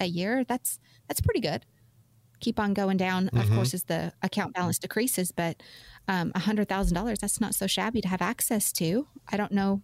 a 0.00 0.06
year. 0.06 0.44
That's 0.44 0.78
that's 1.06 1.20
pretty 1.20 1.40
good. 1.40 1.64
Keep 2.40 2.58
on 2.58 2.74
going 2.74 2.96
down, 2.96 3.26
mm-hmm. 3.26 3.38
of 3.38 3.50
course, 3.50 3.74
as 3.74 3.84
the 3.84 4.12
account 4.22 4.54
balance 4.54 4.78
decreases, 4.78 5.30
but 5.30 5.62
um, 6.08 6.32
$100,000, 6.32 7.18
that's 7.18 7.40
not 7.40 7.54
so 7.54 7.66
shabby 7.66 8.00
to 8.00 8.08
have 8.08 8.22
access 8.22 8.72
to. 8.72 9.06
I 9.30 9.36
don't 9.36 9.52
know 9.52 9.82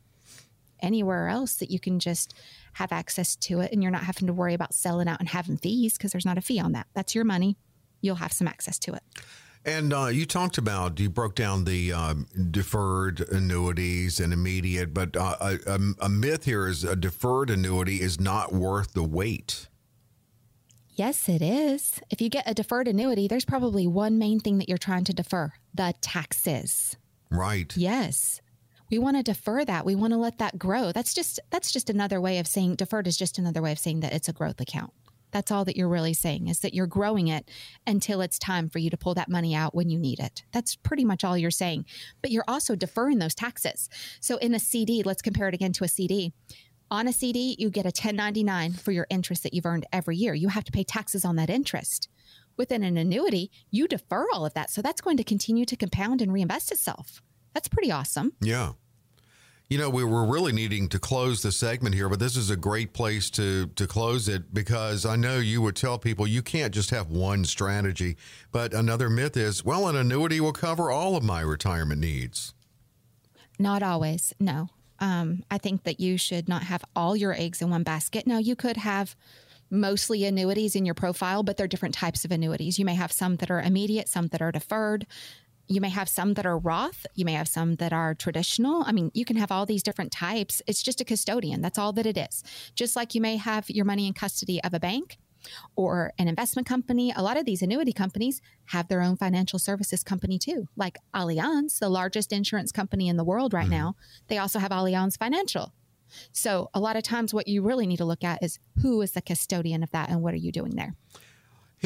anywhere 0.80 1.28
else 1.28 1.54
that 1.56 1.70
you 1.70 1.78
can 1.78 1.98
just 1.98 2.34
have 2.74 2.92
access 2.92 3.36
to 3.36 3.60
it 3.60 3.72
and 3.72 3.82
you're 3.82 3.92
not 3.92 4.04
having 4.04 4.26
to 4.26 4.32
worry 4.32 4.54
about 4.54 4.74
selling 4.74 5.08
out 5.08 5.20
and 5.20 5.28
having 5.28 5.56
fees 5.56 5.96
because 5.96 6.12
there's 6.12 6.26
not 6.26 6.38
a 6.38 6.42
fee 6.42 6.60
on 6.60 6.72
that. 6.72 6.86
That's 6.94 7.14
your 7.14 7.24
money. 7.24 7.56
You'll 8.06 8.16
have 8.16 8.32
some 8.32 8.48
access 8.48 8.78
to 8.80 8.94
it. 8.94 9.02
And 9.66 9.92
uh, 9.92 10.06
you 10.06 10.26
talked 10.26 10.58
about, 10.58 11.00
you 11.00 11.10
broke 11.10 11.34
down 11.34 11.64
the 11.64 11.92
um, 11.92 12.28
deferred 12.52 13.20
annuities 13.32 14.20
and 14.20 14.32
immediate, 14.32 14.94
but 14.94 15.16
uh, 15.16 15.36
a, 15.66 15.80
a, 16.00 16.08
myth 16.08 16.44
here 16.44 16.68
is 16.68 16.84
a 16.84 16.94
deferred 16.94 17.50
annuity 17.50 18.00
is 18.00 18.20
not 18.20 18.52
worth 18.52 18.92
the 18.92 19.02
wait. 19.02 19.66
Yes, 20.94 21.28
it 21.28 21.42
is. 21.42 22.00
If 22.10 22.20
you 22.20 22.28
get 22.28 22.48
a 22.48 22.54
deferred 22.54 22.86
annuity, 22.86 23.26
there's 23.26 23.44
probably 23.44 23.88
one 23.88 24.18
main 24.18 24.38
thing 24.38 24.58
that 24.58 24.68
you're 24.68 24.78
trying 24.78 25.04
to 25.04 25.12
defer 25.12 25.52
the 25.74 25.94
taxes. 26.00 26.96
Right. 27.28 27.76
Yes. 27.76 28.40
We 28.88 28.98
want 28.98 29.16
to 29.16 29.24
defer 29.24 29.64
that. 29.64 29.84
We 29.84 29.96
want 29.96 30.12
to 30.12 30.16
let 30.16 30.38
that 30.38 30.58
grow. 30.58 30.92
That's 30.92 31.12
just 31.12 31.40
that's 31.50 31.72
just 31.72 31.90
another 31.90 32.20
way 32.20 32.38
of 32.38 32.46
saying 32.46 32.76
deferred 32.76 33.08
is 33.08 33.16
just 33.16 33.36
another 33.36 33.60
way 33.60 33.72
of 33.72 33.80
saying 33.80 34.00
that 34.00 34.12
it's 34.12 34.28
a 34.28 34.32
growth 34.32 34.60
account. 34.60 34.92
That's 35.30 35.50
all 35.50 35.64
that 35.64 35.76
you're 35.76 35.88
really 35.88 36.14
saying 36.14 36.48
is 36.48 36.60
that 36.60 36.74
you're 36.74 36.86
growing 36.86 37.28
it 37.28 37.50
until 37.86 38.20
it's 38.20 38.38
time 38.38 38.68
for 38.68 38.78
you 38.78 38.90
to 38.90 38.96
pull 38.96 39.14
that 39.14 39.28
money 39.28 39.54
out 39.54 39.74
when 39.74 39.90
you 39.90 39.98
need 39.98 40.20
it. 40.20 40.44
That's 40.52 40.76
pretty 40.76 41.04
much 41.04 41.24
all 41.24 41.36
you're 41.36 41.50
saying. 41.50 41.84
But 42.22 42.30
you're 42.30 42.44
also 42.48 42.74
deferring 42.74 43.18
those 43.18 43.34
taxes. 43.34 43.88
So 44.20 44.36
in 44.38 44.54
a 44.54 44.58
CD, 44.58 45.02
let's 45.02 45.22
compare 45.22 45.48
it 45.48 45.54
again 45.54 45.72
to 45.74 45.84
a 45.84 45.88
CD. 45.88 46.32
On 46.90 47.08
a 47.08 47.12
CD, 47.12 47.56
you 47.58 47.68
get 47.68 47.84
a 47.84 47.88
1099 47.88 48.74
for 48.74 48.92
your 48.92 49.08
interest 49.10 49.42
that 49.42 49.52
you've 49.52 49.66
earned 49.66 49.86
every 49.92 50.16
year. 50.16 50.34
You 50.34 50.48
have 50.48 50.64
to 50.64 50.72
pay 50.72 50.84
taxes 50.84 51.24
on 51.24 51.34
that 51.36 51.50
interest. 51.50 52.08
Within 52.56 52.84
an 52.84 52.96
annuity, 52.96 53.50
you 53.70 53.88
defer 53.88 54.26
all 54.32 54.46
of 54.46 54.54
that. 54.54 54.70
So 54.70 54.82
that's 54.82 55.00
going 55.00 55.16
to 55.16 55.24
continue 55.24 55.64
to 55.66 55.76
compound 55.76 56.22
and 56.22 56.32
reinvest 56.32 56.70
itself. 56.70 57.22
That's 57.54 57.68
pretty 57.68 57.90
awesome. 57.90 58.32
Yeah. 58.40 58.72
You 59.68 59.78
know, 59.78 59.90
we 59.90 60.04
were 60.04 60.24
really 60.24 60.52
needing 60.52 60.88
to 60.90 61.00
close 61.00 61.42
the 61.42 61.50
segment 61.50 61.96
here, 61.96 62.08
but 62.08 62.20
this 62.20 62.36
is 62.36 62.50
a 62.50 62.56
great 62.56 62.92
place 62.92 63.30
to 63.30 63.66
to 63.66 63.86
close 63.88 64.28
it 64.28 64.54
because 64.54 65.04
I 65.04 65.16
know 65.16 65.38
you 65.38 65.60
would 65.60 65.74
tell 65.74 65.98
people 65.98 66.24
you 66.24 66.40
can't 66.40 66.72
just 66.72 66.90
have 66.90 67.10
one 67.10 67.44
strategy. 67.44 68.16
But 68.52 68.72
another 68.72 69.10
myth 69.10 69.36
is, 69.36 69.64
well, 69.64 69.88
an 69.88 69.96
annuity 69.96 70.40
will 70.40 70.52
cover 70.52 70.92
all 70.92 71.16
of 71.16 71.24
my 71.24 71.40
retirement 71.40 72.00
needs. 72.00 72.54
Not 73.58 73.82
always. 73.82 74.32
No. 74.38 74.68
Um, 75.00 75.42
I 75.50 75.58
think 75.58 75.82
that 75.82 75.98
you 75.98 76.16
should 76.16 76.48
not 76.48 76.62
have 76.62 76.84
all 76.94 77.16
your 77.16 77.34
eggs 77.34 77.60
in 77.60 77.68
one 77.68 77.82
basket. 77.82 78.26
Now, 78.26 78.38
you 78.38 78.54
could 78.54 78.76
have 78.76 79.16
mostly 79.68 80.24
annuities 80.24 80.76
in 80.76 80.86
your 80.86 80.94
profile, 80.94 81.42
but 81.42 81.56
they're 81.56 81.66
different 81.66 81.94
types 81.94 82.24
of 82.24 82.30
annuities. 82.30 82.78
You 82.78 82.84
may 82.84 82.94
have 82.94 83.12
some 83.12 83.36
that 83.36 83.50
are 83.50 83.60
immediate, 83.60 84.08
some 84.08 84.28
that 84.28 84.40
are 84.40 84.52
deferred, 84.52 85.06
you 85.68 85.80
may 85.80 85.88
have 85.88 86.08
some 86.08 86.34
that 86.34 86.46
are 86.46 86.58
Roth, 86.58 87.06
you 87.14 87.24
may 87.24 87.32
have 87.32 87.48
some 87.48 87.76
that 87.76 87.92
are 87.92 88.14
traditional. 88.14 88.82
I 88.86 88.92
mean, 88.92 89.10
you 89.14 89.24
can 89.24 89.36
have 89.36 89.50
all 89.50 89.66
these 89.66 89.82
different 89.82 90.12
types. 90.12 90.62
It's 90.66 90.82
just 90.82 91.00
a 91.00 91.04
custodian. 91.04 91.60
That's 91.60 91.78
all 91.78 91.92
that 91.94 92.06
it 92.06 92.16
is. 92.16 92.42
Just 92.74 92.96
like 92.96 93.14
you 93.14 93.20
may 93.20 93.36
have 93.36 93.68
your 93.70 93.84
money 93.84 94.06
in 94.06 94.12
custody 94.12 94.62
of 94.62 94.74
a 94.74 94.80
bank 94.80 95.18
or 95.76 96.12
an 96.18 96.28
investment 96.28 96.66
company. 96.66 97.12
A 97.14 97.22
lot 97.22 97.36
of 97.36 97.44
these 97.44 97.62
annuity 97.62 97.92
companies 97.92 98.40
have 98.66 98.88
their 98.88 99.02
own 99.02 99.16
financial 99.16 99.58
services 99.58 100.02
company 100.02 100.38
too, 100.38 100.68
like 100.76 100.98
Allianz, 101.14 101.78
the 101.78 101.88
largest 101.88 102.32
insurance 102.32 102.72
company 102.72 103.08
in 103.08 103.16
the 103.16 103.24
world 103.24 103.52
right 103.52 103.64
mm-hmm. 103.64 103.72
now. 103.72 103.96
They 104.28 104.38
also 104.38 104.58
have 104.58 104.70
Allianz 104.70 105.18
Financial. 105.18 105.72
So, 106.32 106.70
a 106.72 106.78
lot 106.78 106.94
of 106.94 107.02
times, 107.02 107.34
what 107.34 107.48
you 107.48 107.62
really 107.62 107.86
need 107.86 107.96
to 107.96 108.04
look 108.04 108.22
at 108.22 108.40
is 108.40 108.60
who 108.80 109.02
is 109.02 109.12
the 109.12 109.20
custodian 109.20 109.82
of 109.82 109.90
that 109.90 110.08
and 110.08 110.22
what 110.22 110.34
are 110.34 110.38
you 110.38 110.52
doing 110.52 110.76
there? 110.76 110.94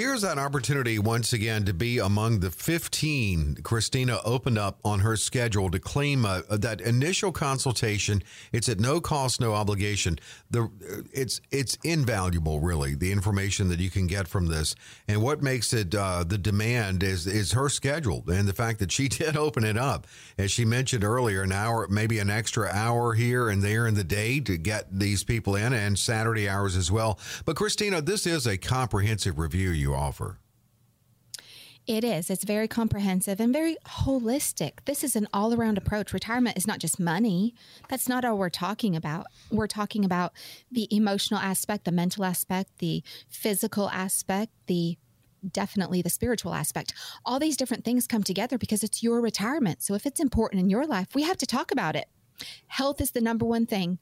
Here's 0.01 0.25
an 0.25 0.39
opportunity 0.39 0.99
once 0.99 1.35
again 1.35 1.67
to 1.67 1.75
be 1.75 1.99
among 1.99 2.41
the 2.41 2.51
15 2.51 3.57
Kristina 3.57 4.19
opened 4.25 4.57
up 4.57 4.81
on 4.83 5.01
her 5.01 5.15
schedule 5.15 5.71
to 5.71 5.79
claim 5.79 6.25
a, 6.25 6.43
a, 6.49 6.57
that 6.57 6.81
initial 6.81 7.33
consultation. 7.33 8.23
It's 8.51 8.71
at 8.71 8.81
no 8.81 9.03
cost, 9.03 9.43
no 9.43 9.53
obligation. 9.53 10.19
The 10.51 10.63
uh, 10.63 11.03
it's 11.13 11.43
it's 11.51 11.77
invaluable, 11.85 12.61
really, 12.61 12.95
the 12.95 13.13
information 13.13 13.69
that 13.69 13.79
you 13.79 13.91
can 13.91 14.07
get 14.07 14.27
from 14.27 14.47
this. 14.47 14.75
And 15.07 15.21
what 15.21 15.43
makes 15.43 15.75
it 15.75 15.95
uh, 15.95 16.25
the 16.25 16.39
demand 16.39 17.03
is 17.03 17.27
is 17.27 17.53
her 17.53 17.69
schedule 17.69 18.25
and 18.27 18.49
the 18.49 18.55
fact 18.55 18.79
that 18.79 18.91
she 18.91 19.07
did 19.11 19.37
open 19.37 19.65
it 19.65 19.77
up, 19.77 20.07
as 20.39 20.51
she 20.51 20.65
mentioned 20.65 21.05
earlier, 21.05 21.43
an 21.43 21.53
hour, 21.53 21.87
maybe 21.91 22.19
an 22.21 22.31
extra 22.31 22.71
hour 22.73 23.13
here 23.13 23.51
and 23.51 23.63
there 23.63 23.87
in 23.87 23.97
the 23.97 24.05
day 24.05 24.41
to 24.41 24.57
get 24.57 24.87
these 24.99 25.25
people 25.25 25.57
in, 25.57 25.75
and 25.75 25.99
Saturday 25.99 26.49
hours 26.49 26.75
as 26.75 26.91
well. 26.91 27.19
But 27.45 27.57
Kristina, 27.57 28.03
this 28.03 28.27
is 28.27 28.47
a 28.47 28.57
comprehensive 28.57 29.39
review 29.39 29.69
you 29.69 29.90
offer. 29.95 30.39
It 31.87 32.05
is. 32.05 32.31
It's 32.31 32.45
very 32.45 32.69
comprehensive 32.69 33.41
and 33.41 33.53
very 33.53 33.77
holistic. 33.85 34.85
This 34.85 35.03
is 35.03 35.17
an 35.17 35.27
all 35.33 35.53
around 35.55 35.79
approach. 35.79 36.13
Retirement 36.13 36.57
is 36.57 36.67
not 36.67 36.79
just 36.79 37.01
money. 37.01 37.55
That's 37.89 38.09
not 38.09 38.25
all 38.25 38.39
we're 38.39 38.49
talking 38.49 38.95
about. 38.95 39.27
We're 39.51 39.67
talking 39.67 40.05
about 40.05 40.33
the 40.71 40.87
emotional 40.95 41.41
aspect, 41.41 41.85
the 41.85 41.93
mental 41.93 42.25
aspect, 42.25 42.79
the 42.79 43.03
physical 43.29 43.91
aspect, 43.91 44.53
the 44.67 44.99
definitely 45.51 46.03
the 46.03 46.11
spiritual 46.11 46.55
aspect. 46.55 46.93
All 47.25 47.41
these 47.41 47.57
different 47.57 47.85
things 47.85 48.07
come 48.07 48.23
together 48.23 48.59
because 48.59 48.85
it's 48.85 49.03
your 49.03 49.21
retirement. 49.21 49.83
So 49.83 49.95
if 49.95 50.07
it's 50.07 50.21
important 50.21 50.61
in 50.61 50.71
your 50.71 50.87
life, 50.87 51.09
we 51.15 51.23
have 51.23 51.39
to 51.39 51.47
talk 51.47 51.73
about 51.73 51.97
it. 51.97 52.09
Health 52.69 53.01
is 53.01 53.11
the 53.13 53.21
number 53.21 53.45
one 53.45 53.67
thing 53.67 53.99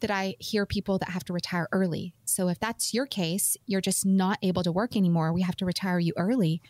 that 0.00 0.10
I 0.10 0.36
hear 0.38 0.66
people 0.66 0.98
that 0.98 1.10
have 1.10 1.24
to 1.24 1.32
retire 1.32 1.68
early. 1.72 2.14
So 2.24 2.48
if 2.48 2.58
that's 2.58 2.92
your 2.92 3.06
case, 3.06 3.56
you're 3.66 3.80
just 3.80 4.04
not 4.04 4.38
able 4.42 4.62
to 4.62 4.72
work 4.72 4.96
anymore, 4.96 5.32
we 5.32 5.42
have 5.42 5.56
to 5.56 5.64
retire 5.64 5.98
you 5.98 6.12
early. 6.16 6.60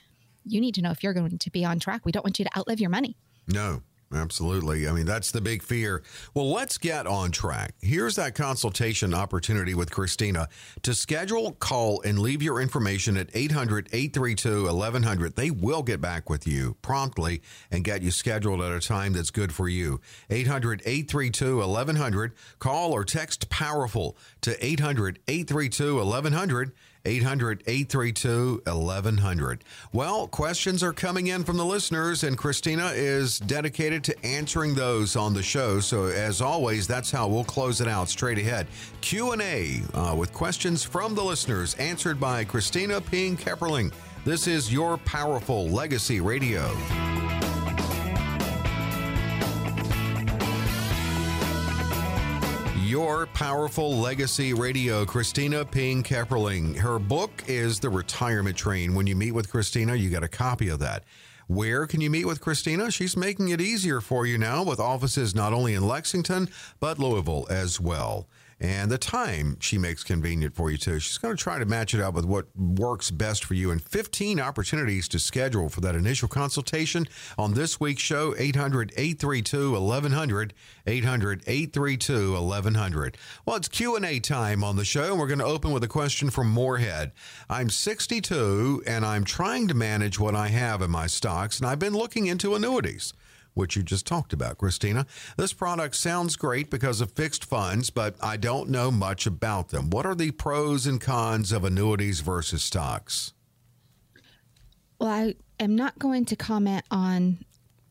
You 0.44 0.60
need 0.60 0.74
to 0.76 0.82
know 0.82 0.90
if 0.90 1.02
you're 1.02 1.14
going 1.14 1.38
to 1.38 1.50
be 1.50 1.64
on 1.64 1.80
track. 1.80 2.04
We 2.04 2.12
don't 2.12 2.24
want 2.24 2.38
you 2.38 2.44
to 2.44 2.58
outlive 2.58 2.80
your 2.80 2.90
money. 2.90 3.16
No. 3.48 3.82
Absolutely. 4.14 4.86
I 4.88 4.92
mean, 4.92 5.04
that's 5.04 5.32
the 5.32 5.40
big 5.40 5.62
fear. 5.62 6.02
Well, 6.32 6.50
let's 6.50 6.78
get 6.78 7.08
on 7.08 7.32
track. 7.32 7.74
Here's 7.80 8.14
that 8.16 8.36
consultation 8.36 9.12
opportunity 9.12 9.74
with 9.74 9.90
Kristina. 9.90 10.46
To 10.82 10.94
schedule, 10.94 11.52
call, 11.52 12.00
and 12.02 12.20
leave 12.20 12.40
your 12.40 12.60
information 12.60 13.16
at 13.16 13.30
800 13.34 13.88
832 13.92 14.64
1100. 14.64 15.34
They 15.34 15.50
will 15.50 15.82
get 15.82 16.00
back 16.00 16.30
with 16.30 16.46
you 16.46 16.76
promptly 16.82 17.42
and 17.72 17.82
get 17.82 18.02
you 18.02 18.12
scheduled 18.12 18.60
at 18.60 18.70
a 18.70 18.80
time 18.80 19.12
that's 19.12 19.30
good 19.30 19.52
for 19.52 19.68
you. 19.68 20.00
800 20.30 20.82
832 20.86 21.58
1100. 21.58 22.32
Call 22.60 22.92
or 22.92 23.04
text 23.04 23.50
Powerful 23.50 24.16
to 24.42 24.64
800 24.64 25.18
832 25.26 25.96
1100. 25.96 26.72
800 27.06 27.62
832 27.66 28.62
1100. 28.66 29.64
Well, 29.92 30.26
questions 30.28 30.82
are 30.82 30.92
coming 30.92 31.28
in 31.28 31.44
from 31.44 31.56
the 31.56 31.64
listeners, 31.64 32.24
and 32.24 32.36
Kristina 32.36 32.92
is 32.94 33.38
dedicated 33.38 34.02
to 34.04 34.26
answering 34.26 34.74
those 34.74 35.16
on 35.16 35.32
the 35.32 35.42
show. 35.42 35.80
So, 35.80 36.06
as 36.06 36.42
always, 36.42 36.86
that's 36.86 37.10
how 37.10 37.28
we'll 37.28 37.44
close 37.44 37.80
it 37.80 37.88
out 37.88 38.08
straight 38.08 38.38
ahead. 38.38 38.66
Q&A 39.00 39.82
uh, 39.94 40.14
with 40.16 40.32
questions 40.32 40.82
from 40.82 41.14
the 41.14 41.22
listeners 41.22 41.74
answered 41.74 42.18
by 42.18 42.44
Kristina 42.44 43.04
Ping 43.04 43.36
Kepperling. 43.36 43.92
This 44.24 44.48
is 44.48 44.72
your 44.72 44.98
powerful 44.98 45.68
legacy 45.68 46.20
radio. 46.20 46.76
Your 52.86 53.26
Powerful 53.26 53.98
Legacy 53.98 54.54
Radio, 54.54 55.04
Kristina 55.04 55.68
Ping 55.68 56.04
Kepperling. 56.04 56.76
Her 56.76 57.00
book 57.00 57.42
is 57.48 57.80
The 57.80 57.90
Retirement 57.90 58.56
Train. 58.56 58.94
When 58.94 59.08
you 59.08 59.16
meet 59.16 59.32
with 59.32 59.50
Kristina, 59.50 59.98
you 59.98 60.08
get 60.08 60.22
a 60.22 60.28
copy 60.28 60.68
of 60.68 60.78
that. 60.78 61.02
Where 61.48 61.88
can 61.88 62.00
you 62.00 62.10
meet 62.10 62.26
with 62.26 62.40
Kristina? 62.40 62.92
She's 62.92 63.16
making 63.16 63.48
it 63.48 63.60
easier 63.60 64.00
for 64.00 64.24
you 64.24 64.38
now 64.38 64.62
with 64.62 64.78
offices 64.78 65.34
not 65.34 65.52
only 65.52 65.74
in 65.74 65.84
Lexington, 65.84 66.48
but 66.78 67.00
Louisville 67.00 67.48
as 67.50 67.80
well 67.80 68.28
and 68.58 68.90
the 68.90 68.96
time 68.96 69.58
she 69.60 69.76
makes 69.76 70.02
convenient 70.02 70.54
for 70.54 70.70
you 70.70 70.78
too. 70.78 70.98
She's 70.98 71.18
going 71.18 71.36
to 71.36 71.42
try 71.42 71.58
to 71.58 71.66
match 71.66 71.92
it 71.92 72.00
up 72.00 72.14
with 72.14 72.24
what 72.24 72.46
works 72.56 73.10
best 73.10 73.44
for 73.44 73.52
you 73.54 73.70
and 73.70 73.82
15 73.82 74.40
opportunities 74.40 75.08
to 75.08 75.18
schedule 75.18 75.68
for 75.68 75.82
that 75.82 75.94
initial 75.94 76.28
consultation 76.28 77.06
on 77.36 77.52
this 77.54 77.78
week's 77.78 78.02
show 78.02 78.32
800-832-1100 78.34 80.52
800-832-1100. 80.86 83.14
Well, 83.44 83.56
it's 83.56 83.68
Q&A 83.68 84.20
time 84.20 84.64
on 84.64 84.76
the 84.76 84.84
show 84.84 85.10
and 85.10 85.18
we're 85.18 85.26
going 85.26 85.40
to 85.40 85.44
open 85.44 85.72
with 85.72 85.84
a 85.84 85.88
question 85.88 86.30
from 86.30 86.50
Morehead. 86.50 87.12
I'm 87.50 87.68
62 87.68 88.84
and 88.86 89.04
I'm 89.04 89.24
trying 89.24 89.68
to 89.68 89.74
manage 89.74 90.18
what 90.18 90.34
I 90.34 90.48
have 90.48 90.80
in 90.80 90.90
my 90.90 91.06
stocks 91.06 91.58
and 91.58 91.68
I've 91.68 91.78
been 91.78 91.92
looking 91.92 92.24
into 92.26 92.54
annuities 92.54 93.12
which 93.56 93.74
you 93.74 93.82
just 93.82 94.06
talked 94.06 94.32
about, 94.32 94.58
Kristina. 94.58 95.06
This 95.36 95.52
product 95.52 95.96
sounds 95.96 96.36
great 96.36 96.70
because 96.70 97.00
of 97.00 97.12
fixed 97.12 97.44
funds, 97.44 97.90
but 97.90 98.14
I 98.22 98.36
don't 98.36 98.68
know 98.68 98.90
much 98.90 99.26
about 99.26 99.70
them. 99.70 99.90
What 99.90 100.06
are 100.06 100.14
the 100.14 100.30
pros 100.30 100.86
and 100.86 101.00
cons 101.00 101.52
of 101.52 101.64
annuities 101.64 102.20
versus 102.20 102.62
stocks? 102.62 103.32
Well, 105.00 105.10
I 105.10 105.34
am 105.58 105.74
not 105.74 105.98
going 105.98 106.26
to 106.26 106.36
comment 106.36 106.84
on 106.90 107.38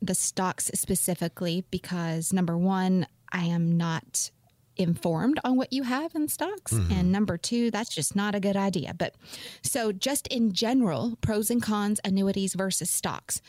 the 0.01 0.15
stocks 0.15 0.69
specifically 0.75 1.65
because 1.71 2.31
number 2.31 2.57
one, 2.57 3.07
I 3.31 3.45
am 3.45 3.75
not 3.75 4.29
informed 4.77 5.39
on 5.43 5.55
what 5.55 5.71
you 5.71 5.83
have 5.83 6.13
in 6.15 6.27
stocks. 6.27 6.73
Mm-hmm. 6.73 6.91
And 6.91 7.11
number 7.11 7.37
two, 7.37 7.71
that's 7.71 7.93
just 7.93 8.15
not 8.15 8.35
a 8.35 8.39
good 8.39 8.57
idea. 8.57 8.93
But 8.93 9.15
so, 9.63 9.91
just 9.91 10.27
in 10.27 10.53
general, 10.53 11.17
pros 11.21 11.49
and 11.49 11.61
cons, 11.61 11.99
annuities 12.03 12.53
versus 12.53 12.89
stocks 12.89 13.41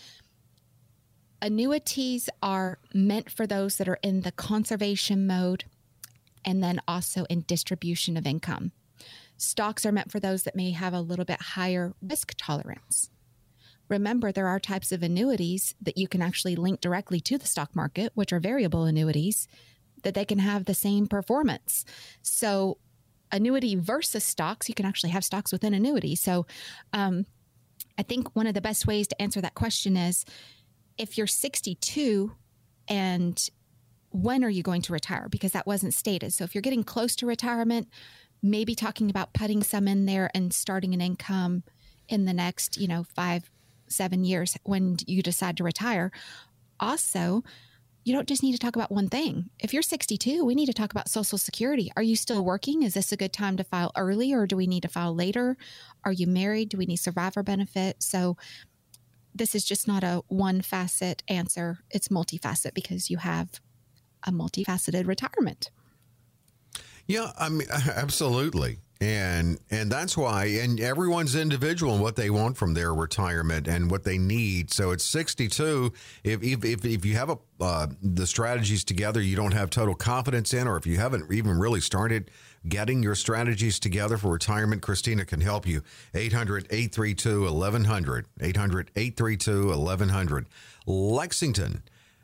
annuities 1.41 2.29
are 2.43 2.79
meant 2.95 3.31
for 3.31 3.47
those 3.47 3.77
that 3.77 3.89
are 3.89 3.99
in 4.03 4.23
the 4.23 4.33
conservation 4.33 5.27
mode 5.27 5.65
and 6.45 6.63
then 6.63 6.81
also 6.87 7.25
in 7.25 7.43
distribution 7.43 8.17
of 8.17 8.27
income. 8.27 8.73
Stocks 9.37 9.85
are 9.85 9.93
meant 9.93 10.11
for 10.11 10.21
those 10.21 10.45
that 10.45 10.57
may 10.57 10.71
have 10.71 10.95
a 10.95 11.01
little 11.01 11.25
bit 11.25 11.41
higher 11.41 11.93
risk 12.01 12.35
tolerance. 12.39 13.11
Remember, 13.89 14.33
there 14.33 14.49
are 14.49 14.59
types 14.59 14.91
of 14.93 15.03
annuities 15.03 15.75
that 15.81 15.99
you 15.99 16.09
can 16.09 16.23
actually 16.23 16.57
link 16.57 16.81
directly 16.81 17.21
to 17.21 17.39
the 17.39 17.47
stock 17.47 17.77
market, 17.77 18.13
which 18.15 18.33
are 18.33 18.41
variable 18.41 18.85
annuities, 18.85 19.47
that 20.03 20.15
they 20.15 20.25
can 20.25 20.39
have 20.39 20.65
the 20.65 20.75
same 20.75 21.07
performance. 21.07 21.85
So, 22.23 22.79
annuity 23.31 23.77
versus 23.77 24.25
stocks, 24.25 24.69
you 24.69 24.75
can 24.75 24.87
actually 24.87 25.11
have 25.11 25.25
stocks 25.25 25.53
within 25.53 25.75
annuity. 25.75 26.17
So, 26.17 26.47
um, 26.93 27.27
I 27.99 28.03
think 28.03 28.35
one 28.35 28.47
of 28.47 28.55
the 28.55 28.61
best 28.61 28.87
ways 28.87 29.07
to 29.09 29.23
answer 29.23 29.41
that 29.41 29.55
question 29.55 29.97
is 29.97 30.25
if 30.99 31.19
you're 31.19 31.27
62 31.27 32.33
and 32.89 33.51
when 34.11 34.45
are 34.45 34.51
you 34.51 34.63
going 34.63 34.83
to 34.83 34.93
retire? 34.93 35.29
Because 35.31 35.53
that 35.53 35.67
wasn't 35.67 35.95
stated. 35.95 36.33
So 36.33 36.45
if 36.45 36.55
you're 36.55 36.63
getting 36.63 36.85
close 36.85 37.17
to 37.17 37.27
retirement, 37.27 37.89
maybe 38.43 38.75
talking 38.75 39.11
about 39.11 39.35
putting 39.35 39.63
some 39.63 39.89
in 39.89 40.07
there 40.07 40.31
and 40.35 40.53
starting 40.53 40.95
an 40.95 41.01
income 41.01 41.65
in 42.09 42.25
the 42.25 42.33
next, 42.33 42.77
you 42.77 42.89
know, 42.89 43.05
five, 43.15 43.51
seven 43.89 44.25
years 44.25 44.57
when 44.65 44.97
you 45.07 45.23
decide 45.23 45.57
to 45.57 45.65
retire. 45.65 46.11
Also, 46.81 47.43
you 48.05 48.15
don't 48.15 48.29
just 48.29 48.43
need 48.43 48.53
to 48.53 48.59
talk 48.59 48.77
about 48.77 48.93
one 48.93 49.09
thing. 49.09 49.51
If 49.59 49.73
you're 49.73 49.83
62, 49.83 50.45
we 50.45 50.55
need 50.55 50.67
to 50.67 50.73
talk 50.73 50.93
about 50.93 51.09
Social 51.09 51.39
Security. 51.39 51.91
Are 51.97 52.03
you 52.03 52.15
still 52.15 52.45
working? 52.45 52.85
Is 52.85 52.95
this 52.95 53.11
a 53.11 53.17
good 53.17 53.33
time 53.33 53.57
to 53.57 53.65
file 53.65 53.91
early 53.97 54.33
or 54.33 54.47
do 54.47 54.57
we 54.57 54.69
need 54.69 54.83
to 54.83 54.89
file 54.89 55.15
later? 55.15 55.57
Are 56.05 56.13
you 56.13 56.29
married? 56.29 56.69
Do 56.69 56.79
we 56.79 56.87
need 56.87 56.99
survivor 56.99 57.43
benefit? 57.43 58.03
So 58.03 58.37
this 59.37 59.55
is 59.55 59.65
just 59.65 59.87
not 59.87 60.03
a 60.03 60.23
one 60.29 60.63
facet 60.63 61.23
answer, 61.29 61.79
it's 61.91 62.09
multifaceted 62.09 62.75
because 62.75 63.11
you 63.11 63.19
have 63.19 63.61
a 64.27 64.31
multifaceted 64.31 65.07
retirement. 65.07 65.71
Yeah, 67.07 67.31
I 67.39 67.49
mean, 67.49 67.69
absolutely. 67.97 68.79
And 68.99 69.59
and 69.71 69.93
that's 69.93 70.17
why 70.17 70.47
and 70.47 70.81
everyone's 70.81 71.35
individual 71.35 71.95
in 71.97 72.01
what 72.01 72.17
they 72.17 72.31
want 72.31 72.57
from 72.57 72.73
their 72.73 72.95
retirement 72.95 73.69
and 73.69 73.91
what 73.91 74.05
they 74.05 74.17
need. 74.17 74.73
So 74.73 74.91
it's 74.91 75.05
62 75.05 75.93
if 76.25 76.43
if 76.43 76.65
if, 76.65 76.83
if 76.83 77.05
you 77.05 77.15
have 77.15 77.29
a 77.29 77.37
uh, 77.61 77.89
the 78.01 78.27
strategies 78.27 78.85
together 78.85 79.21
you 79.21 79.37
don't 79.37 79.53
have 79.53 79.69
total 79.69 79.95
confidence 79.95 80.55
in 80.55 80.67
or 80.67 80.79
if 80.79 80.87
you 80.87 80.97
haven't 80.97 81.31
even 81.31 81.59
really 81.59 81.81
started 81.81 82.31
getting 82.69 83.03
your 83.03 83.15
strategies 83.15 83.79
together 83.79 84.17
for 84.17 84.33
retirement, 84.33 84.83
Kristina 84.83 85.27
can 85.27 85.41
help 85.41 85.67
you. 85.67 85.83
800 86.15 86.67
832 86.71 87.43
1100. 87.43 88.27
800 88.41 88.91
832 88.97 89.69
1100. 89.69 90.47
Lexington, 90.87 91.83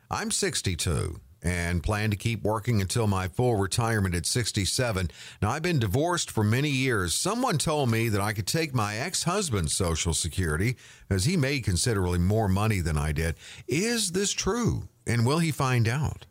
I'm 0.09 0.31
62 0.31 1.19
and 1.43 1.83
plan 1.83 2.09
to 2.09 2.15
keep 2.15 2.41
working 2.43 2.79
until 2.81 3.05
my 3.05 3.27
full 3.27 3.55
retirement 3.55 4.15
at 4.15 4.25
67. 4.25 5.11
Now, 5.41 5.51
I've 5.51 5.61
been 5.61 5.79
divorced 5.79 6.31
for 6.31 6.43
many 6.43 6.69
years. 6.69 7.13
Someone 7.13 7.57
told 7.57 7.91
me 7.91 8.07
that 8.09 8.21
I 8.21 8.31
could 8.33 8.47
take 8.47 8.73
my 8.73 8.95
ex 8.95 9.23
husband's 9.23 9.73
Social 9.73 10.13
Security 10.13 10.77
as 11.09 11.25
he 11.25 11.35
made 11.35 11.65
considerably 11.65 12.19
more 12.19 12.47
money 12.47 12.79
than 12.79 12.97
I 12.97 13.11
did. 13.11 13.35
Is 13.67 14.13
this 14.13 14.31
true? 14.31 14.83
And 15.05 15.25
will 15.25 15.39
he 15.39 15.51
find 15.51 15.87
out? 15.87 16.25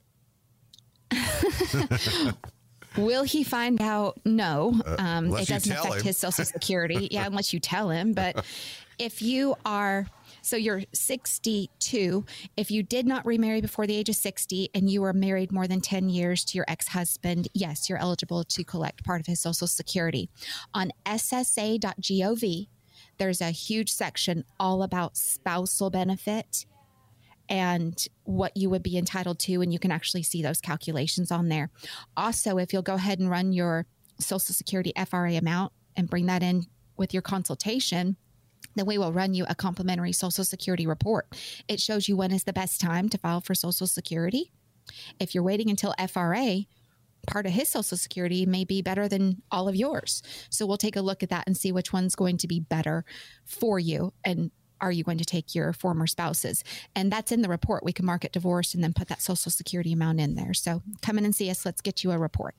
Will 2.97 3.22
he 3.22 3.43
find 3.45 3.80
out? 3.80 4.20
No. 4.24 4.80
Uh, 4.86 4.97
um, 4.99 5.36
it 5.36 5.49
doesn't 5.49 5.72
affect 5.72 5.97
him. 5.97 6.03
his 6.03 6.18
social 6.18 6.45
security. 6.45 7.09
yeah, 7.11 7.26
unless 7.26 7.53
you 7.53 7.61
tell 7.61 7.90
him. 7.90 8.12
But 8.12 8.45
if 8.99 9.22
you 9.22 9.55
are, 9.64 10.07
so 10.43 10.57
you're 10.57 10.82
62, 10.93 12.24
if 12.57 12.70
you 12.70 12.82
did 12.82 13.07
not 13.07 13.24
remarry 13.24 13.61
before 13.61 13.86
the 13.86 13.97
age 13.97 14.09
of 14.09 14.16
60 14.16 14.70
and 14.74 14.90
you 14.90 15.03
were 15.03 15.12
married 15.12 15.53
more 15.53 15.66
than 15.66 15.80
10 15.80 16.09
years 16.09 16.45
to 16.47 16.59
your 16.59 16.64
ex 16.68 16.88
husband, 16.88 17.49
yes, 17.55 17.88
you're 17.88 17.99
eligible 17.99 18.45
to 18.45 18.64
collect 18.64 19.05
part 19.05 19.20
of 19.20 19.26
his 19.26 19.40
social 19.40 19.66
security. 19.66 20.28
On 20.74 20.90
ssa.gov, 21.07 22.68
there's 23.18 23.40
a 23.40 23.51
huge 23.51 23.93
section 23.93 24.45
all 24.59 24.82
about 24.82 25.16
spousal 25.16 25.90
benefit 25.90 26.66
and 27.49 28.07
what 28.24 28.57
you 28.57 28.70
would 28.70 28.82
be 28.82 28.97
entitled 28.97 29.38
to. 29.40 29.61
And 29.61 29.72
you 29.72 29.78
can 29.78 29.90
actually 29.90 30.22
see 30.22 30.43
those 30.43 30.61
calculations 30.61 31.30
on 31.30 31.49
there. 31.49 31.70
Also, 32.16 32.59
if 32.59 32.72
you'll 32.72 32.82
go 32.82 32.95
ahead 32.95 33.18
and 33.18 33.30
run 33.30 33.53
your 33.53 33.86
Social 34.18 34.55
Security 34.55 34.93
FRA 35.07 35.34
amount 35.34 35.72
and 35.97 36.09
bring 36.09 36.26
that 36.26 36.43
in 36.43 36.66
with 36.97 37.12
your 37.12 37.22
consultation, 37.22 38.16
then 38.74 38.86
we 38.86 38.99
will 38.99 39.12
run 39.12 39.34
you 39.34 39.45
a 39.49 39.55
complimentary 39.55 40.12
Social 40.12 40.45
Security 40.45 40.86
report. 40.86 41.26
It 41.68 41.80
shows 41.80 42.09
you 42.09 42.16
when 42.16 42.32
is 42.32 42.45
the 42.45 42.53
best 42.53 42.80
time 42.80 43.09
to 43.11 43.18
file 43.18 43.40
for 43.40 43.55
Social 43.55 43.86
Security. 43.86 44.53
If 45.18 45.34
you're 45.34 45.45
waiting 45.45 45.70
until 45.70 45.95
FRA, 46.09 46.61
part 47.26 47.47
of 47.47 47.53
his 47.53 47.68
Social 47.68 47.97
Security 47.97 48.47
may 48.47 48.64
be 48.64 48.82
better 48.82 49.09
than 49.09 49.43
all 49.51 49.68
of 49.68 49.76
yours. 49.76 50.22
So 50.51 50.66
we'll 50.66 50.76
take 50.76 50.97
a 50.97 51.03
look 51.03 51.22
at 51.22 51.28
that 51.30 51.45
and 51.47 51.57
see 51.57 51.72
which 51.72 51.93
one's 51.93 52.14
going 52.14 52.38
to 52.38 52.49
be 52.49 52.61
better 52.61 53.05
for 53.45 53.78
you. 53.78 54.12
And 54.24 54.51
are 54.83 54.93
you 54.93 55.05
going 55.05 55.18
to 55.18 55.24
take 55.24 55.55
your 55.55 55.72
former 55.72 56.07
spouses? 56.07 56.64
And 56.95 57.11
that's 57.11 57.33
in 57.33 57.41
the 57.41 57.49
report. 57.49 57.85
We 57.85 57.93
can 57.93 58.05
mark 58.05 58.24
it 58.24 58.33
divorced 58.33 58.74
and 58.74 58.83
then 58.83 58.93
put 58.93 59.09
that 59.09 59.22
Social 59.22 59.51
Security 59.51 59.93
amount 59.93 60.20
in 60.20 60.35
there. 60.35 60.53
So 60.53 60.83
come 61.01 61.16
in 61.16 61.24
and 61.24 61.35
see 61.35 61.49
us. 61.49 61.64
Let's 61.64 61.80
get 61.80 62.05
you 62.05 62.11
a 62.11 62.18
report. 62.18 62.55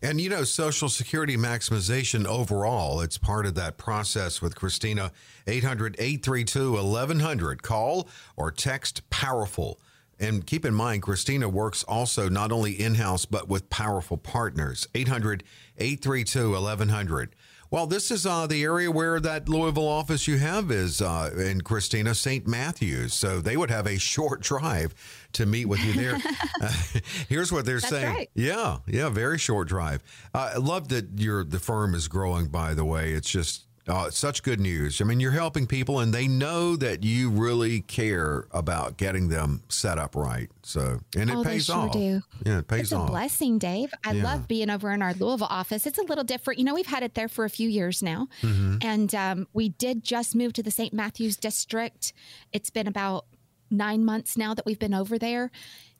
And 0.00 0.20
you 0.20 0.28
know, 0.28 0.44
Social 0.44 0.88
Security 0.88 1.36
maximization 1.36 2.26
overall, 2.26 3.00
it's 3.00 3.16
part 3.18 3.46
of 3.46 3.54
that 3.54 3.78
process 3.78 4.40
with 4.40 4.54
Kristina. 4.54 5.10
800 5.46 5.96
832 5.98 6.72
1100. 6.72 7.62
Call 7.62 8.08
or 8.36 8.50
text 8.50 9.08
POWERFUL 9.10 9.76
And 10.20 10.46
keep 10.46 10.64
in 10.64 10.74
mind, 10.74 11.02
Kristina 11.02 11.50
works 11.50 11.82
also 11.84 12.28
not 12.28 12.52
only 12.52 12.72
in 12.72 12.96
house, 12.96 13.24
but 13.24 13.48
with 13.48 13.70
powerful 13.70 14.18
partners. 14.18 14.86
800 14.94 15.42
832 15.78 16.50
1100. 16.50 17.34
Well, 17.74 17.88
this 17.88 18.12
is 18.12 18.24
uh, 18.24 18.46
the 18.46 18.62
area 18.62 18.88
where 18.88 19.18
that 19.18 19.48
Louisville 19.48 19.88
office 19.88 20.28
you 20.28 20.38
have 20.38 20.70
is 20.70 21.02
uh, 21.02 21.32
in 21.36 21.60
Kristina, 21.60 22.14
St. 22.14 22.46
Matthews. 22.46 23.14
So 23.14 23.40
they 23.40 23.56
would 23.56 23.68
have 23.68 23.88
a 23.88 23.98
short 23.98 24.42
drive 24.42 24.94
to 25.32 25.44
meet 25.44 25.64
with 25.64 25.80
you 25.80 25.92
there. 25.92 26.20
uh, 26.62 26.72
here's 27.28 27.50
what 27.50 27.66
they're 27.66 27.80
That's 27.80 27.88
saying. 27.88 28.14
right. 28.14 28.30
Yeah, 28.32 28.78
yeah, 28.86 29.08
very 29.08 29.38
short 29.38 29.66
drive. 29.66 30.04
Uh, 30.32 30.52
I 30.54 30.58
love 30.58 30.86
that 30.90 31.18
your 31.18 31.42
the 31.42 31.58
firm 31.58 31.96
is 31.96 32.06
growing. 32.06 32.46
By 32.46 32.74
the 32.74 32.84
way, 32.84 33.12
it's 33.12 33.28
just 33.28 33.64
uh, 33.86 34.10
such 34.10 34.42
good 34.42 34.60
news. 34.60 35.00
I 35.00 35.04
mean, 35.04 35.20
you're 35.20 35.30
helping 35.32 35.66
people, 35.66 36.00
and 36.00 36.12
they 36.14 36.26
know 36.26 36.74
that 36.76 37.02
you 37.04 37.28
really 37.30 37.80
care 37.82 38.46
about 38.50 38.96
getting 38.96 39.28
them 39.28 39.62
set 39.68 39.98
up 39.98 40.16
right. 40.16 40.48
So, 40.62 41.00
and 41.16 41.28
it 41.28 41.36
Oh, 41.36 41.42
they 41.44 41.50
pays 41.50 41.66
sure 41.66 41.76
off. 41.76 41.92
do. 41.92 42.22
Yeah, 42.46 42.58
it 42.60 42.66
pays 42.68 42.80
It's 42.80 42.92
a 42.92 43.04
blessing, 43.04 43.58
Dave. 43.58 43.92
I 44.04 44.12
Yeah. 44.12 44.24
love 44.24 44.48
being 44.48 44.70
over 44.70 44.90
in 44.90 45.02
our 45.02 45.12
Louisville 45.14 45.46
office. 45.50 45.86
It's 45.86 45.98
a 45.98 46.02
little 46.04 46.24
different. 46.24 46.58
You 46.58 46.64
know, 46.64 46.74
we've 46.74 46.86
had 46.86 47.02
it 47.02 47.14
there 47.14 47.28
for 47.28 47.44
a 47.44 47.50
few 47.50 47.68
years 47.68 48.02
now. 48.02 48.28
Mm-hmm. 48.42 48.76
And 48.80 49.14
um, 49.14 49.48
we 49.52 49.68
did 49.68 50.02
just 50.02 50.34
move 50.34 50.54
to 50.54 50.62
the 50.62 50.70
St. 50.70 50.94
Matthews 50.94 51.36
district. 51.36 52.12
It's 52.52 52.70
been 52.70 52.86
about 52.86 53.26
nine 53.70 54.04
months 54.04 54.36
now 54.36 54.54
that 54.54 54.64
we've 54.64 54.78
been 54.78 54.94
over 54.94 55.18
there. 55.18 55.50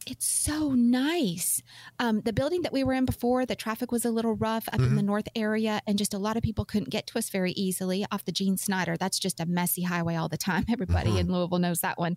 It's 0.07 0.27
so 0.27 0.71
nice. 0.71 1.63
Um, 1.99 2.21
the 2.21 2.33
building 2.33 2.63
that 2.63 2.73
we 2.73 2.85
were 2.85 2.93
in 2.93 3.05
before, 3.05 3.47
the 3.47 3.57
traffic 3.57 3.91
was 3.91 4.05
a 4.05 4.11
little 4.11 4.35
rough 4.35 4.69
up 4.73 4.81
in 4.81 4.97
the 4.97 5.03
north 5.03 5.29
area, 5.35 5.81
and 5.87 5.97
just 5.97 6.13
a 6.13 6.19
lot 6.19 6.37
of 6.37 6.43
people 6.43 6.65
couldn't 6.65 6.91
get 6.91 7.07
to 7.09 7.19
us 7.19 7.31
very 7.31 7.53
easily 7.53 8.05
off 8.11 8.25
the 8.25 8.33
Gene 8.33 8.57
Snyder. 8.57 8.97
That's 8.97 9.19
just 9.19 9.41
a 9.41 9.47
messy 9.47 9.83
highway 9.83 10.17
all 10.17 10.29
the 10.29 10.37
time. 10.37 10.65
Everybody 10.71 11.19
in 11.19 11.33
Louisville 11.33 11.59
knows 11.59 11.81
that 11.81 11.99
one. 11.99 12.17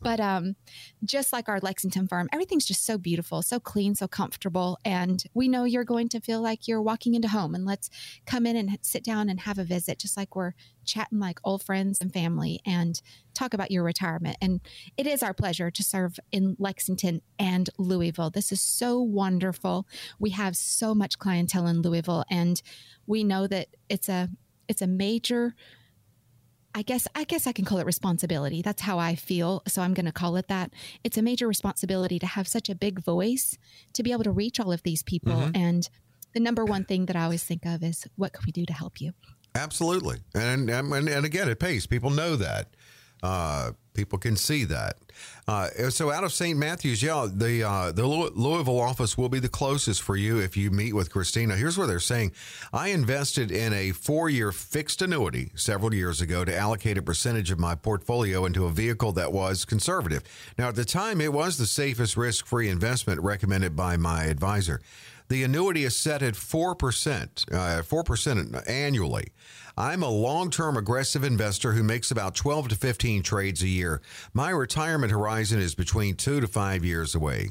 But 0.00 0.20
um, 0.20 0.56
just 1.04 1.32
like 1.32 1.48
our 1.48 1.60
Lexington 1.60 2.08
farm, 2.08 2.28
everything's 2.32 2.64
just 2.64 2.84
so 2.84 2.96
beautiful, 2.98 3.42
so 3.42 3.60
clean, 3.60 3.94
so 3.94 4.08
comfortable. 4.08 4.78
And 4.84 5.22
we 5.34 5.48
know 5.48 5.64
you're 5.64 5.84
going 5.84 6.08
to 6.10 6.20
feel 6.20 6.40
like 6.40 6.66
you're 6.66 6.82
walking 6.82 7.14
into 7.14 7.28
home. 7.28 7.54
And 7.54 7.66
let's 7.66 7.90
come 8.26 8.46
in 8.46 8.56
and 8.56 8.78
sit 8.82 9.04
down 9.04 9.28
and 9.28 9.40
have 9.40 9.58
a 9.58 9.64
visit, 9.64 9.98
just 9.98 10.16
like 10.16 10.34
we're 10.34 10.52
chatting 10.86 11.18
like 11.18 11.38
old 11.44 11.62
friends 11.62 12.00
and 12.00 12.12
family 12.12 12.60
and 12.64 13.00
talk 13.34 13.52
about 13.52 13.70
your 13.70 13.82
retirement. 13.82 14.36
And 14.40 14.60
it 14.96 15.06
is 15.06 15.22
our 15.22 15.34
pleasure 15.34 15.70
to 15.70 15.82
serve 15.82 16.18
in 16.32 16.56
Lexington 16.58 17.20
and 17.38 17.68
Louisville. 17.78 18.30
This 18.30 18.52
is 18.52 18.60
so 18.60 19.00
wonderful. 19.00 19.86
We 20.18 20.30
have 20.30 20.56
so 20.56 20.94
much 20.94 21.18
clientele 21.18 21.66
in 21.66 21.82
Louisville, 21.82 22.24
and 22.30 22.60
we 23.06 23.24
know 23.24 23.46
that 23.46 23.68
it's 23.88 24.08
a 24.08 24.28
it's 24.68 24.82
a 24.82 24.86
major 24.86 25.54
I 26.76 26.82
guess 26.82 27.08
I 27.14 27.24
guess 27.24 27.46
I 27.46 27.52
can 27.52 27.64
call 27.64 27.78
it 27.78 27.86
responsibility. 27.86 28.60
That's 28.60 28.82
how 28.82 28.98
I 28.98 29.14
feel. 29.14 29.62
So 29.66 29.80
I'm 29.80 29.94
going 29.94 30.04
to 30.04 30.12
call 30.12 30.36
it 30.36 30.48
that. 30.48 30.74
It's 31.02 31.16
a 31.16 31.22
major 31.22 31.48
responsibility 31.48 32.18
to 32.18 32.26
have 32.26 32.46
such 32.46 32.68
a 32.68 32.74
big 32.74 33.02
voice 33.02 33.56
to 33.94 34.02
be 34.02 34.12
able 34.12 34.24
to 34.24 34.30
reach 34.30 34.60
all 34.60 34.70
of 34.70 34.82
these 34.82 35.02
people. 35.02 35.32
Mm-hmm. 35.32 35.56
And 35.56 35.88
the 36.34 36.40
number 36.40 36.66
one 36.66 36.84
thing 36.84 37.06
that 37.06 37.16
I 37.16 37.22
always 37.22 37.42
think 37.44 37.64
of 37.64 37.82
is 37.82 38.06
what 38.16 38.34
can 38.34 38.42
we 38.44 38.52
do 38.52 38.66
to 38.66 38.74
help 38.74 39.00
you? 39.00 39.12
Absolutely, 39.56 40.18
and 40.34 40.70
and 40.70 40.92
and 40.92 41.24
again, 41.26 41.48
it 41.48 41.58
pays. 41.58 41.86
People 41.86 42.10
know 42.10 42.36
that. 42.36 42.68
Uh, 43.22 43.72
people 43.94 44.18
can 44.18 44.36
see 44.36 44.64
that. 44.64 44.98
Uh, 45.48 45.68
so 45.90 46.10
out 46.10 46.22
of 46.22 46.32
St. 46.32 46.58
Matthews, 46.58 47.02
yeah, 47.02 47.26
the 47.32 47.62
uh, 47.62 47.92
the 47.92 48.06
Louisville 48.06 48.80
office 48.80 49.16
will 49.16 49.28
be 49.28 49.38
the 49.38 49.48
closest 49.48 50.02
for 50.02 50.16
you 50.16 50.38
if 50.38 50.56
you 50.56 50.70
meet 50.70 50.92
with 50.92 51.10
Kristina. 51.10 51.56
Here's 51.56 51.78
what 51.78 51.86
they're 51.86 51.98
saying: 51.98 52.32
I 52.72 52.88
invested 52.88 53.50
in 53.50 53.72
a 53.72 53.92
four-year 53.92 54.52
fixed 54.52 55.00
annuity 55.02 55.50
several 55.54 55.94
years 55.94 56.20
ago 56.20 56.44
to 56.44 56.54
allocate 56.54 56.98
a 56.98 57.02
percentage 57.02 57.50
of 57.50 57.58
my 57.58 57.74
portfolio 57.74 58.44
into 58.44 58.66
a 58.66 58.70
vehicle 58.70 59.12
that 59.12 59.32
was 59.32 59.64
conservative. 59.64 60.22
Now, 60.58 60.68
at 60.68 60.76
the 60.76 60.84
time, 60.84 61.20
it 61.20 61.32
was 61.32 61.56
the 61.56 61.66
safest 61.66 62.16
risk-free 62.16 62.68
investment 62.68 63.20
recommended 63.22 63.74
by 63.74 63.96
my 63.96 64.24
advisor. 64.24 64.80
The 65.28 65.42
annuity 65.42 65.84
is 65.84 65.96
set 65.96 66.22
at 66.22 66.34
4%, 66.34 67.52
uh, 67.52 67.82
4% 67.82 68.68
annually. 68.68 69.32
I'm 69.76 70.02
a 70.02 70.08
long 70.08 70.50
term 70.50 70.76
aggressive 70.76 71.24
investor 71.24 71.72
who 71.72 71.82
makes 71.82 72.10
about 72.10 72.34
12 72.34 72.68
to 72.68 72.76
15 72.76 73.22
trades 73.22 73.62
a 73.62 73.68
year. 73.68 74.00
My 74.32 74.50
retirement 74.50 75.12
horizon 75.12 75.60
is 75.60 75.74
between 75.74 76.14
two 76.14 76.40
to 76.40 76.46
five 76.46 76.84
years 76.84 77.14
away. 77.14 77.50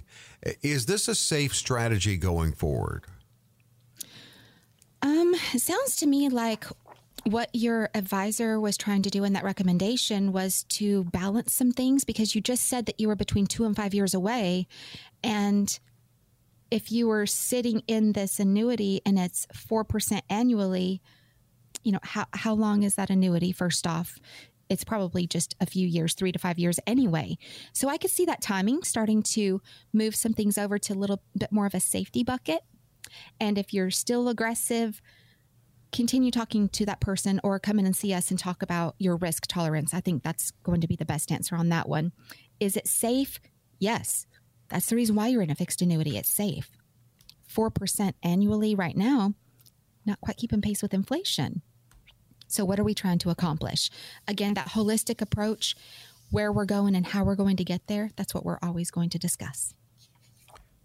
Is 0.62 0.86
this 0.86 1.08
a 1.08 1.16
safe 1.16 1.54
strategy 1.54 2.18
going 2.18 2.54
forward? 2.54 3.06
Um, 5.02 5.36
sounds 5.36 5.98
to 5.98 6.08
me 6.08 6.30
like 6.30 6.66
what 7.26 7.50
your 7.54 7.90
advisor 7.94 8.60
was 8.60 8.78
trying 8.78 9.02
to 9.02 9.10
do 9.10 9.24
in 9.24 9.34
that 9.34 9.44
recommendation 9.44 10.32
was 10.32 10.64
to 10.64 11.04
balance 11.06 11.54
some 11.54 11.72
things 11.72 12.06
because 12.06 12.36
you 12.36 12.42
just 12.42 12.66
said 12.66 12.86
that 12.86 13.00
you 13.00 13.08
were 13.08 13.16
between 13.16 13.48
two 13.48 13.66
and 13.66 13.76
five 13.76 13.94
years 13.94 14.14
away. 14.14 14.68
And 15.24 15.80
if 16.72 16.92
you 16.92 17.08
were 17.08 17.26
sitting 17.26 17.84
in 17.88 18.14
this 18.14 18.40
annuity 18.40 19.02
and 19.06 19.20
it's 19.20 19.48
4% 19.54 20.22
annually, 20.30 21.02
you 21.84 21.92
know, 21.92 22.00
how, 22.04 22.26
how 22.34 22.54
long 22.54 22.84
is 22.84 22.96
that 22.96 23.10
annuity 23.10 23.52
first 23.52 23.86
off? 23.86 24.18
It's 24.68 24.84
probably 24.84 25.28
just 25.28 25.56
a 25.60 25.66
few 25.68 25.88
years, 25.88 26.16
three 26.16 26.32
to 26.32 26.40
five 26.40 26.58
years 26.58 26.80
anyway. 26.88 27.38
So 27.72 27.88
I 27.88 27.98
could 27.98 28.10
see 28.10 28.26
that 28.26 28.42
timing 28.42 28.82
starting 28.84 29.22
to 29.24 29.62
move 29.94 30.16
some 30.16 30.34
things 30.34 30.58
over 30.58 30.80
to 30.80 30.94
a 30.94 30.96
little 30.96 31.22
bit 31.38 31.52
more 31.52 31.68
of 31.68 31.76
a 31.76 31.80
safety 31.80 32.24
bucket. 32.24 32.62
And 33.40 33.60
if 33.60 33.74
you're 33.74 33.92
still 33.92 34.28
aggressive, 34.28 35.02
continue 35.92 36.32
talking 36.32 36.68
to 36.70 36.86
that 36.86 37.00
person 37.00 37.40
or 37.44 37.60
come 37.60 37.78
in 37.78 37.86
and 37.86 37.96
see 37.96 38.14
us 38.14 38.32
and 38.32 38.40
talk 38.40 38.64
about 38.64 38.96
your 38.98 39.16
risk 39.16 39.46
tolerance. 39.48 39.94
I 39.94 40.02
think 40.02 40.24
that's 40.24 40.52
going 40.64 40.82
to 40.82 40.88
be 40.88 40.96
the 40.96 41.06
best 41.06 41.32
answer 41.32 41.56
on 41.56 41.70
that 41.70 41.88
one. 41.88 42.12
Is 42.60 42.76
it 42.76 42.88
safe? 42.88 43.40
Yes. 43.80 44.26
That's 44.70 44.88
the 44.88 44.96
reason 44.96 45.16
why 45.16 45.28
you're 45.28 45.42
in 45.42 45.52
a 45.52 45.56
fixed 45.56 45.82
annuity. 45.82 46.18
It's 46.18 46.30
safe. 46.30 46.70
4% 47.54 48.14
annually 48.24 48.76
right 48.76 48.98
now, 48.98 49.34
not 50.06 50.22
quite 50.22 50.38
keeping 50.38 50.62
pace 50.62 50.82
with 50.82 50.94
inflation. 50.94 51.62
So, 52.48 52.66
what 52.66 52.80
are 52.80 52.84
we 52.84 52.94
trying 52.94 53.20
to 53.20 53.30
accomplish? 53.30 53.90
Again, 54.28 54.54
that 54.54 54.70
holistic 54.70 55.22
approach, 55.22 55.76
where 56.32 56.52
we're 56.52 56.66
going 56.66 56.96
and 56.96 57.08
how 57.08 57.24
we're 57.24 57.36
going 57.36 57.58
to 57.58 57.64
get 57.64 57.88
there, 57.88 58.12
that's 58.16 58.34
what 58.34 58.46
we're 58.46 58.60
always 58.62 58.92
going 58.92 59.10
to 59.10 59.20
discuss. 59.20 59.74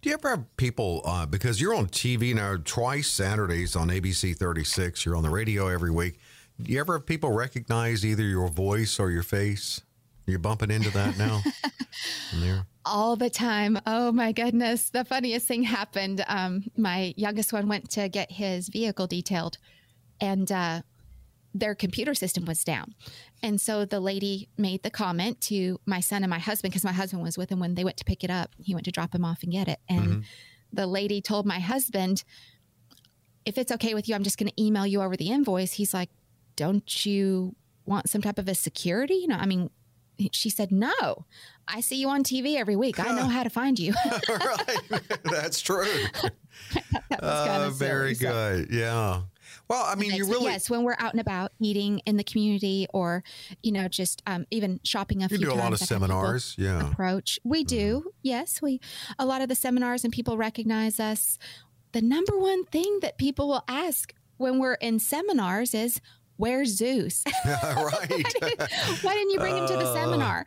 Do 0.01 0.09
you 0.09 0.15
ever 0.15 0.31
have 0.31 0.57
people, 0.57 1.03
uh, 1.05 1.27
because 1.27 1.61
you're 1.61 1.75
on 1.75 1.89
TV 1.89 2.35
now 2.35 2.57
twice 2.65 3.11
Saturdays 3.11 3.77
on 3.77 3.89
ABC 3.89 4.35
36, 4.35 5.05
you're 5.05 5.17
on 5.17 5.23
the 5.23 5.31
radio 5.31 5.69
every 5.69 5.91
week. 5.91 6.19
Do 6.61 6.73
you 6.73 6.81
ever 6.81 6.95
have 6.95 7.07
people 7.07 7.33
recognize 7.33 8.05
either 8.05 8.23
your 8.23 8.49
voice 8.49 8.99
or 8.99 9.11
your 9.11 9.23
face? 9.23 9.83
You're 10.27 10.39
bumping 10.39 10.71
into 10.71 10.91
that 10.91 11.19
now? 11.19 11.43
All 12.85 13.17
the 13.17 13.31
time. 13.31 13.79
Oh 13.87 14.13
my 14.13 14.33
goodness. 14.33 14.91
The 14.91 15.05
funniest 15.05 15.47
thing 15.47 15.65
happened. 15.65 16.25
Um, 16.29 16.65
my 16.77 17.15
youngest 17.17 17.53
one 17.53 17.69
went 17.69 17.91
to 17.91 18.09
get 18.09 18.33
his 18.33 18.69
vehicle 18.69 19.07
detailed 19.07 19.59
and 20.21 20.51
uh, 20.51 20.83
their 21.55 21.75
computer 21.75 22.15
system 22.15 22.45
was 22.45 22.63
down. 22.65 22.95
And 23.43 23.61
so 23.61 23.85
the 23.85 24.01
lady 24.01 24.49
made 24.57 24.83
the 24.83 24.91
comment 24.91 25.41
to 25.43 25.81
my 25.87 26.01
son 26.01 26.23
and 26.23 26.31
my 26.31 26.39
husband, 26.39 26.73
because 26.73 26.85
my 26.85 26.93
husband 26.93 27.23
was 27.23 27.37
with 27.37 27.51
him 27.51 27.59
when 27.59 27.75
they 27.75 27.85
went 27.85 27.97
to 27.99 28.05
pick 28.05 28.23
it 28.23 28.31
up. 28.31 28.51
He 28.59 28.75
went 28.75 28.85
to 28.85 28.93
drop 28.93 29.15
him 29.15 29.25
off 29.25 29.43
and 29.43 29.53
get 29.53 29.69
it. 29.69 29.81
And 29.89 30.25
the 30.73 30.87
lady 30.87 31.21
told 31.21 31.47
my 31.47 31.59
husband, 31.59 32.23
if 33.45 33.59
it's 33.59 33.73
okay 33.73 33.95
with 33.95 34.09
you, 34.09 34.15
I'm 34.15 34.23
just 34.23 34.39
going 34.39 34.51
to 34.51 34.63
email 34.63 34.87
you 34.87 35.03
over 35.03 35.17
the 35.17 35.31
invoice. 35.31 35.73
He's 35.73 35.93
like, 35.95 36.11
don't 36.57 37.05
you 37.07 37.57
want 37.87 38.09
some 38.09 38.23
type 38.23 38.39
of 38.39 38.49
a 38.49 38.55
security? 38.55 39.15
You 39.15 39.29
know, 39.29 39.37
I 39.37 39.47
mean, 39.47 39.71
she 40.33 40.51
said, 40.51 40.71
no, 40.73 41.25
I 41.69 41.81
see 41.81 41.97
you 42.01 42.09
on 42.09 42.23
TV 42.25 42.57
every 42.57 42.77
week. 42.77 42.99
I 43.01 43.15
know 43.15 43.25
how 43.29 43.43
to 43.43 43.51
find 43.51 43.79
you. 43.79 43.95
right. 44.29 44.79
That's 45.25 45.61
true. 45.61 45.87
That 47.11 47.23
Uh, 47.23 47.71
very 47.71 48.15
silly. 48.15 48.31
So- 48.33 48.65
good. 48.65 48.71
Yeah. 48.75 49.23
Well, 49.69 49.85
I 49.85 49.95
mean, 49.95 50.13
you 50.13 50.27
really 50.27 50.47
yes, 50.47 50.69
when 50.69 50.83
we're 50.83 50.97
out 50.99 51.13
and 51.13 51.21
about 51.21 51.53
eating 51.61 52.01
in 52.05 52.17
the 52.17 52.25
community, 52.25 52.89
or 52.93 53.23
you 53.63 53.71
know, 53.71 53.87
just 53.87 54.21
um, 54.27 54.45
even 54.51 54.81
shopping 54.83 55.21
a 55.23 55.29
you 55.31 55.39
few 55.39 55.39
do 55.39 55.53
a 55.53 55.55
lot 55.55 55.73
of 55.73 55.79
times, 55.79 55.83
I've 55.93 56.01
had 56.01 56.09
seminars. 56.09 56.55
Yeah. 56.59 56.69
Mm-hmm. 56.81 56.93
Approach. 56.93 57.39
We 57.45 57.63
do. 57.63 58.13
Yes, 58.23 58.61
we. 58.61 58.81
A 59.17 59.25
lot 59.25 59.43
of 59.43 59.49
the 59.49 59.55
seminars 59.55 60.03
and 60.03 60.13
people 60.13 60.37
recognize 60.37 60.99
us. 60.99 61.39
The 61.93 62.03
number 62.03 62.37
one 62.37 62.65
thing 62.65 62.99
that 63.03 63.17
people 63.17 63.47
will 63.47 63.63
ask 63.69 64.13
when 64.39 64.59
we're 64.59 64.75
in 64.75 64.99
seminars 64.99 65.73
is, 65.73 66.01
"Where's 66.41 66.71
Zeus? 66.77 67.23
right. 67.47 68.35
Why 69.03 69.15
didn't 69.15 69.31
you 69.31 69.39
bring 69.39 69.57
him 69.59 69.67
to 69.67 69.75
the 69.77 69.93
seminar?" 69.95 70.45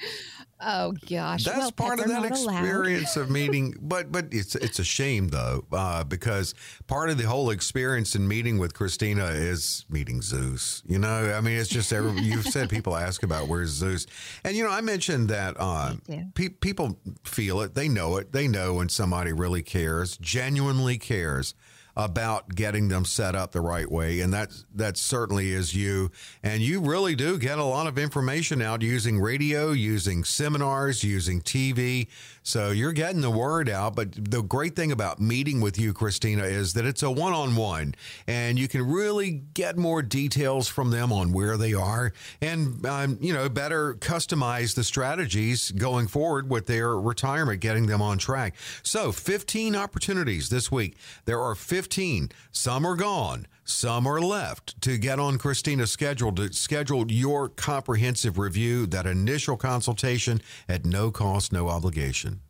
Oh 0.66 0.94
gosh, 1.10 1.46
Uh, 1.46 1.52
That's 1.52 1.60
well, 1.60 1.72
part 1.74 2.00
of 2.00 2.08
that 2.08 2.20
allowed. 2.32 2.62
experience 2.62 3.18
of 3.18 3.30
meeting, 3.30 3.76
but 3.82 4.14
but 4.14 4.28
it's 4.32 4.56
it's 4.56 4.80
a 4.80 4.84
shame 4.84 5.28
though, 5.28 5.66
uh, 5.74 6.06
because 6.06 6.56
part 6.88 7.10
of 7.10 7.18
the 7.18 7.26
whole 7.28 7.50
experience 7.50 8.16
in 8.16 8.26
meeting 8.30 8.58
with 8.60 8.74
Kristina 8.74 9.30
is 9.36 9.86
meeting 9.90 10.22
Zeus. 10.22 10.82
You 10.86 11.00
know, 11.00 11.34
I 11.36 11.42
mean, 11.42 11.58
it's 11.60 11.68
just 11.70 11.92
every, 11.92 12.22
you've 12.22 12.46
said 12.46 12.70
people 12.70 12.96
ask 12.96 13.24
about 13.24 13.50
where's 13.50 13.72
Zeus, 13.72 14.06
and 14.46 14.56
you 14.56 14.64
know, 14.64 14.70
I 14.72 14.80
mentioned 14.80 15.28
that 15.30 15.56
uh, 15.60 15.96
pe- 16.34 16.50
people 16.50 16.98
feel 17.26 17.60
it, 17.60 17.76
they 17.76 17.90
know 17.90 18.16
it, 18.18 18.32
they 18.32 18.48
know 18.48 18.76
when 18.76 18.88
somebody 18.88 19.34
really 19.34 19.64
cares, 19.64 20.16
genuinely 20.18 20.98
cares 20.98 21.56
about 21.96 22.56
getting 22.56 22.88
them 22.88 23.06
set 23.06 23.36
up 23.36 23.52
the 23.52 23.62
right 23.62 23.90
way. 23.90 24.20
And 24.22 24.34
that, 24.34 24.52
that 24.74 24.98
certainly 24.98 25.52
is 25.52 25.76
you. 25.76 26.12
And 26.42 26.62
you 26.62 26.82
really 26.82 27.16
do 27.16 27.38
get 27.38 27.60
a 27.60 27.64
lot 27.64 27.88
of 27.88 27.98
information 27.98 28.62
out 28.62 28.82
using 28.82 29.20
radio, 29.20 29.72
using 29.72 30.24
seminars, 30.24 31.04
using 31.04 31.42
TV. 31.42 32.08
So 32.44 32.72
you're 32.72 32.94
getting 32.94 33.22
the 33.22 33.32
word 33.32 33.70
out. 33.70 33.96
But 33.96 34.12
the 34.30 34.44
great 34.44 34.76
thing 34.76 34.92
about 34.92 35.20
meeting 35.20 35.62
with 35.62 35.80
you, 35.80 35.94
Kristina, 35.94 36.44
is 36.44 36.74
that 36.74 36.86
it's 36.86 37.02
a 37.02 37.10
one 37.10 37.34
on 37.34 37.56
one 37.56 37.96
and 38.28 38.60
you 38.60 38.68
can 38.68 38.86
really 38.86 39.32
get 39.32 39.78
more 39.78 40.02
details 40.02 40.68
from 40.68 40.92
them 40.92 41.12
on 41.12 41.32
where 41.32 41.58
they 41.58 41.74
are 41.74 42.12
and, 42.42 42.86
um, 42.86 43.18
you 43.22 43.34
know, 43.34 43.48
better 43.50 43.96
customize 43.96 44.76
the 44.76 44.84
strategies 44.84 45.72
going 45.72 46.08
forward 46.08 46.50
with 46.50 46.68
their 46.68 47.00
retirement, 47.00 47.62
getting 47.62 47.88
them 47.88 48.02
on 48.02 48.18
track. 48.18 48.56
So 48.84 49.12
15 49.12 49.76
opportunities 49.76 50.50
this 50.50 50.72
week. 50.72 50.98
There 51.26 51.42
are 51.42 51.56
15. 51.56 52.30
Some 52.52 52.86
are 52.86 52.96
gone. 52.96 53.48
Some 53.66 54.06
are 54.08 54.20
left 54.20 54.80
to 54.82 54.98
get 54.98 55.20
on 55.20 55.38
Kristina's 55.38 55.92
schedule 55.92 56.34
to 56.34 56.52
schedule 56.52 57.10
your 57.10 57.48
comprehensive 57.48 58.38
review, 58.38 58.86
that 58.88 59.06
initial 59.06 59.56
consultation 59.56 60.42
at 60.68 60.86
no 60.86 61.12
cost, 61.12 61.54
no 61.54 61.70
obligation. 61.70 62.42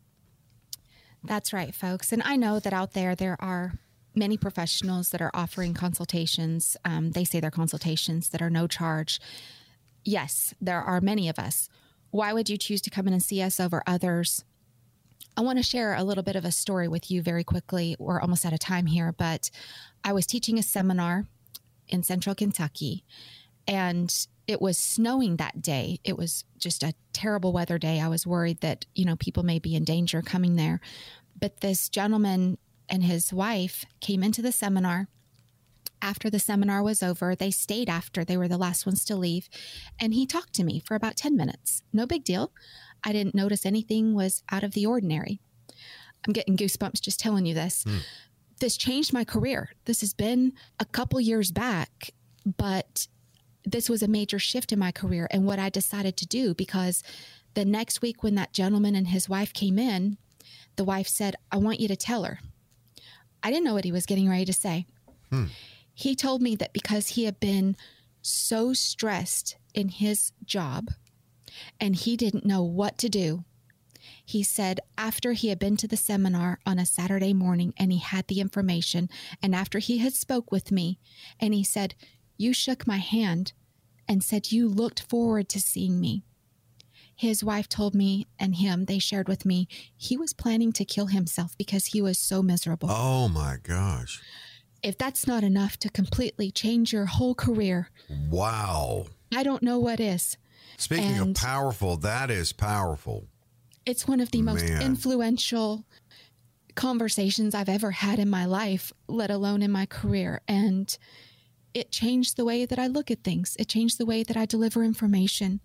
That's 1.22 1.52
right, 1.52 1.74
folks. 1.74 2.12
And 2.12 2.22
I 2.24 2.36
know 2.36 2.58
that 2.58 2.72
out 2.72 2.92
there, 2.92 3.14
there 3.14 3.36
are 3.40 3.74
many 4.14 4.36
professionals 4.36 5.10
that 5.10 5.22
are 5.22 5.30
offering 5.32 5.72
consultations. 5.72 6.76
Um, 6.84 7.12
they 7.12 7.24
say 7.24 7.40
they're 7.40 7.50
consultations 7.50 8.28
that 8.30 8.42
are 8.42 8.50
no 8.50 8.66
charge. 8.66 9.20
Yes, 10.04 10.54
there 10.60 10.82
are 10.82 11.00
many 11.00 11.28
of 11.28 11.38
us. 11.38 11.68
Why 12.10 12.32
would 12.32 12.50
you 12.50 12.56
choose 12.56 12.80
to 12.82 12.90
come 12.90 13.06
in 13.06 13.12
and 13.12 13.22
see 13.22 13.40
us 13.40 13.58
over 13.58 13.82
others? 13.86 14.44
I 15.36 15.40
want 15.40 15.58
to 15.58 15.64
share 15.64 15.94
a 15.94 16.04
little 16.04 16.22
bit 16.22 16.36
of 16.36 16.44
a 16.44 16.52
story 16.52 16.86
with 16.86 17.10
you 17.10 17.22
very 17.22 17.44
quickly. 17.44 17.96
We're 17.98 18.20
almost 18.20 18.46
out 18.46 18.52
of 18.52 18.60
time 18.60 18.86
here, 18.86 19.12
but 19.12 19.50
I 20.04 20.12
was 20.12 20.26
teaching 20.26 20.58
a 20.58 20.62
seminar 20.62 21.26
in 21.88 22.02
central 22.02 22.34
Kentucky 22.34 23.04
and 23.66 24.26
it 24.46 24.60
was 24.60 24.76
snowing 24.76 25.36
that 25.36 25.62
day. 25.62 25.98
It 26.04 26.16
was 26.16 26.44
just 26.58 26.82
a 26.82 26.94
terrible 27.12 27.52
weather 27.52 27.78
day. 27.78 28.00
I 28.00 28.08
was 28.08 28.26
worried 28.26 28.60
that, 28.60 28.86
you 28.94 29.04
know, 29.04 29.16
people 29.16 29.42
may 29.42 29.58
be 29.58 29.74
in 29.74 29.84
danger 29.84 30.22
coming 30.22 30.56
there. 30.56 30.80
But 31.38 31.60
this 31.60 31.88
gentleman 31.88 32.58
and 32.88 33.02
his 33.02 33.32
wife 33.32 33.84
came 34.00 34.22
into 34.22 34.42
the 34.42 34.52
seminar. 34.52 35.08
After 36.02 36.28
the 36.28 36.38
seminar 36.38 36.82
was 36.82 37.02
over, 37.02 37.34
they 37.34 37.50
stayed 37.50 37.88
after. 37.88 38.24
They 38.24 38.36
were 38.36 38.48
the 38.48 38.58
last 38.58 38.84
ones 38.84 39.04
to 39.06 39.16
leave. 39.16 39.48
And 39.98 40.12
he 40.12 40.26
talked 40.26 40.52
to 40.54 40.64
me 40.64 40.78
for 40.78 40.94
about 40.94 41.16
10 41.16 41.34
minutes. 41.34 41.82
No 41.92 42.06
big 42.06 42.24
deal. 42.24 42.52
I 43.04 43.12
didn't 43.12 43.34
notice 43.34 43.66
anything 43.66 44.14
was 44.14 44.42
out 44.50 44.64
of 44.64 44.72
the 44.72 44.86
ordinary. 44.86 45.40
I'm 46.26 46.32
getting 46.32 46.56
goosebumps 46.56 47.00
just 47.00 47.20
telling 47.20 47.46
you 47.46 47.54
this. 47.54 47.84
Mm. 47.84 47.98
This 48.60 48.76
changed 48.76 49.12
my 49.12 49.24
career. 49.24 49.70
This 49.84 50.00
has 50.00 50.14
been 50.14 50.54
a 50.80 50.84
couple 50.84 51.20
years 51.20 51.52
back, 51.52 52.10
but 52.56 53.06
this 53.64 53.88
was 53.88 54.02
a 54.02 54.08
major 54.08 54.38
shift 54.38 54.72
in 54.72 54.78
my 54.78 54.92
career 54.92 55.26
and 55.30 55.44
what 55.44 55.58
I 55.58 55.68
decided 55.68 56.16
to 56.18 56.26
do 56.26 56.54
because 56.54 57.02
the 57.54 57.64
next 57.64 58.02
week 58.02 58.22
when 58.22 58.34
that 58.36 58.52
gentleman 58.52 58.94
and 58.94 59.08
his 59.08 59.28
wife 59.28 59.52
came 59.52 59.78
in, 59.78 60.18
the 60.76 60.84
wife 60.84 61.08
said, 61.08 61.36
I 61.52 61.56
want 61.58 61.80
you 61.80 61.88
to 61.88 61.96
tell 61.96 62.24
her. 62.24 62.40
I 63.42 63.50
didn't 63.50 63.64
know 63.64 63.74
what 63.74 63.84
he 63.84 63.92
was 63.92 64.06
getting 64.06 64.28
ready 64.28 64.44
to 64.46 64.52
say. 64.52 64.86
Hmm. 65.30 65.46
He 65.92 66.14
told 66.14 66.42
me 66.42 66.56
that 66.56 66.72
because 66.72 67.08
he 67.08 67.24
had 67.24 67.38
been 67.38 67.76
so 68.22 68.72
stressed 68.72 69.56
in 69.74 69.88
his 69.88 70.32
job 70.44 70.88
and 71.80 71.96
he 71.96 72.16
didn't 72.16 72.46
know 72.46 72.62
what 72.62 72.98
to 72.98 73.08
do. 73.08 73.44
He 74.24 74.42
said 74.42 74.80
after 74.98 75.32
he 75.32 75.48
had 75.48 75.58
been 75.58 75.76
to 75.78 75.88
the 75.88 75.96
seminar 75.96 76.58
on 76.66 76.78
a 76.78 76.86
Saturday 76.86 77.32
morning 77.32 77.74
and 77.76 77.92
he 77.92 77.98
had 77.98 78.26
the 78.28 78.40
information 78.40 79.08
and 79.42 79.54
after 79.54 79.78
he 79.78 79.98
had 79.98 80.14
spoke 80.14 80.50
with 80.50 80.72
me 80.72 80.98
and 81.40 81.54
he 81.54 81.64
said, 81.64 81.94
"You 82.36 82.52
shook 82.52 82.86
my 82.86 82.98
hand 82.98 83.52
and 84.08 84.22
said 84.22 84.52
you 84.52 84.68
looked 84.68 85.00
forward 85.00 85.48
to 85.50 85.60
seeing 85.60 86.00
me." 86.00 86.22
His 87.16 87.44
wife 87.44 87.68
told 87.68 87.94
me 87.94 88.26
and 88.38 88.56
him, 88.56 88.86
they 88.86 88.98
shared 88.98 89.28
with 89.28 89.44
me, 89.46 89.68
he 89.96 90.16
was 90.16 90.32
planning 90.32 90.72
to 90.72 90.84
kill 90.84 91.06
himself 91.06 91.56
because 91.56 91.86
he 91.86 92.02
was 92.02 92.18
so 92.18 92.42
miserable. 92.42 92.88
Oh 92.90 93.28
my 93.28 93.56
gosh. 93.62 94.20
If 94.82 94.98
that's 94.98 95.26
not 95.26 95.44
enough 95.44 95.78
to 95.78 95.88
completely 95.88 96.50
change 96.50 96.92
your 96.92 97.06
whole 97.06 97.34
career. 97.34 97.90
Wow. 98.28 99.06
I 99.32 99.42
don't 99.42 99.62
know 99.62 99.78
what 99.78 100.00
is. 100.00 100.36
Speaking 100.76 101.18
and 101.18 101.36
of 101.36 101.42
powerful, 101.42 101.96
that 101.98 102.30
is 102.30 102.52
powerful. 102.52 103.26
It's 103.86 104.08
one 104.08 104.20
of 104.20 104.30
the 104.30 104.42
most 104.42 104.64
influential 104.64 105.84
conversations 106.74 107.54
I've 107.54 107.68
ever 107.68 107.92
had 107.92 108.18
in 108.18 108.28
my 108.28 108.44
life, 108.44 108.92
let 109.06 109.30
alone 109.30 109.62
in 109.62 109.70
my 109.70 109.86
career. 109.86 110.40
And 110.48 110.96
it 111.72 111.90
changed 111.90 112.36
the 112.36 112.44
way 112.44 112.64
that 112.64 112.78
I 112.78 112.86
look 112.86 113.10
at 113.10 113.24
things. 113.24 113.56
It 113.58 113.68
changed 113.68 113.98
the 113.98 114.06
way 114.06 114.22
that 114.22 114.36
I 114.36 114.46
deliver 114.46 114.82
information. 114.82 115.60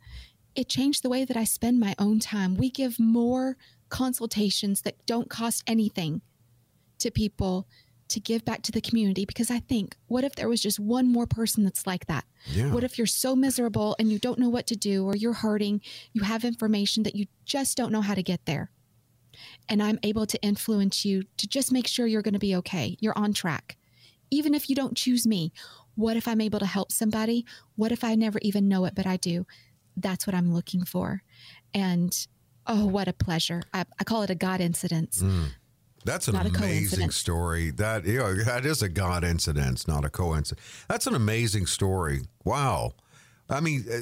It 0.55 0.67
changed 0.67 1.03
the 1.03 1.09
way 1.09 1.25
that 1.25 1.37
I 1.37 1.43
spend 1.43 1.79
my 1.79 1.95
own 1.97 2.19
time. 2.19 2.57
We 2.57 2.69
give 2.69 2.99
more 2.99 3.57
consultations 3.89 4.81
that 4.81 5.05
don't 5.05 5.29
cost 5.29 5.63
anything 5.65 6.21
to 6.99 7.09
people 7.11 7.67
to 8.10 8.20
give 8.20 8.43
back 8.43 8.62
to 8.64 8.72
the 8.72 8.82
community 8.82 9.26
because 9.26 9.49
I 9.49 9.60
think, 9.60 9.95
what 10.07 10.24
if 10.24 10.36
there 10.36 10.49
was 10.49 10.62
just 10.62 10.80
one 10.80 11.12
more 11.12 11.28
person 11.28 11.64
that's 11.64 11.88
like 11.88 12.07
that? 12.07 12.26
Yeah. 12.45 12.72
What 12.72 12.84
if 12.84 12.97
you're 12.97 13.07
so 13.07 13.36
miserable 13.36 13.95
and 13.99 14.12
you 14.12 14.20
don't 14.20 14.39
know 14.39 14.49
what 14.49 14.68
to 14.68 14.76
do 14.76 15.05
or 15.05 15.16
you're 15.16 15.34
hurting, 15.34 15.82
you 16.14 16.24
have 16.24 16.43
information 16.43 17.03
that 17.03 17.16
you 17.16 17.28
just 17.45 17.78
don't 17.78 17.91
know 17.91 18.01
how 18.01 18.16
to 18.16 18.24
get 18.24 18.45
there? 18.45 18.72
And 19.70 19.82
I'm 19.82 19.99
able 20.03 20.26
to 20.26 20.41
influence 20.41 21.05
you 21.05 21.24
to 21.38 21.47
just 21.47 21.72
make 21.72 21.88
sure 21.88 22.07
you're 22.07 22.22
going 22.22 22.34
to 22.34 22.39
be 22.39 22.55
okay. 22.57 22.97
You're 22.99 23.18
on 23.18 23.34
track. 23.34 23.78
Even 24.32 24.53
if 24.53 24.70
you 24.70 24.76
don't 24.76 24.97
choose 24.97 25.26
me, 25.26 25.53
what 25.95 26.18
if 26.18 26.28
I'm 26.28 26.41
able 26.41 26.60
to 26.60 26.66
help 26.66 26.91
somebody? 26.91 27.45
What 27.76 27.91
if 27.91 28.03
I 28.03 28.16
never 28.16 28.39
even 28.41 28.68
know 28.68 28.86
it, 28.86 28.95
but 28.95 29.05
I 29.05 29.18
do? 29.18 29.45
That's 29.95 30.26
what 30.26 30.34
I'm 30.34 30.53
looking 30.53 30.84
for. 30.84 31.24
And 31.74 32.16
oh, 32.66 32.86
what 32.86 33.07
a 33.07 33.14
pleasure. 33.14 33.64
I, 33.74 33.86
I 33.99 34.03
call 34.03 34.24
it 34.24 34.30
a 34.30 34.36
God 34.36 34.62
incidence. 34.62 35.22
Mm. 35.22 35.49
That's 36.05 36.27
an 36.27 36.35
amazing 36.35 37.11
story. 37.11 37.71
That 37.71 38.05
you 38.05 38.19
know, 38.19 38.35
that 38.43 38.65
is 38.65 38.81
a 38.81 38.89
God 38.89 39.23
incident, 39.23 39.87
not 39.87 40.05
a 40.05 40.09
coincidence. 40.09 40.85
That's 40.87 41.07
an 41.07 41.15
amazing 41.15 41.65
story. 41.65 42.21
Wow. 42.43 42.93
I 43.49 43.59
mean, 43.59 43.85
uh, 43.91 43.99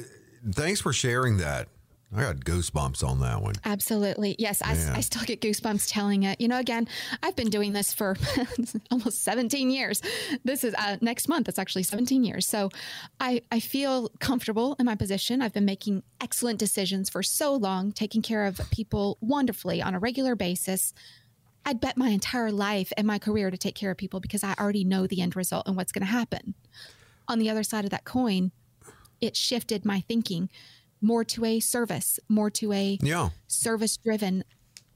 thanks 0.52 0.80
for 0.80 0.92
sharing 0.92 1.38
that. 1.38 1.68
I 2.16 2.22
got 2.22 2.36
goosebumps 2.36 3.06
on 3.06 3.20
that 3.20 3.42
one. 3.42 3.54
Absolutely. 3.66 4.34
Yes, 4.38 4.62
I, 4.62 4.70
I, 4.96 5.00
still 5.02 5.24
get 5.24 5.42
goosebumps 5.42 5.92
telling 5.92 6.22
it. 6.22 6.40
You 6.40 6.48
know, 6.48 6.58
again, 6.58 6.88
I've 7.22 7.36
been 7.36 7.50
doing 7.50 7.74
this 7.74 7.92
for 7.92 8.16
almost 8.90 9.22
17 9.24 9.70
years. 9.70 10.00
This 10.42 10.64
is 10.64 10.74
uh, 10.74 10.96
next 11.02 11.28
month, 11.28 11.50
it's 11.50 11.58
actually 11.58 11.82
17 11.82 12.24
years. 12.24 12.46
So 12.46 12.70
I, 13.20 13.42
I 13.52 13.60
feel 13.60 14.08
comfortable 14.20 14.74
in 14.78 14.86
my 14.86 14.94
position. 14.94 15.42
I've 15.42 15.52
been 15.52 15.66
making 15.66 16.02
excellent 16.18 16.58
decisions 16.58 17.10
for 17.10 17.22
so 17.22 17.54
long, 17.54 17.92
taking 17.92 18.22
care 18.22 18.46
of 18.46 18.58
people 18.70 19.18
wonderfully 19.20 19.82
on 19.82 19.94
a 19.94 19.98
regular 19.98 20.34
basis. 20.34 20.94
I'd 21.64 21.80
bet 21.80 21.96
my 21.96 22.08
entire 22.08 22.50
life 22.50 22.92
and 22.96 23.06
my 23.06 23.18
career 23.18 23.50
to 23.50 23.58
take 23.58 23.74
care 23.74 23.90
of 23.90 23.96
people 23.96 24.20
because 24.20 24.42
I 24.42 24.54
already 24.58 24.84
know 24.84 25.06
the 25.06 25.20
end 25.20 25.36
result 25.36 25.66
and 25.66 25.76
what's 25.76 25.92
going 25.92 26.06
to 26.06 26.12
happen. 26.12 26.54
On 27.26 27.38
the 27.38 27.50
other 27.50 27.62
side 27.62 27.84
of 27.84 27.90
that 27.90 28.04
coin, 28.04 28.52
it 29.20 29.36
shifted 29.36 29.84
my 29.84 30.00
thinking 30.00 30.48
more 31.00 31.24
to 31.24 31.44
a 31.44 31.60
service, 31.60 32.18
more 32.28 32.50
to 32.50 32.72
a 32.72 32.98
yeah. 33.02 33.28
service 33.46 33.96
driven. 33.96 34.44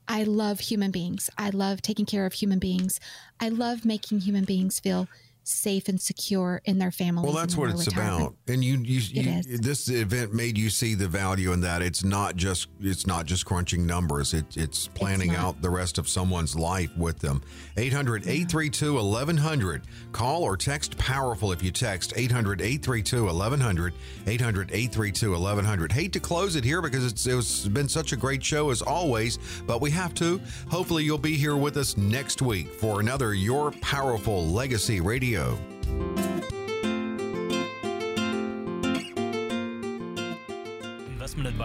I 0.08 0.24
love 0.24 0.60
human 0.60 0.90
beings. 0.90 1.30
I 1.38 1.50
love 1.50 1.82
taking 1.82 2.06
care 2.06 2.26
of 2.26 2.32
human 2.32 2.58
beings. 2.58 2.98
I 3.40 3.48
love 3.48 3.84
making 3.84 4.20
human 4.20 4.44
beings 4.44 4.80
feel 4.80 5.08
safe 5.44 5.88
and 5.88 6.00
secure 6.00 6.62
in 6.64 6.78
their 6.78 6.90
families. 6.90 7.26
Well, 7.26 7.34
that's 7.34 7.56
what 7.56 7.70
it's 7.70 7.86
about. 7.86 8.34
And 8.48 8.64
you, 8.64 8.78
you, 8.78 9.00
you 9.00 9.42
this 9.58 9.88
event 9.88 10.32
made 10.32 10.58
you 10.58 10.70
see 10.70 10.94
the 10.94 11.08
value 11.08 11.52
in 11.52 11.60
that. 11.62 11.82
It's 11.82 12.04
not 12.04 12.36
just 12.36 12.68
it's 12.80 13.04
not 13.06 13.26
just 13.26 13.44
crunching 13.44 13.84
numbers. 13.86 14.34
It, 14.34 14.56
it's 14.56 14.88
planning 14.88 15.30
it's 15.30 15.38
out 15.38 15.62
the 15.62 15.70
rest 15.70 15.98
of 15.98 16.08
someone's 16.08 16.56
life 16.56 16.90
with 16.96 17.18
them. 17.18 17.42
800-832-1100. 17.76 19.82
Call 20.12 20.42
or 20.42 20.56
text 20.56 20.96
powerful 20.98 21.52
if 21.52 21.62
you 21.62 21.70
text 21.70 22.14
800-832-1100. 22.14 23.92
800-832-1100. 24.24 25.92
Hate 25.92 26.12
to 26.12 26.20
close 26.20 26.56
it 26.56 26.64
here 26.64 26.82
because 26.82 27.04
it's 27.04 27.26
it's 27.26 27.68
been 27.68 27.88
such 27.88 28.12
a 28.12 28.16
great 28.16 28.44
show 28.44 28.70
as 28.70 28.82
always, 28.82 29.38
but 29.66 29.80
we 29.80 29.90
have 29.90 30.14
to. 30.14 30.40
Hopefully 30.70 31.04
you'll 31.04 31.18
be 31.18 31.36
here 31.36 31.56
with 31.56 31.76
us 31.76 31.96
next 31.96 32.42
week 32.42 32.68
for 32.74 33.00
another 33.00 33.34
Your 33.34 33.70
Powerful 33.72 34.46
Legacy 34.46 35.00
Radio 35.00 35.31
Radio. 35.32 35.56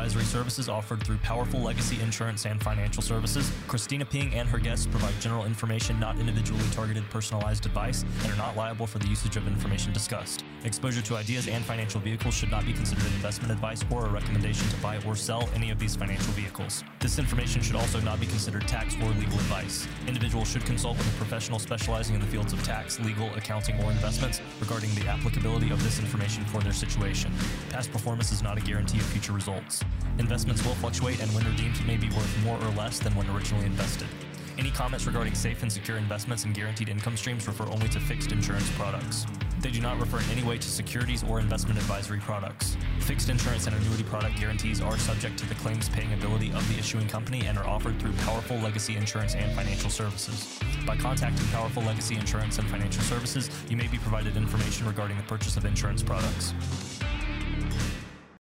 Advisory 0.07 0.23
services 0.23 0.69
offered 0.69 1.03
through 1.03 1.17
Powerful 1.17 1.59
Legacy 1.59 1.99
Insurance 2.01 2.45
and 2.45 2.63
Financial 2.63 3.03
Services. 3.03 3.51
Kristina 3.67 4.09
Ping 4.09 4.33
and 4.33 4.47
her 4.47 4.57
guests 4.57 4.87
provide 4.87 5.13
general 5.19 5.43
information, 5.43 5.99
not 5.99 6.17
individually 6.17 6.63
targeted 6.71 7.03
personalized 7.09 7.65
advice, 7.65 8.05
and 8.23 8.31
are 8.31 8.37
not 8.37 8.55
liable 8.55 8.87
for 8.87 8.99
the 8.99 9.07
usage 9.09 9.35
of 9.35 9.45
information 9.47 9.91
discussed. 9.91 10.45
Exposure 10.63 11.01
to 11.01 11.17
ideas 11.17 11.49
and 11.49 11.61
financial 11.65 11.99
vehicles 11.99 12.33
should 12.33 12.49
not 12.49 12.65
be 12.65 12.71
considered 12.71 13.03
investment 13.07 13.51
advice 13.51 13.83
or 13.91 14.05
a 14.05 14.09
recommendation 14.09 14.65
to 14.69 14.77
buy 14.77 14.97
or 15.05 15.13
sell 15.13 15.49
any 15.53 15.71
of 15.71 15.77
these 15.77 15.97
financial 15.97 16.31
vehicles. 16.31 16.85
This 17.01 17.19
information 17.19 17.61
should 17.61 17.75
also 17.75 17.99
not 17.99 18.21
be 18.21 18.27
considered 18.27 18.65
tax 18.65 18.95
or 18.95 19.09
legal 19.09 19.37
advice. 19.39 19.89
Individuals 20.07 20.49
should 20.49 20.63
consult 20.63 20.97
with 20.97 21.13
a 21.13 21.17
professional 21.17 21.59
specializing 21.59 22.15
in 22.15 22.21
the 22.21 22.27
fields 22.27 22.53
of 22.53 22.63
tax, 22.63 22.97
legal, 23.01 23.27
accounting, 23.35 23.75
or 23.83 23.91
investments 23.91 24.39
regarding 24.61 24.89
the 24.95 25.05
applicability 25.05 25.69
of 25.69 25.83
this 25.83 25.99
information 25.99 26.45
for 26.45 26.61
their 26.61 26.71
situation. 26.71 27.29
Past 27.71 27.91
performance 27.91 28.31
is 28.31 28.41
not 28.41 28.57
a 28.57 28.61
guarantee 28.61 28.99
of 28.99 29.05
future 29.05 29.33
results. 29.33 29.83
Investments 30.19 30.65
will 30.65 30.75
fluctuate 30.75 31.21
and 31.21 31.29
when 31.33 31.45
redeemed 31.45 31.85
may 31.85 31.97
be 31.97 32.09
worth 32.09 32.43
more 32.43 32.57
or 32.57 32.69
less 32.71 32.99
than 32.99 33.13
when 33.15 33.29
originally 33.29 33.65
invested. 33.65 34.07
Any 34.57 34.71
comments 34.71 35.05
regarding 35.05 35.35
safe 35.35 35.61
and 35.61 35.71
secure 35.71 35.97
investments 35.97 36.43
and 36.43 36.53
guaranteed 36.53 36.89
income 36.89 37.15
streams 37.15 37.45
refer 37.47 37.65
only 37.65 37.87
to 37.89 37.99
fixed 37.99 38.31
insurance 38.31 38.67
products. 38.71 39.27
They 39.59 39.69
do 39.69 39.79
not 39.81 39.99
refer 39.99 40.19
in 40.19 40.29
any 40.31 40.43
way 40.43 40.57
to 40.57 40.67
securities 40.67 41.23
or 41.23 41.39
investment 41.39 41.79
advisory 41.79 42.19
products. 42.19 42.75
Fixed 43.01 43.29
insurance 43.29 43.67
and 43.67 43.75
annuity 43.75 44.03
product 44.03 44.39
guarantees 44.39 44.81
are 44.81 44.97
subject 44.97 45.37
to 45.39 45.45
the 45.47 45.53
claims 45.55 45.89
paying 45.89 46.11
ability 46.13 46.51
of 46.53 46.67
the 46.69 46.79
issuing 46.79 47.07
company 47.07 47.45
and 47.45 47.55
are 47.57 47.67
offered 47.67 47.99
through 47.99 48.13
Powerful 48.25 48.57
Legacy 48.57 48.95
Insurance 48.95 49.35
and 49.35 49.51
Financial 49.55 49.91
Services. 49.91 50.59
By 50.87 50.97
contacting 50.97 51.45
Powerful 51.47 51.83
Legacy 51.83 52.15
Insurance 52.15 52.57
and 52.57 52.67
Financial 52.67 53.03
Services, 53.03 53.51
you 53.69 53.77
may 53.77 53.87
be 53.87 53.99
provided 53.99 54.37
information 54.37 54.87
regarding 54.87 55.17
the 55.17 55.23
purchase 55.23 55.55
of 55.55 55.65
insurance 55.65 56.01
products. 56.01 56.53